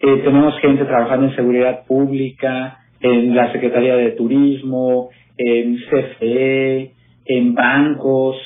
Eh, 0.00 0.22
tenemos 0.24 0.58
gente 0.58 0.84
trabajando 0.86 1.28
en 1.28 1.36
seguridad 1.36 1.86
pública, 1.86 2.80
en 3.00 3.36
la 3.36 3.52
Secretaría 3.52 3.94
de 3.94 4.10
Turismo, 4.10 5.10
en 5.36 5.76
CFE, 5.76 6.94
en 7.26 7.54
bancos, 7.54 8.36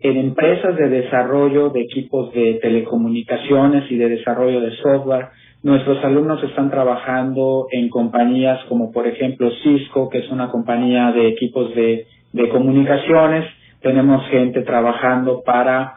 en 0.00 0.16
empresas 0.16 0.76
de 0.76 0.88
desarrollo 0.88 1.70
de 1.70 1.80
equipos 1.80 2.32
de 2.32 2.58
telecomunicaciones 2.62 3.90
y 3.90 3.96
de 3.96 4.08
desarrollo 4.10 4.60
de 4.60 4.70
software. 4.76 5.28
Nuestros 5.62 6.02
alumnos 6.04 6.42
están 6.44 6.70
trabajando 6.70 7.66
en 7.72 7.88
compañías 7.88 8.64
como 8.68 8.92
por 8.92 9.08
ejemplo 9.08 9.50
Cisco, 9.62 10.08
que 10.08 10.18
es 10.18 10.30
una 10.30 10.50
compañía 10.50 11.10
de 11.12 11.28
equipos 11.28 11.74
de, 11.74 12.06
de 12.32 12.48
comunicaciones. 12.48 13.44
Tenemos 13.82 14.24
gente 14.28 14.62
trabajando 14.62 15.42
para 15.44 15.94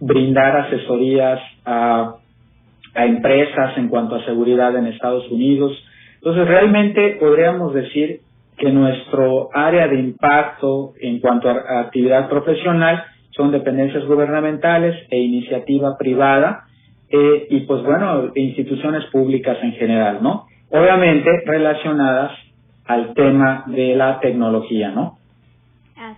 brindar 0.00 0.56
asesorías 0.56 1.40
a, 1.66 2.16
a 2.94 3.06
empresas 3.06 3.76
en 3.76 3.88
cuanto 3.88 4.16
a 4.16 4.24
seguridad 4.24 4.74
en 4.76 4.86
Estados 4.86 5.30
Unidos. 5.30 5.72
Entonces 6.16 6.48
realmente 6.48 7.16
podríamos 7.20 7.74
decir 7.74 8.20
que 8.62 8.70
nuestro 8.70 9.48
área 9.52 9.88
de 9.88 9.98
impacto 9.98 10.92
en 11.00 11.18
cuanto 11.18 11.50
a 11.50 11.80
actividad 11.80 12.28
profesional 12.28 13.02
son 13.32 13.50
dependencias 13.50 14.04
gubernamentales 14.04 14.94
e 15.10 15.18
iniciativa 15.18 15.98
privada 15.98 16.66
eh, 17.10 17.48
y 17.50 17.60
pues 17.62 17.82
bueno, 17.82 18.30
instituciones 18.36 19.04
públicas 19.06 19.58
en 19.62 19.72
general, 19.72 20.20
¿no? 20.22 20.46
Obviamente 20.70 21.28
relacionadas 21.44 22.38
al 22.84 23.12
tema 23.14 23.64
de 23.66 23.96
la 23.96 24.20
tecnología, 24.20 24.92
¿no? 24.92 25.18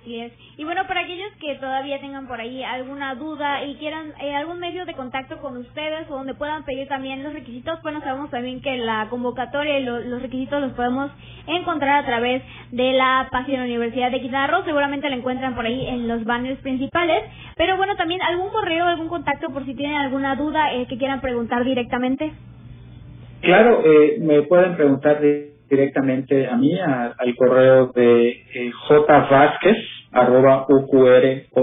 Y 0.06 0.64
bueno, 0.64 0.86
para 0.86 1.00
aquellos 1.00 1.32
que 1.40 1.54
todavía 1.56 2.00
tengan 2.00 2.26
por 2.26 2.40
ahí 2.40 2.62
alguna 2.62 3.14
duda 3.14 3.64
y 3.64 3.76
quieran 3.76 4.12
eh, 4.20 4.34
algún 4.34 4.58
medio 4.58 4.84
de 4.84 4.94
contacto 4.94 5.38
con 5.38 5.56
ustedes 5.56 6.08
o 6.10 6.14
donde 6.14 6.34
puedan 6.34 6.64
pedir 6.64 6.86
también 6.88 7.22
los 7.22 7.32
requisitos, 7.32 7.80
bueno, 7.82 8.00
sabemos 8.00 8.30
también 8.30 8.60
que 8.60 8.76
la 8.76 9.06
convocatoria 9.08 9.78
y 9.78 9.84
los 9.84 10.20
requisitos 10.20 10.60
los 10.60 10.72
podemos 10.72 11.10
encontrar 11.46 12.02
a 12.02 12.06
través 12.06 12.42
de 12.70 12.92
la 12.92 13.28
página 13.30 13.62
de 13.62 13.68
la 13.68 13.74
Universidad 13.74 14.10
de 14.10 14.20
Quintana 14.20 14.62
Seguramente 14.64 15.08
la 15.08 15.16
encuentran 15.16 15.54
por 15.54 15.64
ahí 15.64 15.86
en 15.86 16.08
los 16.08 16.24
banners 16.24 16.60
principales. 16.60 17.24
Pero 17.56 17.76
bueno, 17.76 17.96
también 17.96 18.20
algún 18.22 18.50
correo, 18.50 18.86
algún 18.86 19.08
contacto 19.08 19.48
por 19.50 19.64
si 19.64 19.74
tienen 19.74 19.96
alguna 19.96 20.36
duda 20.36 20.74
eh, 20.74 20.86
que 20.88 20.98
quieran 20.98 21.20
preguntar 21.20 21.64
directamente. 21.64 22.32
Claro, 23.40 23.82
eh, 23.84 24.16
me 24.20 24.42
pueden 24.42 24.76
preguntar 24.76 25.20
de 25.20 25.53
directamente 25.76 26.46
a 26.46 26.56
mí, 26.56 26.78
al 26.78 27.34
correo 27.36 27.90
de 27.94 28.28
eh, 28.28 28.70
jvázquez, 28.88 29.76
arroba 30.12 30.66
uqr.edu.mx 30.68 31.54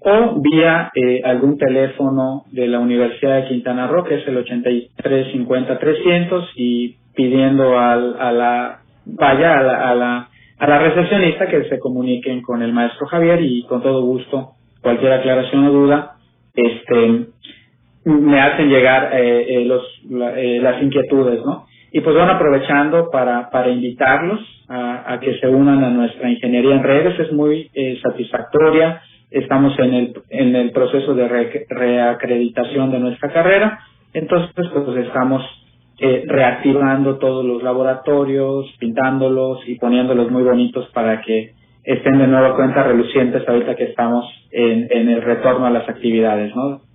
o 0.00 0.40
vía 0.40 0.90
eh, 0.94 1.20
algún 1.24 1.58
teléfono 1.58 2.44
de 2.52 2.68
la 2.68 2.78
Universidad 2.78 3.42
de 3.42 3.48
Quintana 3.48 3.88
Roo, 3.88 4.04
que 4.04 4.14
es 4.16 4.28
el 4.28 4.36
8350-300 4.44 6.50
y 6.54 6.96
pidiendo 7.14 7.78
al, 7.78 8.16
a 8.20 8.32
la, 8.32 8.80
vaya 9.06 9.58
a 9.58 9.62
la, 9.62 9.90
a 9.90 9.94
la, 9.94 10.28
a 10.58 10.68
la 10.68 10.78
recepcionista 10.78 11.48
que 11.48 11.64
se 11.64 11.78
comuniquen 11.78 12.42
con 12.42 12.62
el 12.62 12.72
maestro 12.72 13.06
Javier 13.08 13.40
y 13.42 13.64
con 13.64 13.82
todo 13.82 14.02
gusto, 14.02 14.52
cualquier 14.82 15.12
aclaración 15.12 15.66
o 15.66 15.72
duda, 15.72 16.12
este, 16.54 17.26
me 18.04 18.40
hacen 18.40 18.68
llegar 18.68 19.10
eh, 19.14 19.46
eh, 19.48 19.64
los, 19.64 19.82
eh, 20.36 20.60
las 20.62 20.82
inquietudes, 20.82 21.44
¿no? 21.44 21.66
Y 21.92 22.00
pues 22.00 22.14
bueno, 22.14 22.32
aprovechando 22.32 23.10
para, 23.10 23.50
para 23.50 23.70
invitarlos 23.70 24.40
a, 24.68 25.18
que 25.20 25.38
se 25.38 25.48
unan 25.48 25.82
a 25.82 25.90
nuestra 25.90 26.28
ingeniería 26.28 26.74
en 26.74 26.82
redes, 26.82 27.18
es 27.18 27.32
muy 27.32 27.70
eh, 27.74 27.98
satisfactoria. 28.02 29.00
Estamos 29.30 29.78
en 29.78 29.94
el, 29.94 30.14
en 30.30 30.56
el 30.56 30.70
proceso 30.72 31.14
de 31.14 31.28
reacreditación 31.68 32.90
de 32.90 32.98
nuestra 32.98 33.30
carrera, 33.30 33.78
entonces 34.12 34.50
pues 34.54 35.06
estamos 35.06 35.42
eh, 36.00 36.24
reactivando 36.26 37.18
todos 37.18 37.44
los 37.44 37.62
laboratorios, 37.62 38.66
pintándolos 38.78 39.66
y 39.66 39.74
poniéndolos 39.76 40.30
muy 40.30 40.42
bonitos 40.42 40.88
para 40.94 41.20
que 41.22 41.52
estén 41.84 42.18
de 42.18 42.26
nuevo 42.26 42.54
cuenta 42.56 42.84
relucientes 42.84 43.46
ahorita 43.48 43.74
que 43.74 43.84
estamos 43.84 44.24
en, 44.50 44.88
en 44.90 45.08
el 45.08 45.22
retorno 45.22 45.66
a 45.66 45.70
las 45.70 45.88
actividades, 45.88 46.54
¿no? 46.54 46.87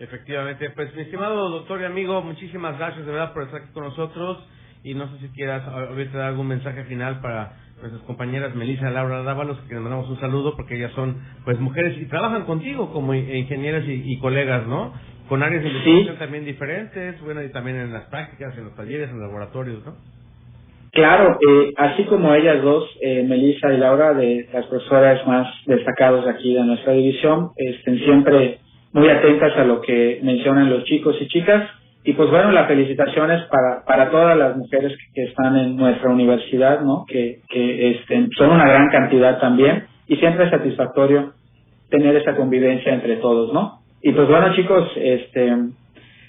Efectivamente, 0.00 0.70
pues 0.70 0.94
mi 0.96 1.02
estimado 1.02 1.50
doctor 1.50 1.82
y 1.82 1.84
amigo, 1.84 2.22
muchísimas 2.22 2.78
gracias 2.78 3.04
de 3.04 3.12
verdad 3.12 3.34
por 3.34 3.42
estar 3.42 3.60
aquí 3.60 3.70
con 3.74 3.84
nosotros 3.84 4.38
y 4.82 4.94
no 4.94 5.06
sé 5.12 5.18
si 5.18 5.28
quieras 5.34 5.62
ahorita 5.68 6.16
dar 6.16 6.28
algún 6.28 6.46
mensaje 6.46 6.84
final 6.84 7.20
para 7.20 7.52
nuestras 7.78 8.02
compañeras 8.04 8.54
Melissa 8.54 8.90
y 8.90 8.94
Laura 8.94 9.22
Dávalos, 9.22 9.58
que 9.68 9.74
les 9.74 9.82
mandamos 9.82 10.08
un 10.08 10.18
saludo 10.18 10.56
porque 10.56 10.76
ellas 10.76 10.92
son 10.92 11.18
pues 11.44 11.60
mujeres 11.60 11.98
y 12.00 12.06
trabajan 12.06 12.44
contigo 12.44 12.90
como 12.94 13.12
ingenieras 13.12 13.84
y, 13.86 14.18
colegas, 14.20 14.66
¿no? 14.66 14.94
Con 15.28 15.42
áreas 15.42 15.62
de 15.62 15.68
investigación 15.68 16.16
también 16.16 16.46
diferentes, 16.46 17.20
bueno, 17.20 17.42
y 17.42 17.52
también 17.52 17.76
en 17.76 17.92
las 17.92 18.04
prácticas, 18.04 18.56
en 18.56 18.64
los 18.64 18.74
talleres, 18.74 19.10
en 19.10 19.20
los 19.20 19.28
laboratorios, 19.28 19.84
¿no? 19.84 19.96
Claro, 20.92 21.38
eh, 21.46 21.74
así 21.76 22.04
como 22.04 22.34
ellas 22.34 22.62
dos, 22.62 22.88
eh, 23.02 23.22
Melissa 23.28 23.70
y 23.70 23.76
Laura, 23.76 24.14
de 24.14 24.48
las 24.50 24.64
profesoras 24.64 25.26
más 25.26 25.46
destacadas 25.66 26.26
aquí 26.26 26.54
de 26.54 26.64
nuestra 26.64 26.94
división, 26.94 27.50
estén 27.56 27.98
siempre 27.98 28.60
muy 28.92 29.08
atentas 29.08 29.56
a 29.56 29.64
lo 29.64 29.80
que 29.80 30.20
mencionan 30.22 30.70
los 30.70 30.84
chicos 30.84 31.16
y 31.20 31.28
chicas. 31.28 31.68
Y 32.02 32.14
pues 32.14 32.30
bueno, 32.30 32.50
las 32.50 32.66
felicitaciones 32.66 33.42
para, 33.50 33.84
para 33.84 34.10
todas 34.10 34.36
las 34.36 34.56
mujeres 34.56 34.96
que, 35.14 35.24
están 35.24 35.56
en 35.56 35.76
nuestra 35.76 36.10
universidad, 36.10 36.80
¿no? 36.80 37.04
Que, 37.06 37.40
que 37.48 37.90
este, 37.90 38.26
son 38.38 38.50
una 38.52 38.66
gran 38.66 38.88
cantidad 38.88 39.38
también 39.38 39.84
y 40.08 40.16
siempre 40.16 40.46
es 40.46 40.50
satisfactorio 40.50 41.34
tener 41.90 42.16
esa 42.16 42.34
convivencia 42.36 42.94
entre 42.94 43.16
todos, 43.16 43.52
¿no? 43.52 43.80
Y 44.02 44.12
pues 44.12 44.28
bueno 44.28 44.54
chicos, 44.54 44.90
este, 44.96 45.54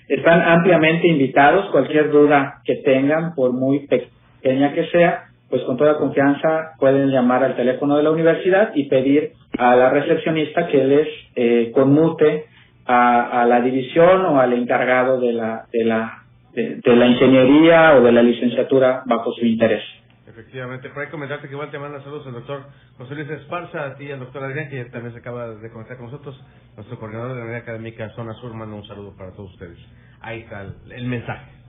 están 0.09 0.41
ampliamente 0.41 1.07
invitados, 1.07 1.71
cualquier 1.71 2.11
duda 2.11 2.61
que 2.65 2.75
tengan, 2.83 3.33
por 3.33 3.53
muy 3.53 3.87
pequeña 3.87 4.73
que 4.73 4.85
sea, 4.87 5.30
pues 5.51 5.61
con 5.63 5.77
toda 5.77 5.97
confianza 5.97 6.71
pueden 6.79 7.09
llamar 7.11 7.43
al 7.43 7.55
teléfono 7.55 7.97
de 7.97 8.03
la 8.03 8.11
universidad 8.11 8.71
y 8.73 8.89
pedir 8.89 9.33
a 9.59 9.75
la 9.75 9.89
recepcionista 9.91 10.67
que 10.67 10.83
les 10.83 11.07
eh, 11.35 11.71
conmute 11.75 12.45
a, 12.85 13.41
a, 13.41 13.45
la 13.45 13.61
división 13.61 14.25
o 14.25 14.39
al 14.39 14.53
encargado 14.53 15.19
de 15.19 15.33
la, 15.33 15.65
de 15.71 15.83
la, 15.83 16.23
de, 16.53 16.95
la 16.95 17.07
ingeniería 17.07 17.95
o 17.95 18.01
de 18.01 18.11
la 18.11 18.23
licenciatura 18.23 19.03
bajo 19.05 19.31
su 19.33 19.45
interés. 19.45 19.83
Efectivamente, 20.27 20.89
por 20.89 21.03
ahí 21.03 21.09
comentarte 21.09 21.47
que 21.47 21.53
igual 21.53 21.69
te 21.69 21.77
manda 21.77 22.01
saludos 22.01 22.25
el 22.27 22.33
doctor 22.33 22.63
José 22.97 23.15
Luis 23.15 23.29
Esparza, 23.29 23.85
a 23.85 23.95
ti 23.95 24.05
y 24.05 24.11
al 24.11 24.19
doctor 24.19 24.43
Adrián, 24.45 24.69
que 24.69 24.85
también 24.85 25.13
se 25.13 25.19
acaba 25.19 25.49
de 25.49 25.69
conectar 25.69 25.97
con 25.97 26.05
nosotros, 26.07 26.41
nuestro 26.75 26.97
coordinador 26.97 27.33
de 27.33 27.39
la 27.39 27.43
Unidad 27.43 27.61
Académica 27.61 28.09
Zona 28.11 28.33
Sur, 28.35 28.53
manda 28.53 28.75
un 28.75 28.87
saludo 28.87 29.13
para 29.17 29.31
todos 29.33 29.51
ustedes. 29.51 29.77
Ahí 30.21 30.41
está 30.41 30.61
el, 30.89 31.05
mensaje. 31.05 31.60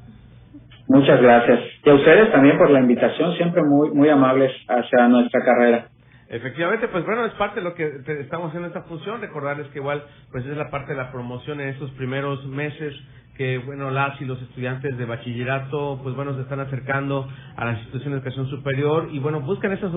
Muchas 0.92 1.22
gracias. 1.22 1.58
Y 1.84 1.88
a 1.88 1.94
ustedes 1.94 2.30
también 2.32 2.58
por 2.58 2.70
la 2.70 2.80
invitación, 2.80 3.34
siempre 3.36 3.62
muy, 3.62 3.90
muy 3.92 4.10
amables 4.10 4.52
hacia 4.68 5.08
nuestra 5.08 5.42
carrera. 5.42 5.86
Efectivamente, 6.28 6.86
pues 6.88 7.04
bueno, 7.06 7.24
es 7.24 7.32
parte 7.32 7.60
de 7.60 7.64
lo 7.64 7.74
que 7.74 7.90
estamos 8.20 8.48
haciendo 8.48 8.68
esta 8.68 8.82
función, 8.82 9.22
recordarles 9.22 9.68
que 9.68 9.78
igual 9.78 10.02
pues 10.30 10.44
es 10.44 10.54
la 10.54 10.70
parte 10.70 10.92
de 10.92 10.98
la 10.98 11.10
promoción 11.10 11.62
en 11.62 11.68
estos 11.70 11.90
primeros 11.92 12.46
meses 12.46 12.94
que 13.36 13.56
bueno 13.56 13.90
las 13.90 14.20
y 14.20 14.26
los 14.26 14.40
estudiantes 14.42 14.98
de 14.98 15.06
bachillerato 15.06 15.98
pues 16.02 16.14
bueno 16.14 16.34
se 16.34 16.42
están 16.42 16.60
acercando 16.60 17.26
a 17.56 17.64
las 17.64 17.78
instituciones 17.78 18.10
de 18.12 18.28
educación 18.28 18.46
superior 18.50 19.08
y 19.10 19.20
bueno 19.20 19.40
buscan 19.40 19.72
esas 19.72 19.90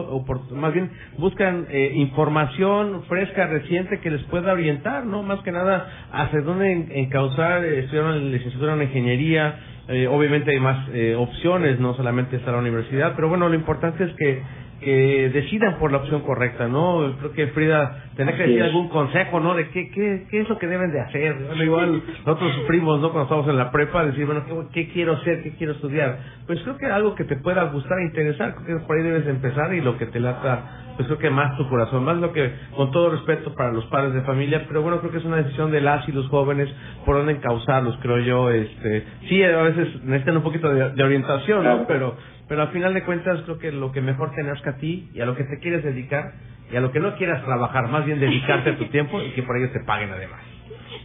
más 0.51 0.73
bien 0.73 0.89
buscan 1.17 1.67
eh, 1.69 1.91
información 1.95 3.03
fresca 3.09 3.47
reciente 3.47 3.99
que 3.99 4.09
les 4.09 4.23
pueda 4.27 4.53
orientar 4.53 5.05
no 5.05 5.21
más 5.21 5.41
que 5.41 5.51
nada 5.51 6.07
hacia 6.13 6.39
dónde 6.41 7.01
encauzar 7.01 7.65
estudiar 7.65 8.15
en 8.15 8.31
licenciatura 8.31 8.73
en 8.73 8.83
ingeniería 8.83 9.59
eh, 9.87 10.07
obviamente 10.07 10.51
hay 10.51 10.59
más 10.59 10.89
eh, 10.93 11.15
opciones 11.15 11.79
no 11.79 11.95
solamente 11.95 12.37
está 12.37 12.51
la 12.51 12.57
universidad 12.57 13.13
pero 13.15 13.29
bueno 13.29 13.49
lo 13.49 13.55
importante 13.55 14.03
es 14.03 14.13
que 14.15 14.41
que 14.85 15.31
decidan 15.33 15.79
por 15.79 15.91
la 15.91 15.97
opción 15.97 16.21
correcta, 16.21 16.67
¿no? 16.67 17.11
Creo 17.17 17.31
que 17.31 17.47
Frida 17.47 18.03
tendrá 18.15 18.37
que 18.37 18.43
decir 18.43 18.61
algún 18.61 18.87
consejo, 18.89 19.39
¿no? 19.39 19.55
De 19.55 19.69
qué, 19.69 19.89
qué, 19.89 20.27
qué 20.29 20.41
es 20.41 20.47
lo 20.47 20.59
que 20.59 20.67
deben 20.67 20.91
de 20.91 21.01
hacer. 21.01 21.33
Bueno, 21.47 21.63
igual 21.63 22.03
nosotros 22.23 22.53
sufrimos, 22.53 23.01
¿no? 23.01 23.09
Cuando 23.09 23.23
estamos 23.23 23.47
en 23.47 23.57
la 23.57 23.71
prepa, 23.71 24.05
decir, 24.05 24.27
bueno, 24.27 24.45
¿qué, 24.71 24.87
quiero 24.89 25.13
hacer? 25.13 25.41
¿Qué 25.41 25.55
quiero 25.57 25.73
estudiar? 25.73 26.19
Pues 26.45 26.61
creo 26.61 26.77
que 26.77 26.85
algo 26.85 27.15
que 27.15 27.23
te 27.23 27.35
pueda 27.37 27.63
gustar 27.63 27.97
e 27.97 28.03
interesar, 28.03 28.53
creo 28.63 28.77
que 28.77 28.85
por 28.85 28.95
ahí 28.95 29.03
debes 29.03 29.25
empezar 29.25 29.73
y 29.73 29.81
lo 29.81 29.97
que 29.97 30.05
te 30.05 30.19
lata, 30.19 30.93
pues 30.97 31.07
creo 31.07 31.17
que 31.17 31.31
más 31.31 31.57
tu 31.57 31.67
corazón, 31.67 32.05
más 32.05 32.17
lo 32.17 32.31
que, 32.31 32.51
con 32.75 32.91
todo 32.91 33.09
respeto 33.09 33.55
para 33.55 33.71
los 33.71 33.85
padres 33.85 34.13
de 34.13 34.21
familia, 34.21 34.65
pero 34.67 34.83
bueno, 34.83 34.99
creo 34.99 35.11
que 35.11 35.17
es 35.17 35.25
una 35.25 35.37
decisión 35.37 35.71
de 35.71 35.81
las 35.81 36.07
y 36.07 36.11
los 36.11 36.27
jóvenes 36.27 36.69
por 37.07 37.17
dónde 37.17 37.33
encauzarlos, 37.33 37.97
creo 38.03 38.19
yo, 38.19 38.51
este, 38.51 39.03
sí, 39.29 39.41
a 39.41 39.63
veces 39.63 40.03
necesitan 40.03 40.37
un 40.37 40.43
poquito 40.43 40.71
de, 40.71 41.03
orientación, 41.03 41.63
¿no? 41.63 41.87
Pero 41.87 42.15
pero 42.47 42.61
al 42.61 42.69
final 42.69 42.93
de 42.93 43.03
cuentas 43.03 43.41
creo 43.43 43.57
que 43.57 43.71
lo 43.71 43.91
que 43.91 44.01
mejor 44.01 44.33
te 44.35 44.43
nazca 44.43 44.71
a 44.71 44.77
ti 44.77 45.09
y 45.13 45.21
a 45.21 45.25
lo 45.25 45.35
que 45.35 45.43
te 45.43 45.59
quieres 45.59 45.83
dedicar 45.83 46.33
y 46.71 46.75
a 46.75 46.81
lo 46.81 46.91
que 46.91 46.99
no 46.99 47.15
quieras 47.15 47.43
trabajar, 47.43 47.87
más 47.89 48.05
bien 48.05 48.19
dedicarte 48.19 48.71
a 48.71 48.77
tu 48.77 48.85
tiempo 48.85 49.21
y 49.21 49.31
que 49.31 49.43
por 49.43 49.57
ello 49.57 49.71
te 49.71 49.79
paguen 49.81 50.09
además. 50.11 50.41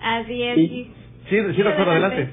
Así 0.00 0.42
es. 0.42 0.56
Sí, 0.56 1.38
sí, 1.54 1.62
recuerdo, 1.62 1.92
adelante. 1.92 2.30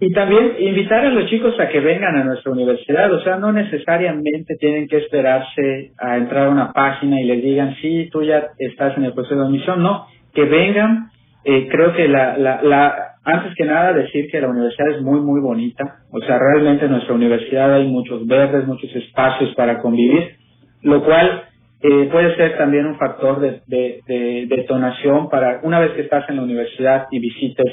Y 0.00 0.12
también 0.12 0.54
invitar 0.60 1.04
a 1.04 1.10
los 1.10 1.28
chicos 1.28 1.58
a 1.58 1.68
que 1.68 1.80
vengan 1.80 2.16
a 2.16 2.24
nuestra 2.24 2.52
universidad, 2.52 3.12
o 3.12 3.20
sea, 3.20 3.36
no 3.36 3.52
necesariamente 3.52 4.54
tienen 4.60 4.86
que 4.86 4.98
esperarse 4.98 5.90
a 5.98 6.16
entrar 6.16 6.46
a 6.46 6.50
una 6.50 6.72
página 6.72 7.20
y 7.20 7.24
les 7.24 7.42
digan, 7.42 7.74
sí, 7.80 8.08
tú 8.12 8.22
ya 8.22 8.48
estás 8.58 8.96
en 8.96 9.04
el 9.04 9.12
proceso 9.12 9.40
de 9.40 9.46
admisión, 9.46 9.82
no, 9.82 10.06
que 10.32 10.44
vengan, 10.44 11.10
eh, 11.44 11.66
creo 11.68 11.94
que 11.94 12.06
la, 12.06 12.38
la, 12.38 12.62
la, 12.62 13.07
antes 13.28 13.54
que 13.56 13.64
nada 13.66 13.92
decir 13.92 14.30
que 14.30 14.40
la 14.40 14.48
universidad 14.48 14.90
es 14.92 15.02
muy, 15.02 15.20
muy 15.20 15.40
bonita. 15.40 15.98
O 16.10 16.18
sea, 16.20 16.38
realmente 16.38 16.86
en 16.86 16.92
nuestra 16.92 17.14
universidad 17.14 17.74
hay 17.74 17.86
muchos 17.86 18.26
verdes, 18.26 18.66
muchos 18.66 18.94
espacios 18.96 19.54
para 19.54 19.80
convivir, 19.80 20.36
lo 20.82 21.04
cual 21.04 21.42
eh, 21.82 22.08
puede 22.10 22.34
ser 22.36 22.56
también 22.56 22.86
un 22.86 22.96
factor 22.96 23.40
de, 23.40 23.60
de, 23.66 24.46
detonación 24.48 25.28
para 25.28 25.60
una 25.62 25.78
vez 25.78 25.92
que 25.92 26.02
estás 26.02 26.26
en 26.30 26.36
la 26.36 26.42
universidad 26.42 27.06
y 27.10 27.18
visites 27.18 27.70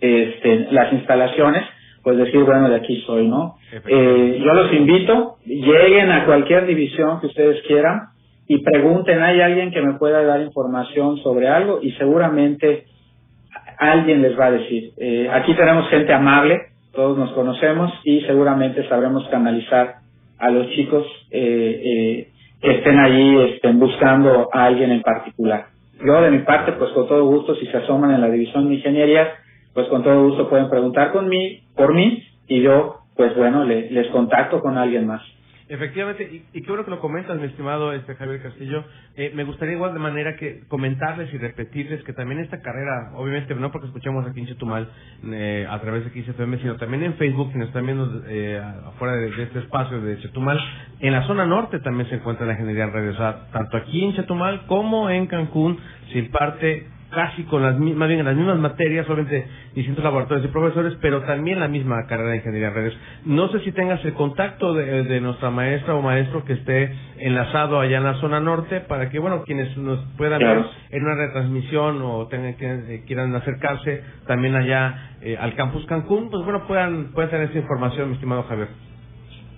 este, 0.00 0.72
las 0.72 0.92
instalaciones, 0.92 1.62
pues 2.02 2.18
decir, 2.18 2.42
bueno, 2.42 2.68
de 2.68 2.74
aquí 2.74 3.00
soy, 3.06 3.28
¿no? 3.28 3.54
Eh, 3.72 4.42
yo 4.44 4.52
los 4.54 4.72
invito, 4.72 5.36
lleguen 5.46 6.10
a 6.10 6.26
cualquier 6.26 6.66
división 6.66 7.20
que 7.20 7.28
ustedes 7.28 7.62
quieran 7.68 8.08
y 8.48 8.58
pregunten, 8.58 9.22
¿hay 9.22 9.40
alguien 9.40 9.70
que 9.70 9.82
me 9.82 9.94
pueda 9.94 10.24
dar 10.24 10.40
información 10.40 11.18
sobre 11.18 11.46
algo? 11.46 11.78
Y 11.80 11.92
seguramente 11.92 12.86
alguien 13.78 14.22
les 14.22 14.38
va 14.38 14.46
a 14.46 14.50
decir. 14.52 14.92
Eh, 14.98 15.28
aquí 15.32 15.54
tenemos 15.54 15.88
gente 15.88 16.12
amable, 16.12 16.60
todos 16.92 17.16
nos 17.16 17.32
conocemos 17.32 17.92
y 18.04 18.20
seguramente 18.22 18.86
sabremos 18.88 19.26
canalizar 19.28 19.96
a 20.38 20.50
los 20.50 20.68
chicos 20.70 21.06
eh, 21.30 21.82
eh, 21.84 22.28
que 22.60 22.70
estén 22.70 22.98
allí 22.98 23.38
estén 23.54 23.78
buscando 23.78 24.48
a 24.52 24.64
alguien 24.64 24.90
en 24.90 25.02
particular. 25.02 25.66
Yo 26.04 26.20
de 26.20 26.30
mi 26.30 26.40
parte, 26.40 26.72
pues 26.72 26.90
con 26.92 27.06
todo 27.06 27.24
gusto, 27.26 27.54
si 27.56 27.66
se 27.66 27.76
asoman 27.76 28.10
en 28.12 28.20
la 28.20 28.28
división 28.28 28.68
de 28.68 28.74
ingeniería, 28.74 29.34
pues 29.72 29.86
con 29.88 30.02
todo 30.02 30.24
gusto 30.24 30.48
pueden 30.48 30.68
preguntar 30.68 31.12
con 31.12 31.28
mí, 31.28 31.60
por 31.76 31.94
mí 31.94 32.22
y 32.48 32.60
yo, 32.60 32.96
pues 33.16 33.36
bueno, 33.36 33.64
les 33.64 34.08
contacto 34.08 34.60
con 34.60 34.76
alguien 34.76 35.06
más. 35.06 35.22
Efectivamente, 35.72 36.28
y, 36.30 36.58
y, 36.58 36.60
qué 36.60 36.68
bueno 36.68 36.84
que 36.84 36.90
lo 36.90 37.00
comentas, 37.00 37.38
mi 37.38 37.46
estimado 37.46 37.94
este 37.94 38.14
Javier 38.14 38.42
Castillo. 38.42 38.84
Eh, 39.16 39.32
me 39.34 39.44
gustaría 39.44 39.74
igual 39.74 39.94
de 39.94 40.00
manera 40.00 40.36
que 40.36 40.64
comentarles 40.68 41.32
y 41.32 41.38
repetirles 41.38 42.04
que 42.04 42.12
también 42.12 42.42
esta 42.42 42.60
carrera, 42.60 43.12
obviamente 43.14 43.54
no 43.54 43.72
porque 43.72 43.86
escuchamos 43.86 44.26
aquí 44.26 44.40
en 44.40 44.48
Chetumal 44.48 44.90
eh, 45.32 45.66
a 45.66 45.80
través 45.80 46.04
de 46.04 46.24
XFM, 46.24 46.58
sino 46.58 46.76
también 46.76 47.04
en 47.04 47.14
Facebook, 47.14 47.52
quienes 47.52 47.68
están 47.68 47.86
viendo 47.86 48.22
eh, 48.28 48.62
afuera 48.84 49.14
de, 49.14 49.28
este 49.44 49.60
espacio 49.60 49.98
de 50.02 50.18
Chetumal, 50.18 50.60
en 51.00 51.12
la 51.14 51.26
zona 51.26 51.46
norte 51.46 51.80
también 51.80 52.06
se 52.10 52.16
encuentra 52.16 52.44
la 52.44 52.52
ingeniería 52.52 52.84
en 52.84 52.92
redes. 52.92 53.14
O 53.14 53.18
sea, 53.18 53.46
tanto 53.50 53.78
aquí 53.78 54.04
en 54.04 54.12
Chetumal 54.12 54.66
como 54.66 55.08
en 55.08 55.26
Cancún 55.26 55.78
se 56.12 56.18
imparte 56.18 56.86
casi 57.12 57.44
con 57.44 57.62
las 57.62 57.78
más 57.78 58.08
bien 58.08 58.20
en 58.20 58.26
las 58.26 58.34
mismas 58.34 58.58
materias, 58.58 59.06
solamente 59.06 59.46
distintos 59.74 60.02
laboratorios 60.02 60.44
y 60.46 60.48
profesores, 60.48 60.94
pero 61.00 61.20
también 61.22 61.60
la 61.60 61.68
misma 61.68 62.06
carrera 62.06 62.30
de 62.30 62.36
ingeniería 62.36 62.70
de 62.70 62.74
redes. 62.74 62.94
No 63.24 63.48
sé 63.48 63.60
si 63.60 63.72
tengas 63.72 64.04
el 64.04 64.14
contacto 64.14 64.74
de, 64.74 65.20
nuestra 65.20 65.50
maestra 65.50 65.94
o 65.94 66.02
maestro 66.02 66.44
que 66.44 66.54
esté 66.54 66.92
enlazado 67.18 67.78
allá 67.78 67.98
en 67.98 68.04
la 68.04 68.14
zona 68.14 68.40
norte 68.40 68.80
para 68.80 69.10
que, 69.10 69.18
bueno, 69.18 69.44
quienes 69.44 69.76
nos 69.76 70.00
puedan 70.16 70.40
ver 70.40 70.64
en 70.90 71.04
una 71.04 71.14
retransmisión 71.14 72.02
o 72.02 72.26
tengan 72.28 72.54
que 72.54 72.66
eh, 72.66 73.02
quieran 73.06 73.34
acercarse 73.34 74.02
también 74.26 74.54
allá 74.56 75.16
eh, 75.20 75.36
al 75.38 75.54
campus 75.54 75.86
Cancún, 75.86 76.30
pues 76.30 76.42
bueno, 76.44 76.66
puedan, 76.66 77.12
puedan 77.12 77.30
tener 77.30 77.50
esa 77.50 77.58
información, 77.58 78.08
mi 78.08 78.14
estimado 78.14 78.42
Javier. 78.44 78.68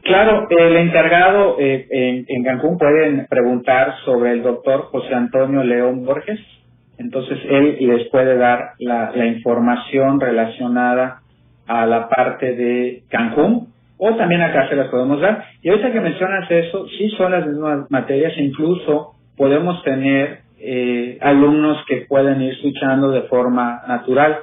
Claro, 0.02 0.46
el 0.50 0.76
encargado 0.76 1.57
eh, 1.59 1.86
en, 1.90 2.26
en 2.28 2.44
Cancún 2.44 2.76
pueden 2.76 3.26
preguntar 3.30 3.94
sobre 4.05 4.32
el 4.32 4.42
doctor 4.42 4.82
José 4.90 5.14
Antonio 5.14 5.62
León 5.62 6.05
Borges 6.05 6.40
entonces 6.99 7.38
él 7.49 7.76
les 7.80 8.09
puede 8.09 8.36
dar 8.36 8.72
la, 8.78 9.12
información 9.26 10.20
relacionada 10.20 11.20
a 11.66 11.86
la 11.86 12.09
parte 12.09 12.55
de 12.55 13.03
Cancún 13.09 13.68
o 13.99 14.14
también 14.16 14.42
acá 14.42 14.68
se 14.68 14.76
las 14.76 14.88
podemos 14.88 15.20
dar. 15.20 15.45
Y 15.62 15.70
ahorita 15.70 15.92
que 15.92 16.01
mencionas 16.01 16.51
eso, 16.51 16.86
sí 16.88 17.09
son 17.16 17.32
las 17.32 17.47
mismas 17.47 17.90
materias, 17.90 18.32
incluso 18.36 19.12
podemos 19.36 19.82
tener 19.82 20.40
eh, 20.59 21.18
alumnos 21.20 21.78
que 21.88 22.07
pueden 22.09 22.40
ir 22.42 22.55
switchando 22.57 23.11
de 23.11 23.22
forma 23.22 23.82
natural 23.88 24.38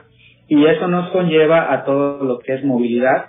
y 0.48 0.66
eso 0.66 0.88
nos 0.88 1.10
conlleva 1.12 1.74
a 1.74 1.86
todo 1.86 2.24
lo 2.24 2.40
que 2.40 2.56
es 2.56 2.64
movilidad 2.64 3.28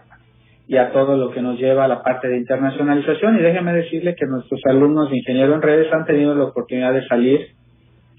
y 0.67 0.77
a 0.77 0.91
todo 0.91 1.17
lo 1.17 1.31
que 1.31 1.43
nos 1.43 1.59
lleva 1.59 1.85
a 1.85 1.89
la 1.89 2.03
parte 2.03 2.29
de 2.29 2.39
internacionalización 2.39 3.39
y 3.39 3.43
déjeme 3.43 3.73
decirle 3.75 4.15
que 4.17 4.27
nuestros 4.27 4.61
alumnos 4.65 5.11
de 5.11 5.19
ingeniero 5.19 5.55
en 5.55 5.63
redes 5.63 5.93
han 5.93 6.07
tenido 6.07 6.35
la 6.35 6.45
oportunidad 6.45 6.93
de 6.93 7.07
salir 7.07 7.49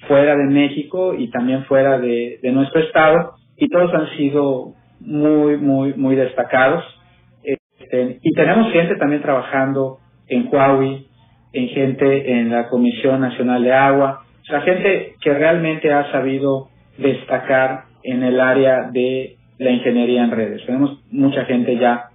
fuera 0.08 0.36
de 0.36 0.46
México 0.46 1.14
y 1.14 1.30
también 1.30 1.66
fuera 1.66 1.98
de, 2.00 2.40
nuestro 2.52 2.82
estado 2.82 3.34
y 3.58 3.70
todos 3.70 3.94
han 3.94 4.10
sido 4.18 4.74
muy, 5.00 5.58
muy, 5.58 5.94
muy 5.94 6.16
destacados. 6.16 6.84
Este, 7.44 8.20
y 8.22 8.32
tenemos 8.34 8.72
gente 8.72 8.96
también 8.96 9.22
trabajando 9.22 10.00
en 10.28 10.48
Huawei, 10.52 11.08
en 11.54 11.68
gente 11.70 12.40
en 12.40 12.50
la 12.50 12.68
Comisión 12.68 13.22
Nacional 13.22 13.64
de 13.64 13.74
Agua, 13.74 14.24
o 14.42 14.46
sea, 14.46 14.62
gente 14.62 15.16
que 15.22 15.34
realmente 15.34 15.92
ha 15.92 16.12
sabido 16.12 16.68
destacar 16.98 17.86
en 18.04 18.24
el 18.24 18.40
área 18.42 18.90
de 18.92 19.38
la 19.58 19.72
ingeniería 19.72 20.24
en 20.24 20.32
redes. 20.32 20.66
Tenemos 20.66 21.00
mucha 21.12 21.46
gente 21.46 21.78
ya 21.78 22.10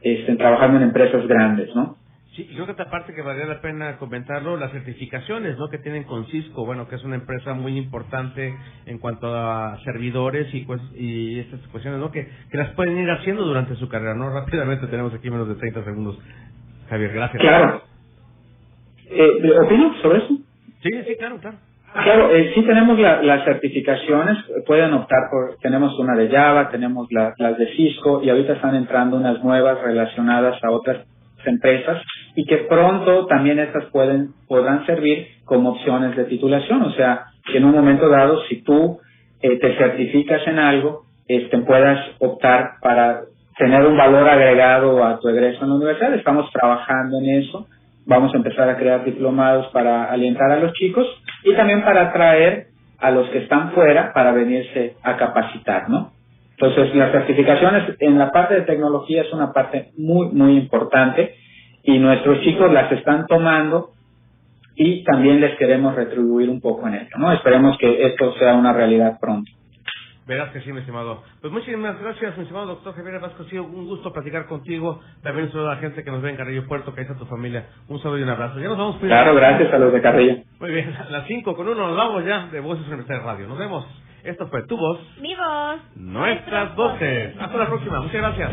este, 0.00 0.36
trabajando 0.36 0.78
en 0.78 0.84
empresas 0.84 1.26
grandes, 1.26 1.74
¿no? 1.74 1.96
Sí, 2.34 2.46
creo 2.52 2.66
que 2.66 2.72
esta 2.72 2.90
parte 2.90 3.14
que 3.14 3.22
valdría 3.22 3.46
la 3.46 3.60
pena 3.60 3.96
comentarlo, 3.96 4.56
las 4.56 4.72
certificaciones, 4.72 5.56
¿no? 5.56 5.68
Que 5.68 5.78
tienen 5.78 6.02
con 6.02 6.26
Cisco, 6.26 6.66
bueno, 6.66 6.88
que 6.88 6.96
es 6.96 7.04
una 7.04 7.14
empresa 7.14 7.54
muy 7.54 7.78
importante 7.78 8.52
en 8.86 8.98
cuanto 8.98 9.32
a 9.32 9.78
servidores 9.84 10.52
y 10.52 10.62
pues 10.62 10.80
y 10.96 11.38
estas 11.38 11.60
cuestiones, 11.68 12.00
¿no? 12.00 12.10
Que, 12.10 12.28
que 12.50 12.58
las 12.58 12.70
pueden 12.70 12.98
ir 12.98 13.08
haciendo 13.08 13.44
durante 13.44 13.76
su 13.76 13.88
carrera, 13.88 14.14
¿no? 14.14 14.30
Rápidamente 14.34 14.88
tenemos 14.88 15.14
aquí 15.14 15.30
menos 15.30 15.48
de 15.48 15.54
30 15.54 15.84
segundos. 15.84 16.18
Javier, 16.90 17.12
gracias. 17.12 17.40
Claro. 17.40 17.82
Eh, 19.10 19.58
¿Opino 19.64 19.94
sobre 20.02 20.18
eso? 20.18 20.36
Sí, 20.82 20.90
sí, 21.06 21.16
claro, 21.16 21.38
claro. 21.38 21.58
Claro, 21.92 22.34
eh, 22.34 22.50
sí 22.56 22.62
tenemos 22.62 22.98
las 22.98 23.44
certificaciones, 23.44 24.38
pueden 24.66 24.92
optar 24.94 25.30
por, 25.30 25.56
tenemos 25.58 25.96
una 26.00 26.16
de 26.16 26.28
Java, 26.28 26.68
tenemos 26.68 27.06
las 27.12 27.56
de 27.56 27.68
Cisco 27.76 28.20
y 28.24 28.30
ahorita 28.30 28.54
están 28.54 28.74
entrando 28.74 29.16
unas 29.16 29.44
nuevas 29.44 29.80
relacionadas 29.80 30.58
a 30.64 30.72
otras 30.72 31.06
empresas 31.46 32.02
y 32.34 32.44
que 32.46 32.58
pronto 32.58 33.26
también 33.26 33.58
estas 33.58 33.84
pueden 33.86 34.30
podrán 34.48 34.84
servir 34.86 35.28
como 35.44 35.70
opciones 35.70 36.16
de 36.16 36.24
titulación, 36.24 36.82
o 36.82 36.92
sea, 36.92 37.26
que 37.44 37.58
en 37.58 37.64
un 37.64 37.72
momento 37.72 38.08
dado 38.08 38.42
si 38.48 38.62
tú 38.62 38.98
eh, 39.42 39.58
te 39.58 39.76
certificas 39.76 40.46
en 40.46 40.58
algo, 40.58 41.04
este 41.28 41.58
puedas 41.58 41.98
optar 42.18 42.74
para 42.80 43.22
tener 43.56 43.86
un 43.86 43.96
valor 43.96 44.28
agregado 44.28 45.04
a 45.04 45.18
tu 45.20 45.28
egreso 45.28 45.62
en 45.62 45.70
la 45.70 45.76
universidad. 45.76 46.14
Estamos 46.14 46.50
trabajando 46.52 47.18
en 47.18 47.42
eso. 47.42 47.66
Vamos 48.06 48.34
a 48.34 48.36
empezar 48.36 48.68
a 48.68 48.76
crear 48.76 49.04
diplomados 49.04 49.66
para 49.72 50.04
alientar 50.04 50.50
a 50.50 50.58
los 50.58 50.72
chicos 50.72 51.06
y 51.44 51.54
también 51.54 51.82
para 51.82 52.08
atraer 52.08 52.66
a 52.98 53.10
los 53.10 53.28
que 53.30 53.38
están 53.38 53.72
fuera 53.72 54.12
para 54.12 54.32
venirse 54.32 54.96
a 55.02 55.16
capacitar, 55.16 55.88
¿no? 55.88 56.12
Entonces, 56.58 56.94
las 56.94 57.12
certificaciones 57.12 57.96
en 57.98 58.18
la 58.18 58.30
parte 58.30 58.54
de 58.54 58.62
tecnología 58.62 59.22
es 59.22 59.32
una 59.32 59.52
parte 59.52 59.90
muy, 59.96 60.28
muy 60.28 60.56
importante 60.56 61.34
y 61.82 61.98
nuestros 61.98 62.40
chicos 62.42 62.72
las 62.72 62.90
están 62.92 63.26
tomando 63.26 63.90
y 64.76 65.04
también 65.04 65.40
les 65.40 65.56
queremos 65.56 65.94
retribuir 65.94 66.48
un 66.48 66.60
poco 66.60 66.86
en 66.88 66.94
esto, 66.94 67.18
¿no? 67.18 67.32
Esperemos 67.32 67.76
que 67.78 68.06
esto 68.06 68.34
sea 68.34 68.54
una 68.54 68.72
realidad 68.72 69.18
pronto. 69.20 69.50
Verás 70.26 70.50
que 70.52 70.62
sí, 70.62 70.72
mi 70.72 70.80
estimado. 70.80 71.22
Pues 71.42 71.52
muchísimas 71.52 72.00
gracias, 72.00 72.34
mi 72.38 72.44
estimado 72.44 72.66
doctor 72.66 72.94
Javier 72.94 73.20
Vasco. 73.20 73.42
Ha 73.42 73.50
sido 73.50 73.64
un 73.64 73.86
gusto 73.86 74.10
platicar 74.10 74.46
contigo. 74.46 75.00
También 75.22 75.46
un 75.46 75.52
saludo 75.52 75.70
a 75.70 75.74
la 75.74 75.80
gente 75.82 76.02
que 76.02 76.10
nos 76.10 76.22
ve 76.22 76.30
en 76.30 76.36
Carrillo 76.36 76.66
Puerto, 76.66 76.94
que 76.94 77.02
ahí 77.02 77.06
está 77.06 77.18
tu 77.18 77.26
familia. 77.26 77.66
Un 77.88 78.00
saludo 78.00 78.18
y 78.18 78.22
un 78.22 78.30
abrazo. 78.30 78.58
Ya 78.58 78.68
nos 78.68 78.78
vamos. 78.78 78.96
Claro, 79.00 79.34
gracias 79.34 79.70
a 79.74 79.78
los 79.78 79.92
de 79.92 80.00
Carrillo. 80.00 80.36
Muy 80.60 80.70
bien, 80.70 80.94
a 80.96 81.10
las 81.10 81.26
5 81.26 81.54
con 81.54 81.68
uno 81.68 81.88
nos 81.88 81.96
vamos 81.96 82.24
ya 82.24 82.46
de 82.46 82.60
Voces 82.60 82.86
Universidad 82.86 83.22
Radio. 83.22 83.48
Nos 83.48 83.58
vemos. 83.58 83.86
Esto 84.24 84.48
fue 84.48 84.62
Tu 84.66 84.76
Voz. 84.76 84.98
Mi 85.20 85.34
voz. 85.34 85.76
Nuestras 85.96 86.74
voces. 86.76 87.34
Hasta 87.38 87.58
la 87.58 87.66
próxima. 87.66 88.00
Muchas 88.00 88.20
gracias. 88.22 88.50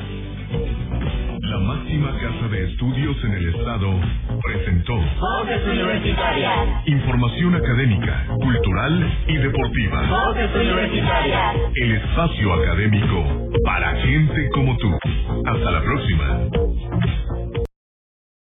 La 1.42 1.58
máxima 1.60 2.12
casa 2.20 2.48
de 2.50 2.66
estudios 2.72 3.16
en 3.24 3.32
el 3.34 3.56
estado 3.56 3.88
presentó 4.44 4.94
Voces 4.96 5.68
Universitarias. 5.68 6.88
información 6.88 7.56
académica, 7.56 8.26
cultural 8.42 9.14
y 9.28 9.38
deportiva. 9.38 10.02
Voces 10.28 10.56
Universitarias. 10.56 11.56
El 11.76 11.92
espacio 11.94 12.54
académico 12.54 13.50
para 13.66 13.96
gente 13.96 14.50
como 14.54 14.78
tú. 14.78 14.92
Hasta 15.46 15.72
la 15.72 15.82
próxima. 15.82 16.81